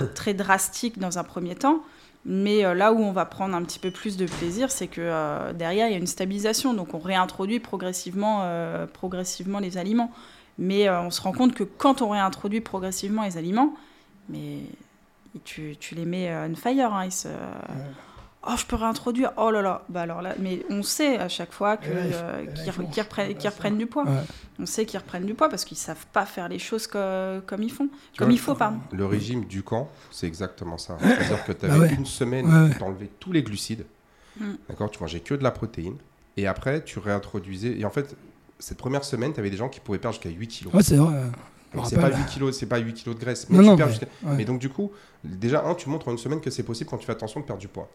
très 0.14 0.34
drastiques 0.34 0.98
dans 0.98 1.18
un 1.18 1.24
premier 1.24 1.54
temps. 1.54 1.80
Mais 2.26 2.62
là 2.74 2.94
où 2.94 3.00
on 3.00 3.12
va 3.12 3.26
prendre 3.26 3.54
un 3.54 3.62
petit 3.62 3.78
peu 3.78 3.90
plus 3.90 4.16
de 4.16 4.24
plaisir, 4.24 4.70
c'est 4.70 4.86
que 4.86 5.52
derrière 5.52 5.88
il 5.88 5.90
y 5.90 5.94
a 5.94 5.98
une 5.98 6.06
stabilisation. 6.06 6.72
Donc 6.72 6.94
on 6.94 6.98
réintroduit 6.98 7.60
progressivement 7.60 8.48
progressivement 8.94 9.58
les 9.58 9.76
aliments. 9.76 10.10
Mais 10.56 10.88
on 10.88 11.10
se 11.10 11.20
rend 11.20 11.32
compte 11.32 11.54
que 11.54 11.64
quand 11.64 12.00
on 12.00 12.08
réintroduit 12.08 12.62
progressivement 12.62 13.24
les 13.24 13.36
aliments, 13.36 13.74
mais 14.30 14.60
tu, 15.44 15.76
tu 15.78 15.94
les 15.96 16.06
mets 16.06 16.32
on 16.48 16.56
fire. 16.56 16.94
hein, 16.94 17.10
Oh, 18.46 18.52
je 18.58 18.66
peux 18.66 18.76
réintroduire. 18.76 19.32
Oh 19.36 19.50
là 19.50 19.62
là. 19.62 19.82
Bah 19.88 20.02
alors 20.02 20.20
là, 20.22 20.34
mais 20.38 20.64
on 20.70 20.82
sait 20.82 21.18
à 21.18 21.28
chaque 21.28 21.52
fois 21.52 21.76
que, 21.76 21.86
euh, 21.88 22.44
qu'ils 22.46 22.54
qu'ils 22.90 23.02
reprennent, 23.02 23.40
ça. 23.40 23.50
reprennent 23.50 23.78
du 23.78 23.86
poids. 23.86 24.04
Ouais. 24.04 24.20
On 24.58 24.66
sait 24.66 24.84
qu'ils 24.86 24.98
reprennent 25.00 25.24
du 25.24 25.34
poids 25.34 25.48
parce 25.48 25.64
qu'ils 25.64 25.76
savent 25.78 26.04
pas 26.12 26.26
faire 26.26 26.48
les 26.48 26.58
choses 26.58 26.86
co- 26.86 26.98
comme 27.46 27.62
ils 27.62 27.72
font, 27.72 27.88
Tu 28.12 28.18
comme 28.18 28.28
vois, 28.28 28.34
il 28.34 28.38
faut, 28.38 28.54
pardon. 28.54 28.78
Le 28.92 29.06
régime 29.06 29.44
du 29.46 29.62
camp, 29.62 29.88
c'est 30.10 30.26
exactement 30.26 30.76
ça. 30.78 30.96
C'est-à-dire 31.00 31.44
que 31.44 31.52
tu 31.52 31.66
avais 31.66 31.78
ouais. 31.78 31.94
une 31.94 32.06
semaine 32.06 32.46
Ouais, 32.46 32.74
tu 32.76 32.82
enlevais 32.82 33.10
tous 33.18 33.32
les 33.32 33.42
glucides. 33.42 33.86
Mm. 34.38 34.52
D'accord 34.68 34.90
Tu 34.90 35.00
mangeais 35.00 35.20
que 35.20 35.34
de 35.34 35.42
la 35.42 35.50
protéine. 35.50 35.96
Et 36.36 36.46
après, 36.46 36.82
tu 36.84 36.98
réintroduisais. 36.98 37.78
Et 37.78 37.84
en 37.84 37.90
fait, 37.90 38.14
cette 38.58 38.78
première 38.78 39.04
semaine, 39.04 39.32
tu 39.32 39.40
avais 39.40 39.50
des 39.50 39.56
gens 39.56 39.68
qui 39.68 39.80
pouvaient 39.80 39.98
perdre 39.98 40.14
jusqu'à 40.16 40.30
8 40.30 40.48
kilos. 40.48 40.74
Ouais, 40.74 40.82
c'est 40.82 40.96
vrai. 40.96 41.14
C'est 41.86 41.96
pas 41.96 42.02
rappelle. 42.02 42.18
8 42.18 42.26
kilos, 42.26 42.56
c'est 42.58 42.66
pas 42.66 42.78
8 42.78 42.92
kilos 42.94 43.16
de 43.16 43.20
graisse. 43.20 43.46
Mais 43.50 43.56
Non, 43.56 43.62
tu 43.62 43.68
non, 43.70 43.76
perds 43.76 43.86
mais- 43.86 43.92
jusqu'à- 43.92 44.06
ouais. 44.24 44.36
Mais 44.36 44.44
donc, 44.44 44.58
du 44.60 44.68
coup, 44.68 44.92
déjà, 45.24 45.64
un, 45.64 45.74
tu 45.74 45.88
montres 45.88 46.06
en 46.08 46.12
une 46.12 46.18
semaine 46.18 46.40
que 46.40 46.50
c'est 46.50 46.62
possible 46.62 46.88
quand 46.90 46.98
tu 46.98 47.06
fais 47.06 47.12
attention 47.12 47.40
de 47.40 47.44
perdre 47.46 47.60
du 47.60 47.68
poids. 47.68 47.88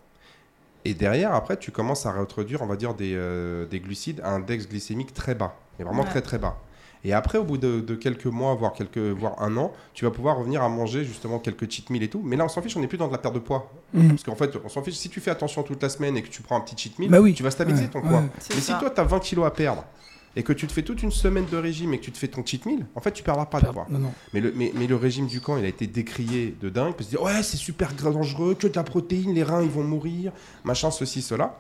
Et 0.86 0.94
derrière, 0.94 1.34
après, 1.34 1.58
tu 1.58 1.72
commences 1.72 2.06
à 2.06 2.12
réintroduire, 2.12 2.62
on 2.62 2.66
va 2.66 2.76
dire, 2.76 2.94
des, 2.94 3.14
euh, 3.16 3.66
des 3.66 3.80
glucides 3.80 4.22
à 4.24 4.32
un 4.32 4.36
index 4.38 4.68
glycémique 4.68 5.14
très 5.14 5.36
bas. 5.36 5.56
Mais 5.78 5.86
vraiment 5.86 6.04
Ouais. 6.04 6.10
très, 6.10 6.22
très 6.22 6.38
bas. 6.38 6.58
Et 7.06 7.14
après, 7.14 7.38
au 7.38 7.46
bout 7.46 7.58
de, 7.58 7.80
de 7.80 7.96
quelques 7.96 8.26
mois, 8.26 8.56
voire, 8.56 8.74
quelques, 8.74 8.98
voire 8.98 9.42
un 9.42 9.56
an, 9.56 9.72
tu 9.94 10.04
vas 10.04 10.12
pouvoir 10.12 10.38
revenir 10.38 10.62
à 10.62 10.68
manger 10.68 11.06
justement 11.06 11.40
quelques 11.40 11.70
cheat 11.72 11.90
meals 11.90 12.04
et 12.04 12.10
tout. 12.10 12.22
Mais 12.24 12.36
là, 12.36 12.44
on 12.44 12.50
s'en 12.50 12.62
fiche, 12.62 12.76
on 12.76 12.82
n'est 12.82 12.88
plus 12.88 12.98
dans 12.98 13.08
de 13.08 13.14
la 13.14 13.18
perte 13.18 13.36
de 13.36 13.40
poids. 13.40 13.72
Mhm. 13.94 14.10
Parce 14.10 14.24
qu'en 14.24 14.36
fait, 14.36 14.52
on 14.64 14.68
s'en 14.68 14.82
fiche. 14.84 14.96
Si 14.96 15.10
tu 15.10 15.22
fais 15.22 15.32
attention 15.32 15.64
toute 15.64 15.82
la 15.82 15.88
semaine 15.90 16.18
et 16.18 16.22
que 16.24 16.28
tu 16.28 16.42
prends 16.42 16.58
un 16.58 16.62
petit 16.62 16.76
cheat 16.78 17.00
meal, 17.00 17.10
Bah 17.10 17.22
oui. 17.22 17.34
tu 17.34 17.42
vas 17.44 17.52
stabiliser 17.52 17.84
Ouais, 17.86 17.90
ton 17.90 18.02
ouais. 18.02 18.10
poids. 18.10 18.24
Mais 18.54 18.62
si 18.62 18.74
toi, 18.78 18.90
tu 18.90 19.00
as 19.00 19.04
20 19.06 19.20
kilos 19.20 19.46
à 19.46 19.52
perdre 19.52 19.86
et 20.36 20.44
que 20.44 20.54
tu 20.54 20.68
te 20.68 20.72
fais 20.72 20.84
toute 20.84 21.02
une 21.04 21.12
semaine 21.12 21.46
de 21.52 21.58
régime 21.58 21.94
et 21.94 22.00
que 22.00 22.04
tu 22.06 22.12
te 22.12 22.18
fais 22.18 22.28
ton 22.28 22.46
cheat 22.46 22.66
meal, 22.66 22.86
en 22.96 23.00
fait, 23.02 23.12
tu 23.12 23.24
perdras 23.24 23.46
pas 23.48 23.60
de 23.62 23.68
poids. 23.68 23.88
Non, 23.90 24.00
non. 24.00 24.14
Mais 24.34 24.40
le, 24.42 24.54
mais, 24.56 24.72
mais 24.76 24.88
le 24.88 24.96
régime 24.96 25.28
du 25.28 25.42
camp, 25.42 25.58
il 25.58 25.66
a 25.66 25.68
été 25.68 25.88
décrié 25.88 26.56
de 26.62 26.70
dingue. 26.70 26.94
Parce 26.94 27.06
que 27.06 27.10
dire, 27.16 27.22
ouais, 27.24 27.42
c'est 27.44 27.58
super 27.58 27.94
dangereux, 27.94 28.56
que 28.56 28.68
de 28.68 28.76
la 28.76 28.84
protéine, 28.84 29.34
les 29.34 29.44
reins, 29.44 29.62
ils 29.64 29.70
vont 29.70 29.84
mourir, 29.84 30.32
machin, 30.64 30.92
ceci, 30.92 31.22
cela. 31.22 31.58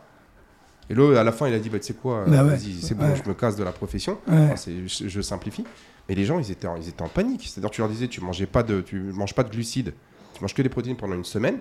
Et 0.90 0.96
là, 0.96 1.20
à 1.20 1.24
la 1.24 1.32
fin, 1.32 1.48
il 1.48 1.54
a 1.54 1.60
dit, 1.60 1.70
bah, 1.70 1.80
tu 1.80 1.88
sais 1.88 1.94
quoi, 1.94 2.20
euh, 2.20 2.26
Bah 2.28 2.44
ouais. 2.44 2.50
vas-y, 2.56 2.74
c'est 2.82 2.96
bon, 2.96 3.06
Ouais. 3.06 3.16
je 3.24 3.28
me 3.28 3.34
casse 3.36 3.56
de 3.56 3.64
la 3.64 3.72
profession. 3.72 4.18
Ouais. 4.28 4.38
Enfin, 4.46 4.56
c'est- 4.56 4.88
je, 4.88 5.08
je 5.08 5.22
simplifie. 5.22 5.64
Mais 6.08 6.16
les 6.16 6.26
gens, 6.26 6.40
ils 6.40 6.50
étaient 6.52 6.68
en, 6.68 6.76
ils 6.78 6.90
étaient 6.90 7.04
en 7.04 7.10
panique. 7.10 7.44
C'est-à-dire, 7.48 7.70
tu 7.70 7.82
leur 7.82 7.90
disais, 7.90 8.08
tu 8.08 8.22
mangeais 8.22 8.48
pas 8.48 8.64
de, 8.64 8.82
tu 8.82 9.00
manges 9.00 9.36
pas 9.36 9.44
de 9.44 9.50
glucides, 9.52 9.94
tu 10.34 10.42
manges 10.42 10.54
que 10.56 10.62
des 10.64 10.70
protéines 10.70 10.96
pendant 10.98 11.16
une 11.16 11.26
semaine. 11.26 11.60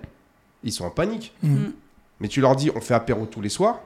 Ils 0.65 0.73
sont 0.73 0.85
en 0.87 0.91
panique. 0.91 1.35
Mhm. 1.43 1.73
Mais 2.21 2.29
tu 2.29 2.41
leur 2.41 2.57
dis, 2.57 2.71
on 2.75 2.81
fait 2.81 2.95
apéro 2.95 3.27
tous 3.27 3.41
les 3.43 3.49
soirs. 3.51 3.81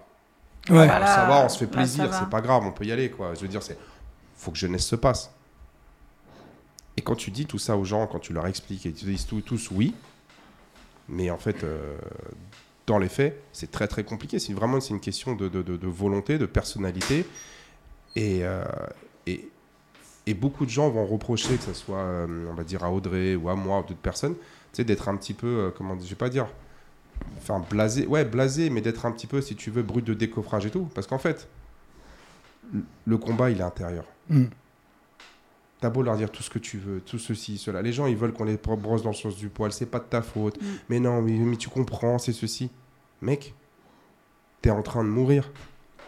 Ouais. 0.68 0.86
Voilà. 0.86 1.06
ça 1.06 1.26
va, 1.26 1.44
on 1.44 1.48
se 1.48 1.58
fait 1.58 1.66
plaisir, 1.66 2.04
c'est 2.14 2.30
pas 2.30 2.40
grave, 2.40 2.62
on 2.64 2.72
peut 2.72 2.84
y 2.84 2.92
aller, 2.92 3.10
quoi. 3.10 3.34
Je 3.34 3.40
veux 3.40 3.48
dire, 3.48 3.62
c'est 3.62 3.76
faut 4.36 4.50
que 4.52 4.58
jeunesse 4.58 4.86
se 4.86 4.96
passe. 4.96 5.30
Et 6.96 7.00
quand 7.02 7.14
tu 7.16 7.30
dis 7.30 7.46
tout 7.46 7.58
ça 7.58 7.76
aux 7.76 7.84
gens, 7.84 8.06
quand 8.06 8.18
tu 8.18 8.32
leur 8.32 8.46
expliques, 8.46 8.86
et 8.86 8.90
ils 8.90 8.94
te 8.94 9.04
disent 9.04 9.26
tous, 9.26 9.40
tous 9.40 9.70
oui, 9.70 9.94
mais 11.08 11.30
en 11.30 11.38
fait, 11.38 11.64
euh, 11.64 11.96
dans 12.86 12.98
les 12.98 13.08
faits, 13.08 13.42
c'est 13.52 13.70
très 13.70 13.88
très 13.88 14.04
compliqué. 14.04 14.38
C'est 14.38 14.52
vraiment 14.52 14.80
c'est 14.80 14.90
une 14.94 15.00
question 15.00 15.34
de, 15.34 15.48
de- 15.48 15.62
de- 15.62 15.76
de 15.76 15.86
volonté, 15.88 16.38
de 16.38 16.46
personnalité, 16.46 17.26
et, 18.16 18.40
euh, 18.44 18.64
et 19.26 19.48
et 20.26 20.34
beaucoup 20.34 20.64
de 20.64 20.70
gens 20.70 20.88
vont 20.88 21.04
reprocher 21.04 21.56
que 21.56 21.64
ce 21.64 21.72
soit, 21.74 21.96
euh, 21.98 22.46
on 22.48 22.54
va 22.54 22.62
dire, 22.62 22.84
à 22.84 22.92
Audrey 22.92 23.34
ou 23.34 23.48
à 23.48 23.56
moi 23.56 23.80
ou 23.80 23.82
d'autres 23.82 23.94
personnes, 23.96 24.34
tu 24.36 24.40
sais, 24.74 24.84
d'être 24.84 25.08
un 25.08 25.16
petit 25.16 25.34
peu, 25.34 25.46
euh, 25.48 25.70
comment 25.76 25.96
dire, 25.96 26.04
je 26.04 26.10
vais 26.10 26.16
pas 26.16 26.28
dire, 26.28 26.46
enfin 27.38 27.64
blasé, 27.70 28.06
ouais 28.06 28.24
blasé, 28.24 28.70
mais 28.70 28.80
d'être 28.80 29.06
un 29.06 29.12
petit 29.12 29.26
peu, 29.26 29.40
si 29.40 29.56
tu 29.56 29.70
veux, 29.70 29.82
brut 29.82 30.04
de 30.04 30.14
décoffrage 30.14 30.66
et 30.66 30.70
tout, 30.70 30.88
parce 30.94 31.06
qu'en 31.06 31.18
fait, 31.18 31.48
le- 33.06 33.18
combat 33.18 33.50
il 33.50 33.58
est 33.58 33.64
intérieur. 33.64 34.04
Mhm. 34.28 34.50
T'as 35.80 35.90
beau 35.90 36.02
leur 36.02 36.16
dire 36.16 36.30
tout 36.30 36.44
ce 36.44 36.50
que 36.50 36.60
tu 36.60 36.78
veux, 36.78 37.00
tout 37.00 37.18
ceci, 37.18 37.58
cela. 37.58 37.82
Les 37.82 37.92
gens, 37.92 38.06
ils 38.06 38.16
veulent 38.16 38.32
qu'on 38.32 38.44
les 38.44 38.56
brosse 38.56 39.02
dans 39.02 39.10
le 39.10 39.16
sens 39.16 39.34
du 39.36 39.48
poil. 39.48 39.72
C'est 39.72 39.86
pas 39.86 39.98
de 39.98 40.04
ta 40.04 40.22
faute. 40.22 40.62
Mm. 40.62 40.66
Mais 40.88 41.00
non, 41.00 41.20
mais, 41.22 41.32
mais 41.32 41.56
tu 41.56 41.68
comprends, 41.68 42.18
c'est 42.18 42.32
ceci. 42.32 42.70
Mec, 43.20 43.52
t'es 44.60 44.70
en 44.70 44.82
train 44.82 45.02
de 45.02 45.08
mourir 45.08 45.50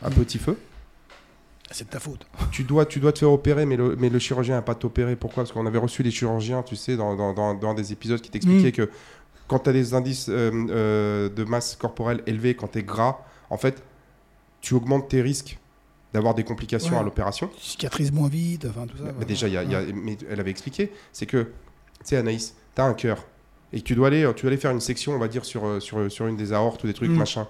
à 0.01 0.11
petit 0.11 0.39
feu. 0.39 0.57
C'est 1.73 1.87
de 1.87 1.91
ta 1.91 1.99
faute. 1.99 2.25
Tu 2.53 2.63
dois, 2.63 2.87
tu 2.87 3.01
dois 3.01 3.13
te 3.13 3.19
faire 3.19 3.33
opérer, 3.33 3.67
mais 3.67 3.77
le, 3.77 3.97
mais 3.97 4.11
le 4.11 4.19
chirurgien 4.21 4.55
n'a 4.55 4.63
pas 4.63 4.77
t'opérer. 4.77 5.17
Pourquoi? 5.17 5.43
Parce 5.43 5.51
qu'on 5.53 5.67
avait 5.67 5.79
reçu 5.79 6.05
les 6.05 6.13
chirurgiens, 6.13 6.63
tu 6.63 6.77
sais, 6.77 6.97
dans, 6.97 7.17
dans, 7.17 7.33
dans, 7.35 7.55
dans 7.55 7.75
des 7.75 7.91
épisodes 7.91 8.21
qui 8.21 8.31
t'expliquaient 8.31 8.71
que 8.71 8.89
quand 9.49 9.59
tu 9.61 9.71
as 9.71 9.73
des 9.73 9.95
indices 9.95 10.29
euh, 10.29 10.51
euh, 10.71 11.29
de 11.29 11.45
masse 11.45 11.77
corporelle 11.77 12.23
élevés, 12.27 12.55
quand 12.55 12.69
tu 12.69 12.79
es 12.79 12.83
gras, 12.83 13.19
en 13.51 13.57
fait, 13.59 13.83
tu 14.61 14.75
augmentes 14.75 15.09
tes 15.09 15.21
risques 15.23 15.59
d'avoir 16.13 16.35
des 16.35 16.45
complications 16.45 16.95
Ouais. 16.95 17.01
à 17.01 17.03
l'opération. 17.03 17.51
Cicatrise 17.61 18.13
moins 18.13 18.29
vite, 18.29 18.67
enfin 18.71 18.87
tout 18.87 18.97
ça. 18.97 19.05
Mais 19.05 19.11
voilà. 19.13 19.27
déjà, 19.27 19.49
y 19.49 19.57
a- 19.57 19.63
il 19.65 19.71
y 19.71 19.75
a- 19.75 19.83
mais 19.93 20.17
elle 20.31 20.41
avait 20.41 20.51
expliqué, 20.51 20.93
c'est 21.13 21.27
que, 21.27 21.39
tu 21.39 21.51
sais, 22.05 22.17
Anaïs, 22.17 22.55
tu 22.75 22.81
as 22.81 22.85
un 22.85 22.95
cœur 22.95 23.25
et 23.73 23.81
tu 23.83 23.95
dois, 23.95 24.07
aller, 24.09 24.31
tu 24.37 24.43
dois 24.43 24.51
aller 24.51 24.57
faire 24.61 24.71
une 24.71 24.81
section, 24.81 25.13
on 25.13 25.19
va 25.19 25.29
dire, 25.29 25.45
sur, 25.45 25.67
euh, 25.67 25.81
sur, 25.81 26.11
sur 26.11 26.27
une 26.27 26.37
des 26.37 26.53
aortes 26.53 26.85
ou 26.85 26.87
des 26.87 26.95
trucs, 26.95 27.11
Mm. 27.11 27.17
machin. 27.17 27.49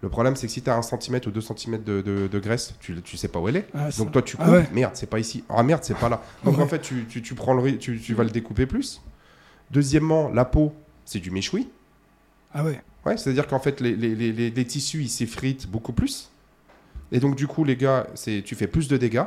Le 0.00 0.08
problème, 0.08 0.36
c'est 0.36 0.46
que 0.46 0.52
si 0.52 0.62
tu 0.62 0.70
as 0.70 0.76
un 0.76 0.82
centimètre 0.82 1.26
ou 1.26 1.32
deux 1.32 1.40
centimètres 1.40 1.82
de, 1.84 2.00
de- 2.00 2.28
de 2.28 2.38
graisse, 2.38 2.74
tu, 2.78 3.02
tu 3.02 3.16
sais 3.16 3.26
pas 3.26 3.40
où 3.40 3.48
elle 3.48 3.56
est. 3.56 3.66
Ah, 3.74 3.88
Donc 3.98 4.12
toi, 4.12 4.22
tu 4.22 4.36
Ah 4.38 4.44
coupes, 4.44 4.54
ouais. 4.54 4.68
merde, 4.72 4.92
c'est 4.94 5.10
pas 5.10 5.18
ici. 5.18 5.42
Ah 5.48 5.64
merde, 5.64 5.82
c'est 5.82 5.96
pas 5.96 6.08
là. 6.08 6.22
Donc 6.44 6.58
en 6.60 6.68
fait, 6.68 6.78
tu, 6.80 7.04
tu, 7.10 7.20
tu 7.20 7.34
prends 7.34 7.52
le, 7.54 7.76
tu, 7.78 7.98
tu 8.00 8.14
vas 8.14 8.22
le 8.22 8.30
découper 8.30 8.64
plus. 8.66 9.02
Deuxièmement, 9.70 10.28
la 10.30 10.44
peau, 10.44 10.72
c'est 11.04 11.20
du 11.20 11.30
méchoui. 11.30 11.68
Ah 12.54 12.64
ouais. 12.64 12.80
Ouais, 13.04 13.16
c'est-à-dire 13.16 13.46
qu'en 13.46 13.60
fait, 13.60 13.80
les, 13.80 13.94
les, 13.94 14.14
les, 14.14 14.50
les- 14.50 14.66
tissus, 14.66 15.02
ils 15.02 15.08
s'effritent 15.08 15.68
beaucoup 15.68 15.92
plus. 15.92 16.30
Et 17.12 17.20
donc, 17.20 17.36
du 17.36 17.46
coup, 17.46 17.64
les 17.64 17.76
gars, 17.76 18.06
c'est, 18.14 18.42
tu 18.44 18.54
fais 18.54 18.66
plus 18.66 18.88
de 18.88 18.96
dégâts, 18.96 19.24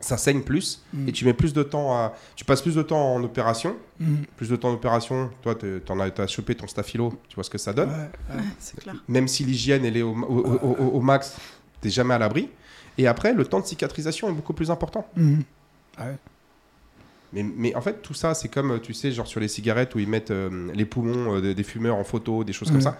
ça 0.00 0.16
saigne 0.18 0.42
plus, 0.42 0.82
Mm. 0.92 1.08
et 1.08 1.12
tu 1.12 1.24
mets 1.24 1.32
plus 1.32 1.52
de 1.54 1.62
temps 1.62 1.94
à. 1.96 2.14
Tu 2.36 2.44
passes 2.44 2.60
plus 2.60 2.74
de 2.74 2.82
temps 2.82 3.14
en 3.14 3.22
opération. 3.22 3.76
Mhm. 4.00 4.24
Plus 4.36 4.48
de 4.50 4.56
temps 4.56 4.68
en 4.70 4.74
opération, 4.74 5.30
toi, 5.42 5.54
t'en 5.84 5.98
as, 6.00 6.10
t'as 6.10 6.26
chopé 6.26 6.54
ton 6.54 6.66
staphylo, 6.66 7.14
tu 7.28 7.36
vois 7.36 7.44
ce 7.44 7.50
que 7.50 7.56
ça 7.58 7.72
donne. 7.72 7.88
Ouais, 7.90 8.36
ouais. 8.36 8.42
Clair. 8.82 8.96
Même 9.08 9.28
si 9.28 9.44
l'hygiène, 9.44 9.84
elle 9.84 9.96
est 9.96 10.02
au, 10.02 10.12
au, 10.14 10.40
au- 10.40 10.76
au- 10.76 10.90
au 10.96 11.00
max, 11.00 11.36
t'es 11.80 11.90
jamais 11.90 12.12
à 12.14 12.18
l'abri. 12.18 12.50
Et 12.98 13.06
après, 13.06 13.32
le 13.32 13.44
temps 13.46 13.60
de 13.60 13.66
cicatrisation 13.66 14.28
est 14.28 14.32
beaucoup 14.32 14.52
plus 14.52 14.70
important. 14.70 15.06
Mhm. 15.16 15.42
Ah 15.96 16.06
ouais. 16.06 16.16
Mais, 17.34 17.42
mais 17.42 17.74
en 17.74 17.80
fait, 17.80 18.00
tout 18.02 18.14
ça, 18.14 18.34
c'est 18.34 18.48
comme, 18.48 18.80
tu 18.80 18.94
sais, 18.94 19.10
genre 19.12 19.26
sur 19.26 19.40
les 19.40 19.48
cigarettes 19.48 19.94
où 19.94 19.98
ils 19.98 20.08
mettent 20.08 20.30
euh, 20.30 20.70
les 20.72 20.84
poumons 20.84 21.36
euh, 21.36 21.54
des, 21.54 21.62
fumeurs 21.62 21.96
en 21.96 22.04
photo, 22.04 22.44
des 22.44 22.52
choses 22.52 22.70
comme 22.70 22.80
ça. 22.80 22.98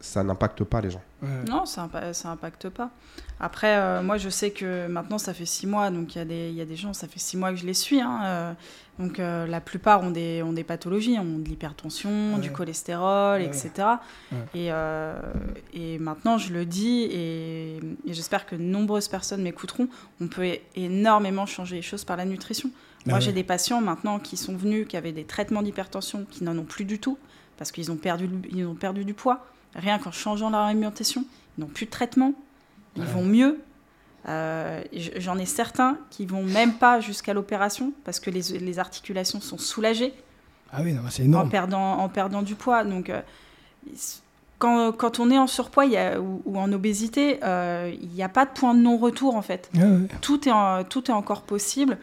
ça 0.00 0.22
n'impacte 0.22 0.64
pas 0.64 0.80
les 0.80 0.90
gens. 0.90 1.02
Non, 1.48 1.66
ça 1.66 1.88
n'impacte 2.24 2.68
pas. 2.68 2.90
Après, 3.40 3.76
euh, 3.76 4.02
moi, 4.02 4.16
je 4.16 4.28
sais 4.28 4.52
que 4.52 4.86
maintenant, 4.86 5.18
ça 5.18 5.34
fait 5.34 5.44
six 5.44 5.66
mois, 5.66 5.90
donc 5.90 6.14
il 6.14 6.30
y, 6.30 6.52
y, 6.52 6.60
a 6.60 6.64
des 6.64 6.76
gens, 6.76 6.92
ça 6.92 7.08
fait 7.08 7.18
six 7.18 7.36
mois 7.36 7.50
que 7.50 7.56
je 7.56 7.66
les 7.66 7.74
suis. 7.74 8.00
Hein, 8.00 8.20
euh, 8.24 8.52
donc 9.00 9.18
euh, 9.18 9.46
la 9.46 9.60
plupart 9.60 10.02
ont 10.02 10.12
des, 10.12 10.42
ont 10.44 10.52
des 10.52 10.62
pathologies, 10.62 11.18
ont 11.18 11.38
de 11.38 11.48
l'hypertension, 11.48 12.38
du 12.38 12.52
cholestérol, 12.52 13.42
etc. 13.42 13.70
Et, 14.54 14.70
et, 15.74 15.98
maintenant, 15.98 16.38
je 16.38 16.52
le 16.52 16.64
dis, 16.64 17.08
et, 17.10 17.80
j'espère 18.06 18.46
que 18.46 18.54
nombreuses 18.54 19.08
personnes 19.08 19.42
m'écouteront, 19.42 19.88
on 20.20 20.28
peut 20.28 20.46
énormément 20.76 21.46
changer 21.46 21.76
les 21.76 21.82
choses 21.82 22.04
par 22.04 22.16
la 22.16 22.24
nutrition. 22.24 22.70
Bah 23.06 23.12
moi, 23.12 23.20
j'ai 23.20 23.32
des 23.32 23.44
patients 23.44 23.80
maintenant 23.80 24.18
qui 24.18 24.36
sont 24.36 24.56
venus, 24.56 24.86
qui 24.88 24.96
avaient 24.96 25.12
des 25.12 25.24
traitements 25.24 25.62
d'hypertension, 25.62 26.26
qui 26.30 26.42
n'en 26.44 26.56
ont 26.56 26.64
plus 26.64 26.84
du 26.84 26.98
tout, 26.98 27.18
parce 27.58 27.70
qu'ils 27.70 27.92
ont, 27.92 27.96
perdu, 27.96 28.28
ils 28.50 28.66
ont 28.66 28.74
perdu 28.74 29.04
du 29.04 29.14
poids 29.14 29.44
rien 29.74 29.98
qu'en 29.98 30.12
changeant 30.12 30.50
leur 30.50 30.60
alimentation. 30.60 31.24
Ils 31.56 31.62
n'ont 31.62 31.68
plus 31.68 31.86
de 31.86 31.90
traitement, 31.90 32.32
ils 32.96 33.04
vont 33.04 33.24
mieux. 33.24 33.60
Euh, 34.26 34.82
j'en 35.18 35.36
ai 35.36 35.44
certains 35.44 35.98
qui 36.10 36.24
vont 36.24 36.42
même 36.42 36.74
pas 36.74 37.00
jusqu'à 37.00 37.34
l'opération 37.34 37.92
parce 38.04 38.20
que 38.20 38.30
les, 38.30 38.78
articulations 38.78 39.40
sont 39.40 39.58
soulagées. 39.58 40.14
Ah 40.72 40.80
oui, 40.82 40.96
c'est 41.10 41.24
énorme. 41.24 41.46
En 41.46 41.50
perdant, 41.50 41.98
en 41.98 42.08
perdant 42.08 42.42
du 42.42 42.54
poids. 42.54 42.84
Donc, 42.84 43.10
euh, 43.10 43.20
quand, 44.58 44.92
quand, 44.92 45.20
on 45.20 45.30
est 45.30 45.38
en 45.38 45.46
surpoids 45.46 45.84
ou, 46.18 46.58
en 46.58 46.72
obésité, 46.72 47.38
euh, 47.44 47.92
il 48.00 48.08
n'y 48.08 48.22
a 48.22 48.28
pas 48.28 48.46
de 48.46 48.50
point 48.50 48.74
de 48.74 48.80
non-retour 48.80 49.36
en 49.36 49.42
fait. 49.42 49.70
Ah 49.76 49.82
tout, 50.20 50.48
est 50.48 50.84
tout 50.88 51.10
est 51.10 51.14
encore 51.14 51.42
possible. 51.42 51.98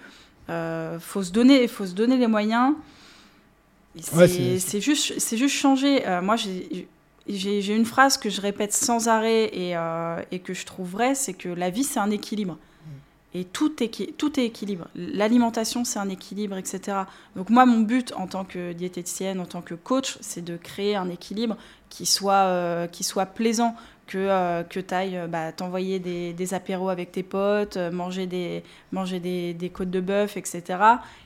Il 0.52 1.00
faut, 1.00 1.24
se 1.24 1.32
donner, 1.32 1.68
faut 1.68 1.86
se 1.86 1.94
donner 1.94 2.18
les 2.18 2.28
moyens. 2.28 2.74
c'est 4.00 4.82
juste, 4.82 5.36
juste 5.36 5.56
changer. 5.56 6.04
moi, 6.22 6.36
j'ai 7.28 7.76
une 7.76 7.86
phrase 7.86 8.18
que 8.18 8.30
je 8.30 8.42
répète 8.42 8.74
sans 8.74 9.08
arrêt 9.08 9.46
et, 9.54 9.76
euh, 9.76 10.22
et 10.32 10.40
que 10.40 10.54
je 10.54 10.66
trouve 10.66 10.90
vraie, 10.90 11.16
c'est 11.16 11.34
que 11.34 11.50
la 11.50 11.70
vie, 11.70 11.84
c'est 11.84 12.00
un 12.00 12.12
équilibre. 12.12 12.54
Mm. 12.54 12.90
Et 13.34 13.46
tout 13.46 13.84
est, 13.84 14.18
tout 14.18 14.40
est 14.40 14.46
équilibre. 14.46 14.88
L'alimentation, 14.96 15.84
c'est 15.84 16.00
un 16.00 16.10
équilibre, 16.10 16.58
etc. 16.58 17.00
Donc 17.36 17.50
moi, 17.50 17.66
mon 17.66 17.80
but 17.80 18.14
en 18.16 18.28
tant 18.28 18.44
que 18.44 18.74
diététicienne, 18.74 19.40
en 19.40 19.46
tant 19.46 19.62
que 19.62 19.76
coach, 19.76 20.18
c'est 20.22 20.44
de 20.44 20.58
créer 20.58 20.96
un 20.96 21.10
équilibre 21.10 21.58
qui 21.90 22.06
soit, 22.06 22.46
euh, 22.46 22.88
qui 22.88 23.04
soit 23.04 23.26
plaisant, 23.28 23.76
que, 24.12 24.18
euh, 24.18 24.64
que 24.64 24.80
tu 24.80 24.94
ailles 24.94 25.20
bah, 25.30 25.52
t'envoyer 25.52 26.00
des, 26.00 26.34
des, 26.34 26.54
apéros 26.54 26.90
avec 26.90 27.12
tes 27.12 27.24
potes, 27.24 27.78
manger 27.78 28.28
des, 28.28 28.64
manger 28.92 29.20
des, 29.20 29.54
des 29.54 29.70
côtes 29.70 29.90
de 29.90 30.02
bœuf, 30.02 30.38
etc. 30.38 30.64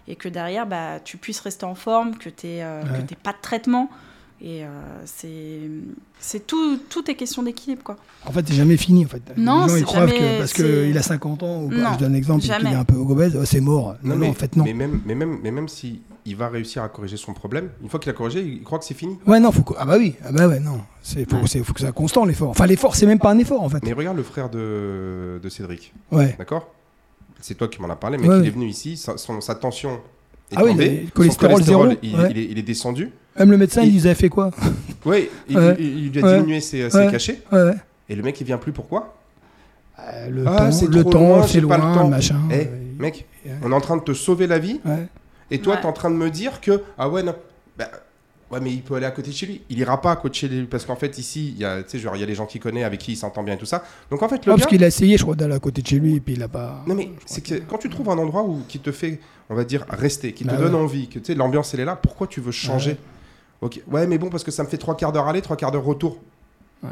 Et 0.08 0.16
que 0.16 0.30
derrière, 0.30 0.68
bah, 0.68 1.00
tu 1.04 1.18
puisses 1.18 1.40
rester 1.40 1.66
en 1.66 1.76
forme, 1.76 2.18
que 2.18 2.30
tu 2.30 2.48
n'aies 2.48 3.18
pas 3.24 3.32
de 3.32 3.42
traitement. 3.42 3.90
Et 4.42 4.64
euh, 4.64 4.68
c'est, 5.06 5.62
c'est 6.20 6.46
tout, 6.46 6.78
tout 6.90 7.10
est 7.10 7.16
question 7.16 7.42
d'équilibre, 7.42 7.84
quoi. 7.84 7.96
En 8.26 8.32
fait, 8.32 8.46
c'est 8.48 8.54
jamais 8.54 8.78
fini, 8.78 9.06
en 9.06 9.08
fait. 9.08 9.22
Non, 9.38 9.64
Les 9.64 9.70
gens, 9.70 9.76
ils 9.78 9.86
croient 9.86 10.08
que 10.08 10.38
parce 10.40 10.54
qu'il 10.54 10.98
a 10.98 11.02
50 11.02 11.44
ans, 11.44 11.64
ou 11.64 11.72
je 11.72 11.98
donne 11.98 12.12
un 12.12 12.14
exemple, 12.14 12.42
qu'il 12.42 12.52
est 12.52 12.76
un 12.76 12.84
peu 12.84 12.96
obèse, 12.98 13.42
c'est 13.46 13.62
mort. 13.62 13.96
Non, 14.04 14.16
mais, 14.18 14.28
en 14.28 14.34
fait, 14.34 14.56
non. 14.56 14.66
Mais 14.66 14.74
même, 14.74 15.02
mais 15.06 15.16
même, 15.16 15.40
mais 15.42 15.52
même 15.52 15.68
si 15.68 16.02
il 16.26 16.36
va 16.36 16.50
réussir 16.50 16.82
à 16.84 16.90
corriger 16.90 17.18
son 17.18 17.34
problème, 17.34 17.70
une 17.84 17.90
fois 17.90 18.00
qu'il 18.00 18.10
a 18.10 18.14
corrigé, 18.14 18.42
il 18.42 18.64
croit 18.64 18.80
que 18.80 18.86
c'est 18.86 18.96
fini. 18.96 19.18
Ouais, 19.28 19.40
non, 19.40 19.52
faut 19.52 19.62
que... 19.62 19.74
ah 19.78 19.86
bah 19.86 19.96
oui, 19.98 20.16
ah 20.26 20.32
bah 20.32 20.48
ouais, 20.48 20.60
non. 20.60 20.82
C'est 21.04 21.30
faut, 21.30 21.38
faut 21.38 21.74
que 21.74 21.80
ça 21.80 21.88
soit 21.88 21.92
constant 21.92 22.26
l'effort. 22.26 22.50
Enfin, 22.50 22.66
l'effort, 22.66 22.96
c'est 22.96 23.06
même 23.06 23.20
pas 23.20 23.32
un 23.32 23.38
effort, 23.38 23.62
en 23.62 23.70
fait. 23.70 23.84
Mais 23.84 23.94
regarde 23.94 24.18
le 24.18 24.24
frère 24.24 24.50
de, 24.50 25.40
de 25.42 25.50
Cédric. 25.50 25.94
Ouais. 26.12 26.36
D'accord? 26.38 26.72
C'est 27.42 27.56
toi 27.56 27.68
qui 27.68 27.80
m'en 27.82 27.90
as 27.90 27.96
parlé, 27.96 28.18
mais 28.18 28.28
il 28.40 28.48
est 28.48 28.52
venu 28.52 28.66
ici, 28.66 28.98
sa, 28.98 29.18
sa 29.18 29.56
tension 29.56 30.00
ah 30.56 30.64
oui, 30.64 30.76
le 30.76 31.10
cholestérol, 31.12 31.64
zéro. 31.64 31.88
Il, 32.02 32.60
est, 32.60 32.62
descendu. 32.62 33.12
Même 33.38 33.52
le 33.52 33.58
médecin, 33.58 33.82
il 33.84 33.96
nous 33.96 34.06
avait 34.06 34.16
fait 34.16 34.30
quoi? 34.30 34.52
Oui, 35.06 35.30
il, 35.48 35.56
lui 35.56 36.24
a 36.24 36.38
diminué 36.38 36.62
ses, 36.62 36.90
cachets. 36.90 37.42
Et 38.10 38.16
le 38.16 38.24
mec, 38.24 38.40
il 38.42 38.46
vient 38.46 38.58
plus, 38.58 38.72
pourquoi? 38.72 39.16
Euh, 40.00 40.30
Le 40.30 40.44
ah, 40.48 40.70
temps, 40.70 40.88
le 40.90 41.04
temps, 41.04 41.44
c'est 41.48 41.62
loin, 41.62 41.80
pas 41.80 41.88
le 41.88 41.94
temps. 41.96 42.10
machin. 42.10 42.40
Eh, 42.52 42.68
mec, 43.00 43.26
on 43.64 43.72
est 43.72 43.76
en 43.76 43.82
train 43.82 43.98
de 43.98 44.02
te 44.02 44.14
sauver 44.14 44.48
la 44.48 44.60
vie. 44.60 44.82
Et 45.52 45.60
toi, 45.60 45.78
tu 45.78 45.84
es 45.84 45.86
en 45.86 45.94
train 45.94 46.10
de 46.10 46.16
me 46.16 46.30
dire 46.30 46.62
que, 46.62 46.84
ah 46.98 47.10
ouais, 47.10 47.24
non. 47.24 47.36
Bah, 47.78 47.90
Ouais, 48.52 48.60
mais 48.60 48.72
il 48.72 48.84
peut 48.84 48.96
aller 48.96 49.08
à 49.08 49.12
côté 49.12 49.32
de 49.32 49.36
chez 49.36 49.48
lui. 49.48 49.62
Il 49.70 49.80
ira 49.80 50.00
pas 50.00 50.12
à 50.12 50.16
côté 50.16 50.30
de 50.30 50.36
chez 50.36 50.48
lui 50.48 50.66
parce 50.66 50.86
qu'en 50.86 50.96
fait 50.96 51.18
ici, 51.18 51.54
il 51.56 51.60
y 51.60 51.66
a, 51.66 51.82
tu 51.82 52.00
sais, 52.00 52.08
il 52.14 52.20
y 52.20 52.24
a 52.24 52.26
les 52.28 52.36
gens 52.36 52.46
qui 52.46 52.60
connaissent, 52.60 52.86
avec 52.86 53.00
qui 53.00 53.14
il 53.14 53.16
s'entend 53.16 53.42
bien 53.42 53.56
et 53.56 53.58
tout 53.58 53.66
ça. 53.66 53.84
Donc 54.12 54.22
en 54.22 54.30
fait, 54.30 54.46
le 54.46 54.54
parce 54.54 54.68
qu'il 54.68 54.84
a 54.84 54.88
essayé, 54.88 55.18
je 55.18 55.24
crois, 55.24 55.36
d'aller 55.36 55.56
à 55.56 55.60
côté 55.60 55.82
de 55.82 55.88
chez 55.88 55.98
lui 55.98 56.16
et 56.16 56.20
puis 56.20 56.36
il 56.36 56.44
a 56.44 56.48
pas. 56.48 56.84
Non 56.86 56.94
mais 56.94 57.10
c'est 57.26 57.42
que 57.42 57.56
quand 57.56 57.80
tu 57.80 57.90
trouves 57.90 58.10
un 58.10 58.18
endroit 58.20 58.44
où 58.44 58.62
qui 58.68 58.80
te 58.80 58.92
fait, 58.92 59.20
on 59.50 59.56
va 59.56 59.64
dire, 59.64 59.86
rester, 59.90 60.34
qui 60.34 60.44
te 60.44 60.50
bah 60.50 60.58
donne 60.58 60.76
envie, 60.76 61.08
que 61.08 61.18
tu 61.18 61.26
sais, 61.26 61.36
l'ambiance 61.36 61.74
elle 61.74 61.80
est 61.80 61.86
là. 61.86 61.96
Pourquoi 61.96 62.28
tu 62.28 62.40
veux 62.40 62.52
changer 62.52 62.92
ouais. 62.92 62.98
Ok. 63.62 63.82
Ouais, 63.88 64.06
mais 64.06 64.20
bon, 64.20 64.30
parce 64.30 64.44
que 64.44 64.52
ça 64.52 64.64
me 64.64 64.68
fait 64.68 64.78
trois 64.78 64.96
quarts 64.96 65.12
d'heure 65.12 65.28
aller, 65.28 65.42
trois 65.42 65.58
quarts 65.58 65.72
d'heure 65.72 65.84
retour. 65.84 66.20
Ouais. 66.84 66.90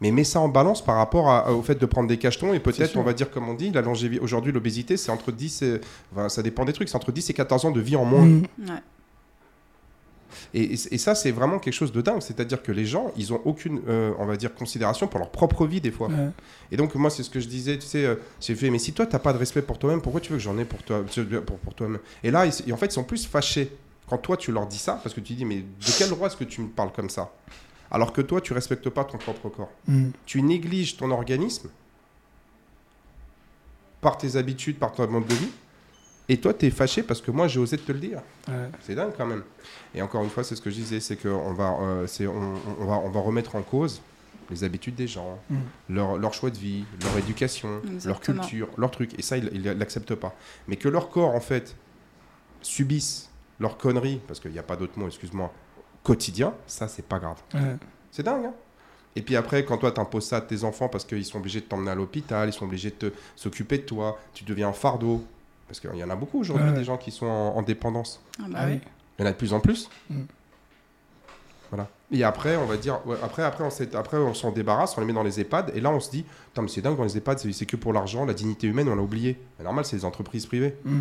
Mais 0.00 0.10
mets 0.10 0.24
ça 0.24 0.40
en 0.40 0.48
balance 0.48 0.84
par 0.84 0.96
rapport 0.96 1.48
au 1.50 1.62
fait 1.62 1.74
de 1.74 1.86
prendre 1.86 2.08
des 2.08 2.18
cachetons 2.18 2.54
et 2.54 2.60
peut-être, 2.60 2.96
on 2.96 3.02
va 3.02 3.12
dire, 3.12 3.30
comme 3.30 3.48
on 3.48 3.54
dit, 3.54 3.70
la 3.70 3.82
longévité, 3.82 4.22
aujourd'hui, 4.22 4.52
l'obésité, 4.52 4.96
c'est 4.96 5.10
entre 5.10 5.32
10 5.32 5.62
et. 5.62 5.80
Enfin, 6.12 6.28
ça 6.28 6.42
dépend 6.42 6.64
des 6.64 6.72
trucs, 6.72 6.88
c'est 6.88 6.96
entre 6.96 7.12
10 7.12 7.30
et 7.30 7.34
14 7.34 7.64
ans 7.64 7.70
de 7.70 7.80
vie 7.80 7.96
en 7.96 8.04
moins. 8.04 8.24
Mmh. 8.24 8.42
Ouais. 8.60 8.82
Et, 10.54 10.76
ça, 10.76 11.14
c'est 11.14 11.30
vraiment 11.30 11.58
quelque 11.58 11.74
chose 11.74 11.92
de 11.92 12.00
dingue. 12.00 12.22
C'est-à-dire 12.22 12.62
que 12.62 12.72
les 12.72 12.84
gens, 12.84 13.12
ils 13.16 13.32
ont 13.32 13.40
aucune, 13.44 13.80
euh, 13.88 14.12
on 14.18 14.26
va 14.26 14.36
dire, 14.36 14.54
considération 14.54 15.06
pour 15.06 15.18
leur 15.18 15.30
propre 15.30 15.66
vie 15.66 15.80
des 15.80 15.90
fois. 15.90 16.08
Et 16.70 16.76
donc 16.76 16.94
moi, 16.94 17.10
c'est 17.10 17.22
ce 17.22 17.30
que 17.30 17.40
je 17.40 17.48
disais. 17.48 17.78
Tu 17.78 17.86
sais, 17.86 18.04
euh, 18.04 18.16
j'ai 18.40 18.54
fait, 18.54 18.70
mais 18.70 18.78
si 18.78 18.92
toi, 18.92 19.06
t'as 19.06 19.18
pas 19.18 19.32
de 19.32 19.38
respect 19.38 19.62
pour 19.62 19.78
toi-même, 19.78 20.00
pourquoi 20.00 20.20
tu 20.20 20.32
veux 20.32 20.38
que 20.38 20.42
j'en 20.42 20.58
ai 20.58 20.64
pour 20.64 20.82
toi, 20.82 21.04
pour, 21.46 21.58
pour 21.58 21.74
toi-même? 21.74 21.98
Et 22.22 22.30
là, 22.30 22.46
en 22.46 22.76
fait, 22.76 22.86
ils 22.86 22.92
sont 22.92 23.04
plus 23.04 23.26
fâchés 23.26 23.70
quand 24.08 24.18
toi, 24.18 24.36
tu 24.36 24.52
leur 24.52 24.66
dis 24.66 24.78
ça, 24.78 24.98
parce 25.02 25.14
que 25.14 25.20
tu 25.20 25.34
dis, 25.34 25.44
mais 25.44 25.56
de 25.56 25.98
quel 25.98 26.08
droit 26.08 26.28
est-ce 26.28 26.36
que 26.36 26.44
tu 26.44 26.62
me 26.62 26.68
parles 26.68 26.92
comme 26.92 27.10
ça? 27.10 27.30
Alors 27.90 28.12
que 28.12 28.20
toi, 28.20 28.40
tu 28.40 28.52
respectes 28.52 28.88
pas 28.90 29.04
ton 29.04 29.18
propre 29.18 29.48
corps. 29.48 29.72
Mm. 29.86 30.10
Tu 30.26 30.42
négliges 30.42 30.96
ton 30.96 31.10
organisme 31.10 31.70
par 34.00 34.18
tes 34.18 34.36
habitudes, 34.36 34.78
par 34.78 34.92
ton 34.92 35.08
mode 35.08 35.26
de 35.26 35.34
vie. 35.34 35.50
Et 36.28 36.38
toi, 36.38 36.52
tu 36.52 36.66
es 36.66 36.70
fâché 36.70 37.02
parce 37.02 37.22
que 37.22 37.30
moi, 37.30 37.48
j'ai 37.48 37.58
osé 37.58 37.78
te 37.78 37.90
le 37.90 37.98
dire. 37.98 38.20
C'est 38.82 38.94
dingue 38.94 39.12
quand 39.16 39.26
même. 39.26 39.42
Et 39.94 40.02
encore 40.02 40.22
une 40.22 40.30
fois, 40.30 40.44
c'est 40.44 40.54
ce 40.54 40.60
que 40.60 40.70
je 40.70 40.76
disais, 40.76 41.00
c'est 41.00 41.16
qu'on 41.16 41.54
va, 41.54 41.76
euh, 41.80 42.06
on, 42.20 42.82
on, 42.82 42.84
va, 42.84 42.96
on 42.96 43.08
va 43.08 43.20
remettre 43.20 43.56
en 43.56 43.62
cause 43.62 44.02
les 44.50 44.64
habitudes 44.64 44.94
des 44.94 45.06
gens, 45.06 45.38
mm. 45.50 45.56
leur, 45.90 46.16
leur, 46.16 46.32
choix 46.32 46.50
de 46.50 46.56
vie, 46.56 46.84
leur 47.02 47.16
éducation, 47.18 47.82
leur 48.04 48.20
culture, 48.20 48.68
leur 48.76 48.90
truc. 48.90 49.18
Et 49.18 49.22
ça, 49.22 49.36
ils 49.36 49.62
ne 49.62 49.72
l'acceptent 49.72 50.14
pas. 50.14 50.34
Mais 50.68 50.76
que 50.76 50.88
leur 50.88 51.10
corps, 51.10 51.34
en 51.34 51.40
fait, 51.40 51.76
subisse 52.62 53.30
leurs 53.60 53.76
conneries, 53.76 54.20
parce 54.26 54.40
qu'il 54.40 54.52
n'y 54.52 54.58
a 54.58 54.62
pas 54.62 54.76
d'autre 54.76 54.98
mot, 54.98 55.06
excuse-moi, 55.06 55.52
quotidien, 56.02 56.54
ça, 56.66 56.88
c'est 56.88 57.06
pas 57.06 57.18
grave. 57.18 57.40
C'est 58.10 58.22
dingue, 58.22 58.46
hein 58.46 58.54
et 59.18 59.22
puis 59.22 59.34
après, 59.34 59.64
quand 59.64 59.78
toi, 59.78 59.92
imposes 59.98 60.26
ça 60.26 60.36
à 60.36 60.40
tes 60.40 60.62
enfants 60.62 60.88
parce 60.88 61.04
qu'ils 61.04 61.24
sont 61.24 61.38
obligés 61.38 61.60
de 61.60 61.64
t'emmener 61.64 61.90
à 61.90 61.96
l'hôpital, 61.96 62.48
ils 62.48 62.52
sont 62.52 62.66
obligés 62.66 62.94
de 63.00 63.12
s'occuper 63.34 63.78
de 63.78 63.82
toi, 63.82 64.16
tu 64.32 64.44
deviens 64.44 64.68
un 64.68 64.72
fardeau. 64.72 65.24
Parce 65.66 65.80
qu'il 65.80 65.94
y 65.96 66.04
en 66.04 66.08
a 66.08 66.14
beaucoup 66.14 66.38
aujourd'hui, 66.38 66.72
des 66.72 66.84
gens 66.84 66.96
qui 66.96 67.10
sont 67.10 67.26
en, 67.26 67.60
dépendance. 67.62 68.22
Ah 68.40 68.46
bah 68.48 68.60
oui. 68.66 68.80
Il 69.18 69.22
y 69.22 69.24
en 69.24 69.28
a 69.28 69.32
de 69.32 69.36
plus 69.36 69.52
en 69.52 69.58
plus. 69.58 69.90
Mm. 70.08 70.22
Voilà. 71.70 71.88
Et 72.12 72.22
après, 72.22 72.56
on 72.56 72.64
va 72.64 72.76
dire, 72.76 73.00
après, 73.22 73.42
après, 73.42 73.64
on 73.64 73.96
après, 73.96 74.16
on 74.18 74.34
s'en 74.34 74.52
débarrasse, 74.52 74.96
on 74.96 75.00
les 75.00 75.06
met 75.08 75.12
dans 75.12 75.24
les 75.24 75.40
EHPAD, 75.40 75.72
et 75.74 75.80
là, 75.80 75.90
on 75.90 75.98
se 75.98 76.10
dit, 76.10 76.24
mais 76.56 76.68
c'est 76.68 76.80
dingue, 76.80 76.96
dans 76.96 77.02
les 77.02 77.16
EHPAD, 77.18 77.40
c'est 77.40 77.66
que 77.66 77.76
pour 77.76 77.92
l'argent, 77.92 78.24
la 78.24 78.34
dignité 78.34 78.68
humaine, 78.68 78.88
on 78.88 78.94
l'a 78.94 79.02
oublié. 79.02 79.38
C'est 79.56 79.64
normal, 79.64 79.84
c'est 79.84 79.96
des 79.96 80.04
entreprises 80.04 80.46
privées. 80.46 80.76
Mm. 80.84 81.00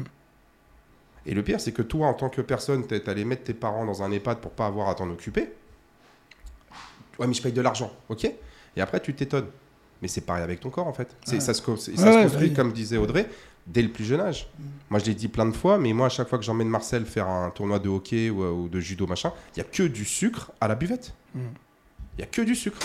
Et 1.27 1.33
le 1.33 1.43
pire, 1.43 1.59
c'est 1.59 1.73
que 1.73 1.81
toi, 1.81 2.07
en 2.07 2.13
tant 2.13 2.29
que 2.29 2.41
personne, 2.41 2.87
tu 2.87 2.95
es 2.95 3.09
allé 3.09 3.25
mettre 3.25 3.43
tes 3.43 3.53
parents 3.53 3.85
dans 3.85 4.01
un 4.01 4.11
EHPAD 4.11 4.39
pour 4.39 4.51
pas 4.51 4.65
avoir 4.65 4.87
à 4.87 4.95
t'en 4.95 5.09
occuper. 5.09 5.49
Ouais, 7.19 7.27
mais 7.27 7.33
je 7.33 7.41
paye 7.41 7.51
de 7.51 7.61
l'argent, 7.61 7.91
ok? 8.07 8.31
Et 8.75 8.81
après, 8.81 9.01
tu 9.01 9.13
t'étonnes. 9.13 9.47
Mais 10.01 10.07
c'est 10.07 10.21
pareil 10.21 10.43
avec 10.43 10.61
ton 10.61 10.69
corps, 10.69 10.87
en 10.87 10.93
fait. 10.93 11.15
Ça, 11.25 11.39
se, 11.39 11.41
ça 11.41 11.53
se 11.53 11.61
construit, 11.61 12.53
comme 12.53 12.71
disait 12.71 12.97
Audrey, 12.97 13.27
dès 13.65 13.81
le 13.81 13.89
plus 13.89 14.05
jeune 14.05 14.21
âge. 14.21 14.47
Moi, 14.89 14.99
je 14.99 15.05
l'ai 15.05 15.15
dit 15.15 15.27
plein 15.27 15.45
de 15.45 15.55
fois, 15.55 15.77
mais 15.77 15.91
moi, 15.91 16.05
à 16.05 16.09
chaque 16.09 16.29
fois 16.29 16.37
que 16.37 16.45
j'emmène 16.45 16.69
Marcel 16.69 17.05
faire 17.05 17.27
un 17.27 17.49
tournoi 17.49 17.79
de 17.79 17.89
hockey 17.89 18.29
ou, 18.29 18.69
de 18.69 18.79
judo, 18.79 19.05
machin, 19.05 19.33
il 19.55 19.59
n'y 19.59 19.67
a 19.67 19.69
que 19.69 19.83
du 19.83 20.05
sucre 20.05 20.51
à 20.61 20.69
la 20.69 20.75
buvette. 20.75 21.13
Il 21.35 21.41
n'y 22.19 22.23
a 22.23 22.27
que 22.27 22.41
du 22.41 22.55
sucre. 22.55 22.79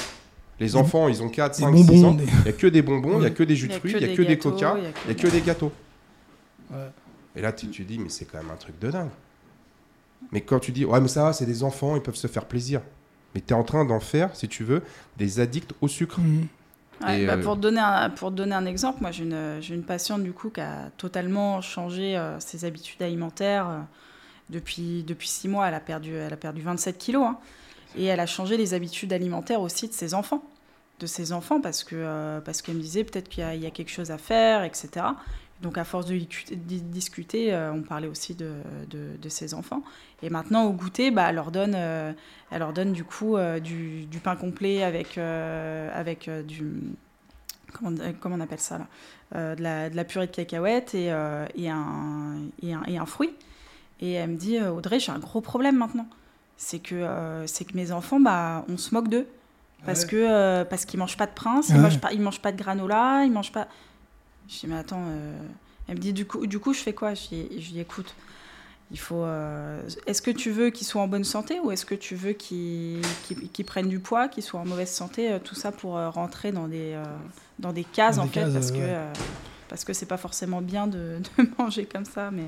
Les 0.59 0.75
enfants, 0.75 1.09
ils 1.09 1.23
ont 1.23 1.29
4, 1.29 1.55
5, 1.55 1.77
6 1.77 2.05
ans. 2.05 2.17
Il 2.19 2.43
n'y 2.43 2.49
a 2.49 2.53
que 2.53 2.67
des 2.67 2.83
bonbons, 2.83 3.19
il 3.19 3.21
n'y 3.21 3.27
a 3.27 3.31
que 3.31 3.43
des 3.43 3.57
jus 3.57 3.69
de 3.69 3.75
fruits, 3.75 3.93
il 3.93 4.05
n'y 4.05 4.13
a, 4.13 4.17
que 4.17 4.23
des 4.23 4.39
coca, 4.39 4.77
il 4.79 5.15
n'y 5.15 5.21
a 5.21 5.23
que 5.23 5.29
des 5.29 5.41
gâteaux. 5.43 5.73
Et 7.37 7.41
là, 7.41 7.53
tu, 7.53 7.69
te 7.69 7.83
dis, 7.83 7.99
mais 7.99 8.09
c'est 8.09 8.25
quand 8.25 8.39
même 8.39 8.51
un 8.51 8.57
truc 8.57 8.79
de 8.79 8.91
dingue. 8.91 9.11
Mais 10.31 10.41
quand 10.41 10.59
tu 10.59 10.73
dis, 10.73 10.85
ouais, 10.85 11.01
mais 11.01 11.09
ça, 11.09 11.33
c'est 11.33 11.47
des 11.47 11.65
enfants, 11.65 11.97
ils 11.97 12.03
peuvent 12.03 12.15
se 12.15 12.27
faire 12.27 12.47
plaisir. 12.47 12.81
Mais 13.35 13.41
tu 13.41 13.49
es 13.49 13.57
en 13.57 13.65
train 13.65 13.85
d'en 13.85 14.01
faire, 14.01 14.37
si 14.37 14.49
tu 14.49 14.65
veux, 14.65 14.83
des 15.17 15.41
addicts 15.41 15.73
au 15.81 15.89
sucre. 15.89 16.21
Mmh. 16.21 16.47
Bah, 17.03 17.15
euh, 17.15 17.43
pour, 17.43 17.57
donner 17.57 17.81
un, 17.81 18.11
pour 18.11 18.31
donner 18.31 18.55
un 18.55 18.67
exemple, 18.67 18.99
moi 19.01 19.11
j'ai 19.11 19.25
une, 19.25 19.61
une, 19.69 19.83
patiente 19.83 20.23
du 20.23 20.33
coup 20.33 20.51
qui 20.51 20.61
a 20.61 20.91
totalement 20.97 21.61
changé 21.61 22.17
euh, 22.17 22.39
ses 22.39 22.65
habitudes 22.65 23.03
alimentaires. 23.03 23.69
Euh, 23.69 23.81
depuis, 24.51 25.03
depuis 25.03 25.29
six 25.29 25.49
mois, 25.49 25.67
elle 25.69 25.75
a 25.75 25.81
perdu, 25.81 26.15
elle 26.15 26.33
a 26.33 26.37
perdu 26.37 26.61
27 26.61 26.99
kilos. 26.99 27.27
Hein. 27.27 27.39
et 27.97 28.05
elle 28.05 28.21
a 28.21 28.27
changé 28.27 28.57
les 28.57 28.75
habitudes 28.75 29.13
alimentaires 29.13 29.61
aussi 29.61 29.89
de 29.89 29.93
ses 29.93 30.15
enfants. 30.15 30.45
De 31.01 31.07
ses 31.07 31.33
enfants 31.33 31.61
parce 31.61 31.83
que 31.83 32.39
parce 32.45 32.63
qu'elle 32.63 32.77
me 32.77 32.81
disait 32.81 33.03
peut-être 33.03 33.29
qu'il 33.29 33.43
y, 33.43 33.67
a 33.67 33.71
quelque 33.71 33.91
chose 33.91 34.13
à 34.13 34.19
faire, 34.19 34.63
etc. 34.63 35.07
Donc 35.63 35.79
à 35.79 35.85
force 35.85 36.07
de 36.07 36.19
discuter, 36.57 37.55
euh, 37.55 37.73
on 37.73 37.83
parlait 37.83 38.09
aussi 38.09 38.35
de, 38.35 38.53
de, 38.91 39.29
ses 39.29 39.55
enfants. 39.55 39.83
Et 40.23 40.29
maintenant 40.29 40.65
au 40.65 40.73
goûter, 40.73 41.11
bah, 41.11 41.27
elle, 41.29 41.37
leur 41.37 41.51
donne, 41.51 41.75
elle 41.75 42.59
leur 42.59 42.73
donne 42.73 42.93
du 42.93 43.05
coup 43.05 43.37
du, 43.63 44.07
du, 44.07 44.19
pain 44.19 44.37
complet 44.37 44.83
avec, 44.83 45.19
avec 45.19 46.29
du... 46.47 46.75
Comment, 47.73 47.97
comment, 48.21 48.37
on 48.37 48.41
appelle 48.41 48.61
ça 48.61 48.79
là 48.79 49.55
de 49.55 49.63
la, 49.63 49.89
de, 49.89 49.97
la, 49.97 50.05
purée 50.05 50.27
de 50.27 50.33
cacahuètes 50.33 50.95
et, 50.95 51.07
et, 51.07 51.11
un, 51.71 52.37
et, 52.63 52.75
un, 52.75 52.83
et, 52.87 52.99
un, 52.99 53.07
fruit. 53.07 53.31
Et 54.01 54.13
elle 54.13 54.31
me 54.31 54.37
dit, 54.37 54.61
Audrey, 54.61 55.01
j'ai 55.01 55.13
un 55.13 55.19
gros 55.19 55.41
problème 55.41 55.79
maintenant. 55.79 56.07
C'est 56.59 56.81
que, 56.81 57.45
c'est 57.47 57.65
que 57.65 57.75
mes 57.77 57.93
enfants, 57.93 58.21
bah, 58.21 58.65
on 58.69 58.77
se 58.77 58.95
moque 58.95 59.09
d'eux. 59.09 59.27
Parce 59.85 60.05
que 60.05 60.17
euh, 60.17 60.65
parce 60.65 60.85
qu'ils 60.85 60.99
mangent 60.99 61.17
pas 61.17 61.27
de 61.27 61.33
prince, 61.33 61.71
ils, 61.71 61.79
mangent 61.79 62.01
pas, 62.01 62.13
ils 62.13 62.21
mangent 62.21 62.41
pas 62.41 62.53
de 62.53 62.57
granola, 62.57 63.25
ils 63.25 63.33
mangent 63.33 63.53
pas. 63.53 63.67
Je 64.53 64.61
dis 64.61 64.67
mais 64.67 64.77
attends, 64.77 65.05
euh, 65.09 65.33
elle 65.89 65.97
me 65.97 66.01
dit 66.01 66.13
du 66.13 66.27
coup 66.27 66.47
du 66.47 66.59
coup 66.59 66.75
je 66.75 66.81
fais 66.81 66.93
quoi? 66.93 67.15
Je 67.15 67.29
dis, 67.29 67.81
écoute, 67.81 68.15
il 68.91 68.99
faut. 68.99 69.25
Euh, 69.25 69.81
est-ce 70.07 70.21
que 70.21 70.31
tu 70.31 70.51
veux 70.51 70.71
qu'ils 70.71 70.87
soient 70.87 71.03
en 71.03 71.09
bonne 71.09 71.25
santé 71.25 71.59
ou 71.61 71.71
est-ce 71.71 71.87
que 71.87 71.95
tu 71.95 72.15
veux 72.15 72.33
qu'ils 72.33 73.01
prennent 73.67 73.89
du 73.89 73.99
poids, 73.99 74.29
qu'ils 74.29 74.43
soient 74.43 74.61
en 74.61 74.67
mauvaise 74.67 74.91
santé, 74.91 75.39
tout 75.43 75.55
ça 75.55 75.73
pour 75.73 75.93
rentrer 75.95 76.53
dans 76.53 76.69
des 76.69 77.01
dans 77.59 77.73
des 77.73 77.85
cases 77.85 78.19
en 78.19 78.27
fait 78.27 78.53
parce 78.53 78.73
que 78.73 79.07
parce 79.69 79.85
que 79.85 79.95
c'est 79.95 80.07
pas 80.07 80.19
forcément 80.19 80.61
bien 80.61 80.87
de, 80.87 81.17
de, 81.39 81.49
manger 81.59 81.87
comme 81.87 82.05
ça, 82.05 82.31
mais 82.31 82.47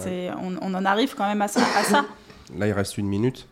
c'est 0.00 0.30
on, 0.42 0.56
on, 0.60 0.74
en 0.74 0.84
arrive 0.84 1.14
quand 1.14 1.28
même 1.28 1.42
à 1.42 1.46
ça, 1.46 1.60
à 1.76 1.84
ça. 1.84 2.04
Là 2.56 2.66
il 2.66 2.72
reste 2.72 2.98
une 2.98 3.06
minute. 3.06 3.46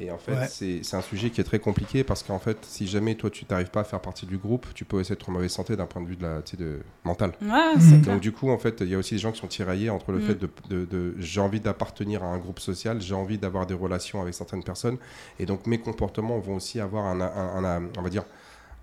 Et 0.00 0.10
en 0.10 0.18
fait, 0.18 0.46
c'est 0.48 0.96
un 0.96 1.02
sujet 1.02 1.30
qui 1.30 1.40
est 1.40 1.44
très 1.44 1.58
compliqué 1.58 2.04
parce 2.04 2.22
qu'en 2.22 2.38
fait, 2.38 2.56
si 2.62 2.86
jamais 2.86 3.14
toi 3.14 3.28
tu 3.28 3.44
n'arrives 3.50 3.70
pas 3.70 3.80
à 3.80 3.84
faire 3.84 4.00
partie 4.00 4.24
du 4.24 4.38
groupe, 4.38 4.66
tu 4.74 4.86
peux 4.86 4.98
aussi 4.98 5.12
être 5.12 5.28
en 5.28 5.32
mauvaise 5.32 5.52
santé 5.52 5.76
d'un 5.76 5.84
point 5.86 6.00
de 6.00 6.08
vue 6.08 6.16
de 6.16 6.22
la, 6.22 6.40
de, 6.40 6.80
mental. 7.04 7.32
Ouais, 7.42 7.76
mmh. 7.76 8.00
Donc 8.02 8.20
du 8.20 8.32
coup, 8.32 8.50
en 8.50 8.58
fait, 8.58 8.80
il 8.80 8.88
y 8.88 8.94
a 8.94 8.98
aussi 8.98 9.14
des 9.14 9.20
gens 9.20 9.30
qui 9.30 9.40
sont 9.40 9.46
tiraillés 9.46 9.90
entre 9.90 10.12
le 10.12 10.18
mmh. 10.18 10.22
fait 10.22 10.34
de, 10.36 10.50
de, 10.86 11.14
j'ai 11.18 11.40
envie 11.40 11.60
d'appartenir 11.60 12.24
à 12.24 12.28
un 12.28 12.38
groupe 12.38 12.60
social, 12.60 13.00
j'ai 13.00 13.14
envie 13.14 13.36
d'avoir 13.36 13.66
des 13.66 13.74
relations 13.74 14.22
avec 14.22 14.32
certaines 14.32 14.64
personnes, 14.64 14.96
et 15.38 15.44
donc 15.44 15.66
mes 15.66 15.78
comportements 15.78 16.38
vont 16.38 16.56
aussi 16.56 16.80
avoir 16.80 17.04
un, 17.04 17.20
un, 17.20 17.82
on 17.98 18.02
va 18.02 18.08
dire, 18.08 18.24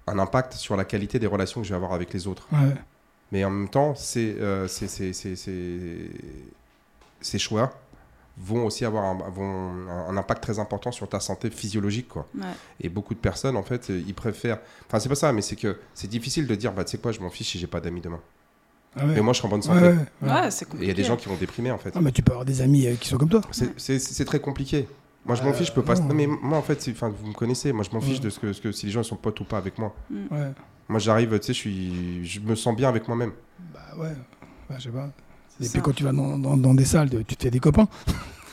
un 0.06 0.20
impact 0.20 0.54
sur 0.54 0.78
la 0.78 0.86
qualité 0.86 1.18
des 1.18 1.28
relations 1.28 1.62
que 1.62 1.68
je 1.68 1.74
vais 1.74 1.78
avoir 1.78 1.94
avec 1.94 2.14
les 2.14 2.28
autres. 2.28 2.48
Mais 3.32 3.44
en 3.44 3.50
même 3.50 3.70
temps, 3.70 3.94
c'est 3.96 4.36
euh, 4.40 4.68
ces 7.20 7.40
choix 7.40 7.74
vont 8.40 8.66
aussi 8.66 8.86
avoir 8.86 9.06
un, 9.06 9.16
vont, 9.30 9.90
un, 10.10 10.16
impact 10.16 10.44
très 10.44 10.60
important 10.60 10.92
sur 10.92 11.10
ta 11.10 11.20
santé 11.20 11.50
physiologique. 11.50 12.08
Quoi. 12.08 12.28
Et 12.80 12.90
beaucoup 12.90 13.14
de 13.14 13.20
personnes, 13.20 13.58
en 13.58 13.64
fait, 13.64 13.90
ils 13.90 14.14
préfèrent. 14.14 14.60
Enfin, 14.88 15.00
c'est 15.00 15.10
pas 15.10 15.16
ça, 15.16 15.34
mais 15.34 15.42
c'est 15.42 15.56
que 15.56 15.80
c'est 15.94 16.08
difficile 16.08 16.48
de 16.48 16.56
dire, 16.56 16.72
bah, 16.74 16.84
tu 16.84 16.92
sais 16.92 16.98
quoi, 16.98 17.12
je 17.12 17.20
m'en 17.20 17.30
fiche 17.30 17.52
si 17.52 17.60
j'ai 17.60 17.68
pas 17.68 17.82
d'amis 17.82 18.02
demain. 18.02 18.20
Ah 18.96 19.04
Mais 19.06 19.22
moi, 19.22 19.34
je 19.34 19.40
suis 19.40 19.48
en 19.48 19.50
bonne 19.50 19.62
santé. 19.62 19.96
Ouais, 20.22 20.50
Et 20.50 20.82
il 20.82 20.88
y 20.88 20.92
a 20.92 20.94
des 20.94 21.04
gens 21.04 21.18
qui 21.18 21.30
vont 21.30 21.36
déprimer, 21.36 21.72
en 21.72 21.78
fait. 21.78 21.92
Ah, 21.96 22.02
mais 22.02 22.12
tu 22.12 22.24
peux 22.24 22.32
avoir 22.32 22.46
des 22.46 22.62
amis 22.62 22.88
euh, 22.88 22.96
qui 22.96 23.08
sont 23.08 23.18
comme 23.18 23.30
toi. 23.30 23.42
C'est 23.78 24.26
très 24.26 24.40
compliqué. 24.40 24.88
Moi, 25.26 25.36
je 25.36 25.44
m'en 25.44 25.52
fiche, 25.52 25.68
je 25.68 25.74
peux 25.74 25.84
pas. 25.84 25.96
Non. 25.96 26.14
mais 26.14 26.26
moi, 26.26 26.58
en 26.58 26.62
fait, 26.62 26.88
enfin, 26.92 27.10
vous 27.10 27.28
me 27.28 27.34
connaissez. 27.34 27.74
Moi, 27.74 27.84
je 27.84 27.94
m'en 27.94 28.02
fiche 28.02 28.22
de 28.22 28.30
ce 28.30 28.40
que, 28.40 28.54
ce 28.54 28.62
que, 28.62 28.72
si 28.72 28.86
les 28.86 28.92
gens 28.94 29.04
sont 29.04 29.18
potes 29.18 29.40
ou 29.42 29.44
pas 29.44 29.58
avec 29.58 29.78
moi. 29.78 29.94
Mm. 30.10 30.28
Moi, 30.88 31.00
j'arrive, 31.00 31.38
tu 31.40 31.48
sais, 31.48 31.54
je 31.54 31.60
suis, 31.60 32.26
je 32.26 32.40
me 32.40 32.56
sens 32.56 32.76
bien 32.76 32.88
avec 32.88 33.08
moi-même. 33.08 33.34
Bah 33.74 33.82
ouais. 33.98 34.14
Bah, 34.70 34.76
je 34.78 34.84
sais 34.84 34.90
pas. 34.90 35.12
Et 35.62 35.68
puis 35.68 35.82
quand 35.82 35.94
tu 35.94 36.04
vas 36.04 36.12
dans, 36.12 36.38
dans, 36.38 36.74
des 36.74 36.86
salles, 36.86 37.10
tu 37.28 37.36
te 37.36 37.44
fais 37.44 37.52
des 37.52 37.60
copains. 37.60 37.88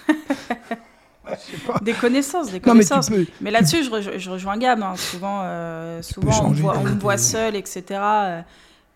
des 1.82 1.92
connaissances, 1.92 2.50
des 2.50 2.60
connaissances. 2.60 3.10
mais, 3.40 3.50
là-dessus, 3.50 3.84
je, 3.84 4.18
je, 4.18 4.30
rejoins 4.30 4.56
Gab. 4.56 4.82
Hein. 4.82 4.96
Souvent, 4.96 5.40
euh, 5.42 6.02
souvent 6.02 6.46
on, 6.46 6.52
voit, 6.52 6.78
on, 6.78 6.84
me 6.84 6.98
voit 6.98 7.18
seul, 7.18 7.56
etc. 7.56 7.84
Euh, 7.90 8.42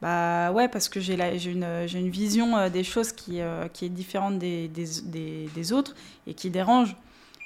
bah 0.00 0.52
ouais, 0.52 0.68
parce 0.68 0.88
que 0.88 1.00
j'ai 1.00 1.14
une, 1.14 1.64
une, 1.64 2.08
vision 2.08 2.56
euh, 2.56 2.68
des 2.68 2.84
choses 2.84 3.12
qui, 3.12 3.40
qui 3.72 3.84
est 3.86 3.90
différente 3.90 4.38
des, 4.38 4.68
des, 4.68 5.48
des, 5.54 5.72
autres 5.72 5.94
et 6.26 6.34
qui 6.34 6.50
dérange. 6.50 6.96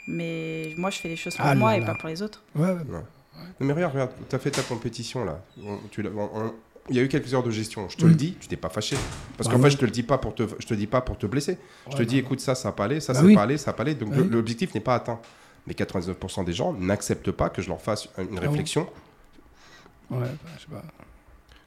Mais 0.08 0.74
moi, 0.76 0.90
je 0.90 0.98
fais 0.98 1.08
les 1.08 1.16
choses 1.16 1.36
pour 1.36 1.46
ah 1.46 1.54
moi 1.54 1.76
et 1.76 1.84
pas 1.84 1.94
pour 1.94 2.08
les 2.08 2.22
autres. 2.22 2.42
Ouais, 2.54 2.70
ouais. 2.70 2.84
Non, 3.60 3.66
mais 3.66 3.72
regarde, 3.72 3.92
regarde 3.92 4.10
tu 4.28 4.36
as 4.36 4.38
fait 4.38 4.50
ta 4.50 4.62
compétition 4.62 5.24
là. 5.24 5.40
tu, 5.90 6.02
il 6.88 6.96
y 6.96 6.98
a 6.98 7.02
eu 7.02 7.08
quelques 7.08 7.32
heures 7.32 7.42
de 7.42 7.50
gestion. 7.50 7.88
Je 7.88 7.96
te 7.96 8.04
le 8.04 8.14
dis, 8.14 8.34
tu 8.40 8.48
t'es 8.48 8.56
pas 8.56 8.68
fâché. 8.68 8.96
Parce 9.36 9.48
bah 9.48 9.54
qu'en 9.54 9.62
fait, 9.62 9.70
je 9.70 9.76
te 9.76 9.84
le 9.84 9.90
dis 9.90 10.02
pas 10.02 10.18
pour 10.18 10.34
te, 10.34 10.42
je 10.58 10.66
te 10.66 10.74
dis 10.74 10.86
pas 10.86 11.00
pour 11.00 11.16
te 11.16 11.26
blesser. 11.26 11.58
Je 11.90 11.96
te 11.96 12.02
dis, 12.02 12.18
écoute, 12.18 12.40
ça, 12.40 12.54
ça 12.54 12.68
n'a 12.68 12.72
pas 12.72 12.84
allé, 12.84 13.00
ça, 13.00 13.12
bah 13.12 13.20
ça 13.20 13.26
n'a 13.26 13.34
pas 13.34 13.42
allé, 13.42 13.58
ça 13.58 13.70
n'a 13.70 13.76
pas 13.76 13.82
allé. 13.82 13.94
Donc 13.94 14.10
bah 14.10 14.22
l'objectif 14.28 14.74
n'est 14.74 14.80
pas 14.80 14.94
atteint. 14.94 15.20
Mais 15.66 15.74
99% 15.74 16.44
des 16.44 16.52
gens 16.52 16.72
n'acceptent 16.72 17.30
pas 17.30 17.48
que 17.48 17.62
je 17.62 17.68
leur 17.68 17.80
fasse 17.80 18.08
une 18.18 18.38
réflexion. 18.38 18.88
Ouais, 20.10 20.26
je 20.56 20.62
sais 20.62 20.66
pas 20.70 20.82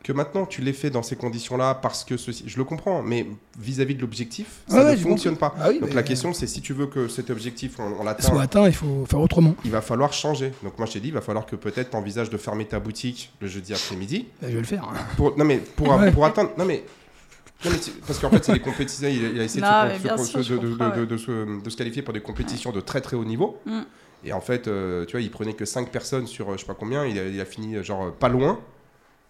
que 0.05 0.13
maintenant 0.13 0.45
tu 0.45 0.61
l'aies 0.61 0.71
fait 0.71 0.91
dans 0.91 1.01
ces 1.01 1.15
conditions-là 1.15 1.73
parce 1.73 2.03
que 2.03 2.15
ceci, 2.15 2.43
je 2.45 2.57
le 2.57 2.63
comprends, 2.63 3.01
mais 3.01 3.25
vis-à-vis 3.59 3.95
de 3.95 4.01
l'objectif, 4.01 4.61
ça 4.67 4.91
ne 4.91 4.95
fonctionne 4.95 5.35
pas. 5.35 5.55
Ah 5.59 5.73
Donc 5.73 5.95
la 5.95 6.03
question 6.03 6.31
c'est 6.31 6.45
si 6.45 6.61
tu 6.61 6.73
veux 6.73 6.85
que 6.85 7.07
cet 7.07 7.31
objectif 7.31 7.79
on, 7.79 8.05
on 8.05 8.21
soit 8.21 8.43
atteint, 8.43 8.67
il 8.67 8.73
faut 8.73 9.07
faire 9.09 9.19
autrement. 9.19 9.55
Il 9.65 9.71
va 9.71 9.81
falloir 9.81 10.13
changer. 10.13 10.51
Donc 10.61 10.77
moi 10.77 10.85
je 10.85 10.93
t'ai 10.93 10.99
dit, 10.99 11.07
il 11.07 11.13
va 11.13 11.21
falloir 11.21 11.47
que 11.47 11.55
peut-être 11.55 11.89
tu 11.89 11.97
envisages 11.97 12.29
de 12.29 12.37
fermer 12.37 12.65
ta 12.65 12.79
boutique 12.79 13.33
le 13.41 13.47
jeudi 13.47 13.73
après-midi. 13.73 14.27
Bah, 14.39 14.47
je 14.49 14.53
vais 14.53 14.61
le 14.61 14.67
faire. 14.67 14.87
Pour, 15.17 15.35
non 15.39 15.43
mais 15.43 15.57
pour, 15.57 15.99
pour 16.13 16.25
atteindre, 16.25 16.51
non 16.55 16.65
mais 16.65 16.83
parce 18.05 18.19
qu'en 18.19 18.29
fait, 18.29 18.43
c'est 18.43 18.53
les 18.53 18.59
compétitions. 18.59 19.07
Il, 19.07 19.39
a 19.39 19.43
essayé 19.43 19.61
de, 19.61 21.17
se, 21.17 21.75
qualifier 21.75 22.03
pour 22.03 22.13
des 22.13 22.21
compétitions 22.21 22.71
de 22.71 22.79
très 22.79 23.01
très 23.01 23.15
haut 23.15 23.25
niveau. 23.25 23.59
Mm. 23.65 23.81
Et 24.23 24.33
en 24.33 24.41
fait, 24.41 24.67
euh, 24.67 25.05
tu 25.05 25.13
vois, 25.13 25.21
il 25.21 25.31
prenait 25.31 25.53
que 25.53 25.65
5 25.65 25.89
personnes 25.89 26.27
sur 26.27 26.51
je 26.53 26.59
sais 26.59 26.65
pas 26.67 26.75
combien. 26.75 27.05
Il 27.05 27.17
a, 27.17 27.25
il 27.25 27.41
a 27.41 27.45
fini 27.45 27.83
genre 27.83 28.13
pas 28.13 28.29
loin. 28.29 28.59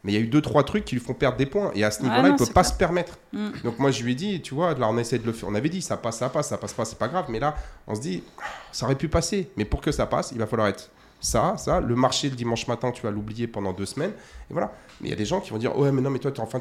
Mais 0.06 0.12
il 0.12 0.16
y 0.16 0.18
a 0.20 0.22
eu 0.22 0.28
deux, 0.28 0.42
trois 0.42 0.64
trucs 0.64 0.86
qui 0.86 0.94
lui 0.94 1.02
font 1.02 1.16
perdre 1.16 1.36
des 1.36 1.48
points. 1.48 1.72
Et 1.74 1.84
à 1.84 1.90
ce 1.90 2.04
niveau-là, 2.04 2.28
il 2.28 2.34
ne 2.34 2.38
peut 2.38 2.46
pas 2.46 2.64
se 2.64 2.74
permettre. 2.74 3.18
Mm. 3.34 3.50
Donc 3.64 3.80
moi, 3.80 3.90
je 3.90 4.04
lui 4.04 4.12
ai 4.12 4.16
dit, 4.16 4.40
tu 4.40 4.54
vois, 4.54 4.76
là, 4.76 4.88
on 4.88 5.00
essaie 5.00 5.18
de 5.18 5.26
le 5.26 5.34
faire. 5.34 5.50
On 5.50 5.56
avait 5.56 5.68
dit, 5.68 5.82
ça 5.82 5.98
passe, 5.98 6.20
ça 6.20 6.30
passe, 6.30 6.50
ça 6.50 6.60
passe 6.60 6.74
pas, 6.74 6.86
c'est 6.86 7.00
pas 7.00 7.08
grave. 7.08 7.26
Mais 7.30 7.40
là, 7.40 7.56
on 7.88 7.96
se 7.96 8.02
dit, 8.02 8.24
ça 8.72 8.86
aurait 8.86 8.96
pu 8.96 9.08
passer. 9.10 9.50
Mais 9.58 9.66
pour 9.66 9.82
que 9.82 9.92
ça 9.92 10.06
passe, 10.06 10.32
il 10.32 10.38
va 10.38 10.46
falloir 10.46 10.68
être 10.68 10.92
ça, 11.20 11.56
ça. 11.58 11.80
Le 11.80 11.96
marché 11.96 12.30
le 12.30 12.36
dimanche 12.36 12.68
matin, 12.68 12.92
tu 12.92 13.02
vas 13.02 13.10
l'oublier 13.10 13.48
pendant 13.48 13.74
deux 13.74 13.88
semaines. 13.88 14.12
Et 14.52 14.54
voilà. 14.54 14.72
Mais 15.02 15.08
il 15.08 15.10
y 15.10 15.14
a 15.14 15.18
des 15.18 15.26
gens 15.26 15.42
qui 15.42 15.50
vont 15.50 15.58
dire, 15.58 15.76
ouais, 15.76 15.92
mais 15.92 16.04
non, 16.04 16.12
mais 16.12 16.20
toi, 16.20 16.30
es, 16.30 16.40
enfin, 16.40 16.60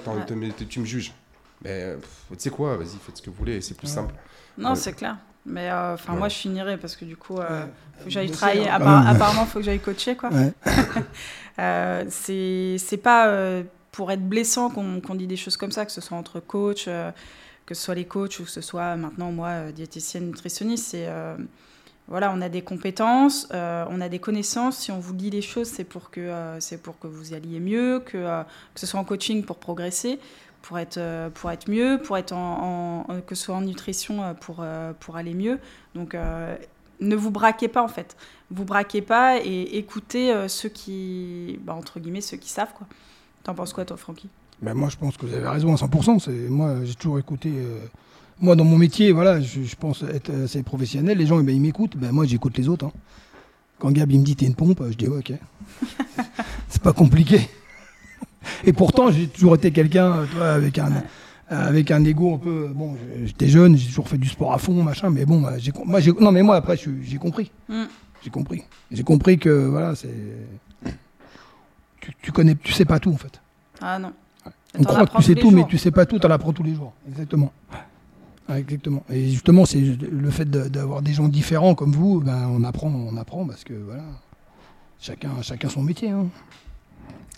tu 0.66 0.80
me 0.80 0.86
juges. 0.86 1.12
Mais 1.62 1.97
tu 2.30 2.36
sais 2.38 2.51
quoi, 2.51 2.78
vas-y, 2.78 2.97
faites 3.05 3.18
ce 3.18 3.22
que 3.22 3.28
vous 3.28 3.36
voulez, 3.36 3.61
c'est 3.61 3.76
plus 3.76 3.88
simple. 3.88 4.14
Non, 4.57 4.74
c'est 4.74 4.95
clair. 4.95 5.18
Mais 5.47 5.70
euh, 5.70 5.95
enfin, 5.95 6.14
moi, 6.14 6.28
je 6.28 6.36
finirai 6.36 6.78
parce 6.78 6.97
que 6.97 7.05
du 7.05 7.16
coup, 7.16 7.38
euh, 7.38 7.66
faut 7.99 8.05
que 8.05 8.11
j'aille 8.11 8.30
travailler. 8.30 8.68
apparemment, 8.68 9.42
il 9.42 9.49
faut 9.49 9.59
que 9.59 9.64
j'aille 9.64 9.80
coacher, 9.80 10.16
quoi. 10.16 10.30
euh, 11.59 12.05
c'est 12.09 13.01
pas 13.03 13.29
euh, 13.29 13.63
pour 13.93 14.11
être 14.11 14.27
blessant 14.27 14.71
qu'on 14.71 15.15
dit 15.15 15.27
des 15.27 15.37
choses 15.37 15.57
comme 15.57 15.73
ça, 15.73 15.87
que 15.87 15.93
ce 15.93 16.01
soit 16.01 16.17
entre 16.17 16.41
coachs, 16.41 16.89
que 17.67 17.75
ce 17.75 17.83
soit 17.83 17.95
les 17.95 18.07
coachs 18.07 18.41
ou 18.41 18.45
que 18.45 18.51
ce 18.51 18.61
soit 18.61 18.97
maintenant 18.97 19.31
moi, 19.31 19.73
diététicienne, 19.73 20.27
nutritionniste. 20.27 20.97
Voilà, 22.07 22.33
on 22.35 22.43
a 22.43 22.51
des 22.51 22.61
compétences, 22.61 23.49
on 23.53 24.01
a 24.01 24.09
des 24.09 24.19
connaissances. 24.19 24.79
Si 24.79 24.91
on 24.91 24.99
vous 24.99 25.15
dit 25.15 25.31
les 25.31 25.43
choses, 25.43 25.69
c'est 25.69 25.85
pour 25.85 26.11
que 26.11 26.29
c'est 26.59 26.83
pour 26.83 26.99
que 26.99 27.07
vous 27.07 27.35
alliez 27.35 27.61
mieux, 27.61 28.01
que 28.01 28.43
que 28.75 28.81
ce 28.81 28.87
soit 28.87 28.99
en 28.99 29.05
coaching 29.05 29.45
pour 29.45 29.59
progresser 29.59 30.19
pour 30.65 30.79
être, 30.79 30.97
euh, 30.97 31.29
pour 31.31 31.51
être 31.51 31.71
mieux, 31.71 32.01
pour 32.03 32.17
être 32.17 32.35
que 33.27 33.35
ce 33.35 33.45
soit 33.45 33.55
en 33.55 33.61
nutrition 33.61 34.23
euh, 34.23 34.33
pour, 34.33 34.59
euh, 34.61 34.93
pour 34.99 35.17
aller 35.17 35.35
mieux. 35.35 35.59
Donc 35.95 36.17
ne 37.01 37.16
vous 37.16 37.30
braquez 37.30 37.68
pas 37.68 37.82
en 37.82 37.88
fait. 37.88 38.16
Vous 38.51 38.64
braquez 38.64 39.03
pas 39.03 39.38
et 39.38 39.76
écoutez 39.76 40.32
ceux 40.49 40.68
qui, 40.68 41.59
bah, 41.62 41.74
entre 41.74 42.01
guillemets, 42.01 42.20
ceux 42.20 42.36
qui 42.36 42.51
savent 42.51 42.72
quoi. 42.74 42.86
T'en 43.42 43.55
penses 43.55 43.72
quoi 43.72 43.84
toi, 43.84 43.97
Francky? 43.97 44.28
Ben 44.62 44.74
moi, 44.74 44.88
je 44.88 44.97
pense 44.97 45.16
que 45.16 45.26
vous 45.26 45.34
avez 45.34 45.49
raison 45.49 45.72
à 45.72 45.76
100%. 45.76 46.18
C'est 46.18 46.30
moi, 46.30 46.76
j'ai 46.84 46.95
toujours 46.95 47.18
écouté. 47.18 47.53
moi, 48.40 48.57
dans 48.57 48.64
mon 48.64 48.78
métier, 48.78 49.12
voilà, 49.12 49.40
je, 49.40 49.74
pense 49.74 50.03
être 50.03 50.32
assez 50.45 50.62
professionnel. 50.62 51.18
Les 51.18 51.26
gens, 51.26 51.40
eh 51.40 51.42
ben, 51.42 51.55
ils 51.55 51.61
m'écoutent. 51.61 51.97
Ben, 51.97 52.12
moi, 52.12 52.24
j'écoute 52.24 52.57
les 52.57 52.68
autres. 52.68 52.86
Hein. 52.86 52.92
Quand 53.78 53.90
Gab 53.90 54.11
il 54.11 54.20
me 54.20 54.24
dit 54.24 54.36
t'es 54.36 54.47
une 54.47 54.55
pompe, 54.55 54.82
je 54.88 54.97
dis 54.97 55.09
ok. 55.09 55.32
c'est 56.68 56.82
pas 56.82 56.92
compliqué. 56.92 57.49
Et 58.64 58.72
pourtant, 58.72 59.11
j'ai 59.11 59.26
toujours 59.26 59.57
été 59.57 59.70
quelqu'un 59.72 60.26
avec 60.40 60.78
un. 60.78 61.03
Avec 61.49 61.90
un 61.90 62.05
ego 62.05 62.34
un 62.34 62.38
peu 62.38 62.68
bon 62.74 62.97
j'étais 63.24 63.49
jeune 63.49 63.76
j'ai 63.76 63.88
toujours 63.88 64.09
fait 64.09 64.18
du 64.18 64.28
sport 64.28 64.53
à 64.53 64.59
fond 64.59 64.82
machin 64.82 65.11
mais 65.11 65.26
bon 65.26 65.45
j'ai 65.59 65.72
moi 65.84 66.01
j'ai 66.01 66.12
non 66.12 66.32
mais 66.32 66.42
moi 66.42 66.57
après 66.57 66.76
j'ai 66.76 67.18
compris. 67.18 67.51
Mm. 67.68 67.84
j'ai 68.22 68.30
compris. 68.30 68.62
J'ai 68.90 69.03
compris 69.03 69.38
que 69.38 69.66
voilà 69.66 69.95
c'est 69.95 70.14
tu, 72.01 72.12
tu, 72.22 72.32
connais 72.32 72.55
tu 72.55 72.72
sais 72.72 72.84
pas 72.84 72.99
tout 72.99 73.12
en 73.12 73.16
fait. 73.16 73.40
Ah 73.80 73.99
non. 73.99 74.12
On 74.78 74.84
croit 74.84 75.07
que 75.07 75.16
tu 75.16 75.22
sais 75.22 75.34
tout 75.34 75.51
mais 75.51 75.64
tu 75.66 75.78
sais 75.78 75.90
pas 75.90 76.07
tout 76.07 76.18
tu 76.18 76.26
en 76.26 76.30
apprends 76.30 76.53
tous 76.53 76.62
les 76.62 76.74
jours. 76.74 76.92
Exactement. 77.09 77.53
Exactement. 78.55 79.05
Et 79.11 79.28
justement 79.30 79.66
c'est 79.66 79.80
le 79.80 80.30
fait 80.30 80.51
d'avoir 80.51 81.03
des 81.03 81.12
gens 81.12 81.28
différents 81.28 81.74
comme 81.74 81.92
vous 81.92 82.20
ben 82.20 82.49
on 82.51 82.64
apprend 82.64 82.88
on 82.88 83.16
apprend 83.16 83.47
parce 83.47 83.64
que 83.64 83.74
voilà 83.74 84.05
chacun 84.99 85.30
chacun 85.42 85.68
son 85.68 85.82
métier 85.82 86.11
hein. 86.11 86.26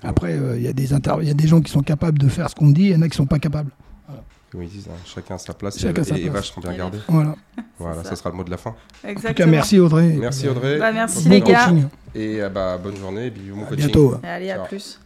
Après, 0.02 0.34
euh, 0.34 0.56
il 0.56 0.62
y, 0.62 0.68
a 0.68 0.72
des 0.72 0.92
y 0.92 1.30
a 1.30 1.34
des 1.34 1.48
gens 1.48 1.60
qui 1.60 1.70
sont 1.72 1.80
capables 1.80 2.18
de 2.18 2.28
faire 2.28 2.50
ce 2.50 2.54
qu'on 2.54 2.68
dit, 2.68 2.82
il 2.82 2.90
y 2.90 2.94
en 2.94 3.02
a 3.02 3.06
qui 3.06 3.12
ne 3.12 3.14
sont 3.14 3.26
pas 3.26 3.38
capables. 3.38 3.70
Comme 4.56 4.62
ils 4.62 4.70
disent, 4.70 4.88
hein, 4.90 4.96
chacun 5.04 5.34
a 5.34 5.38
sa 5.38 5.52
place 5.52 5.78
chacun 5.78 6.00
et, 6.00 6.04
sa 6.06 6.16
et, 6.16 6.30
vaches 6.30 6.48
seront 6.48 6.62
bien 6.62 6.74
gardées. 6.74 6.96
Voilà. 7.08 7.34
Voilà, 7.78 8.02
ça. 8.04 8.16
sera 8.16 8.30
le 8.30 8.36
mot 8.36 8.42
de 8.42 8.50
la 8.50 8.56
fin. 8.56 8.74
Exactement. 9.04 9.28
En 9.28 9.34
tout 9.34 9.34
cas, 9.34 9.46
merci 9.46 9.78
Audrey. 9.78 10.16
Merci 10.18 10.48
Audrey. 10.48 10.78
Bah, 10.78 10.92
merci 10.92 11.28
les 11.28 11.42
gars. 11.42 11.70
Et 12.14 12.40
euh, 12.40 12.48
bah, 12.48 12.78
bonne 12.82 12.96
journée 12.96 13.26
et 13.26 13.30
puis 13.30 13.50
bon 13.50 13.66
à 13.70 13.74
Bientôt. 13.74 14.14
Allez, 14.22 14.50
à 14.50 14.60
plus. 14.60 14.98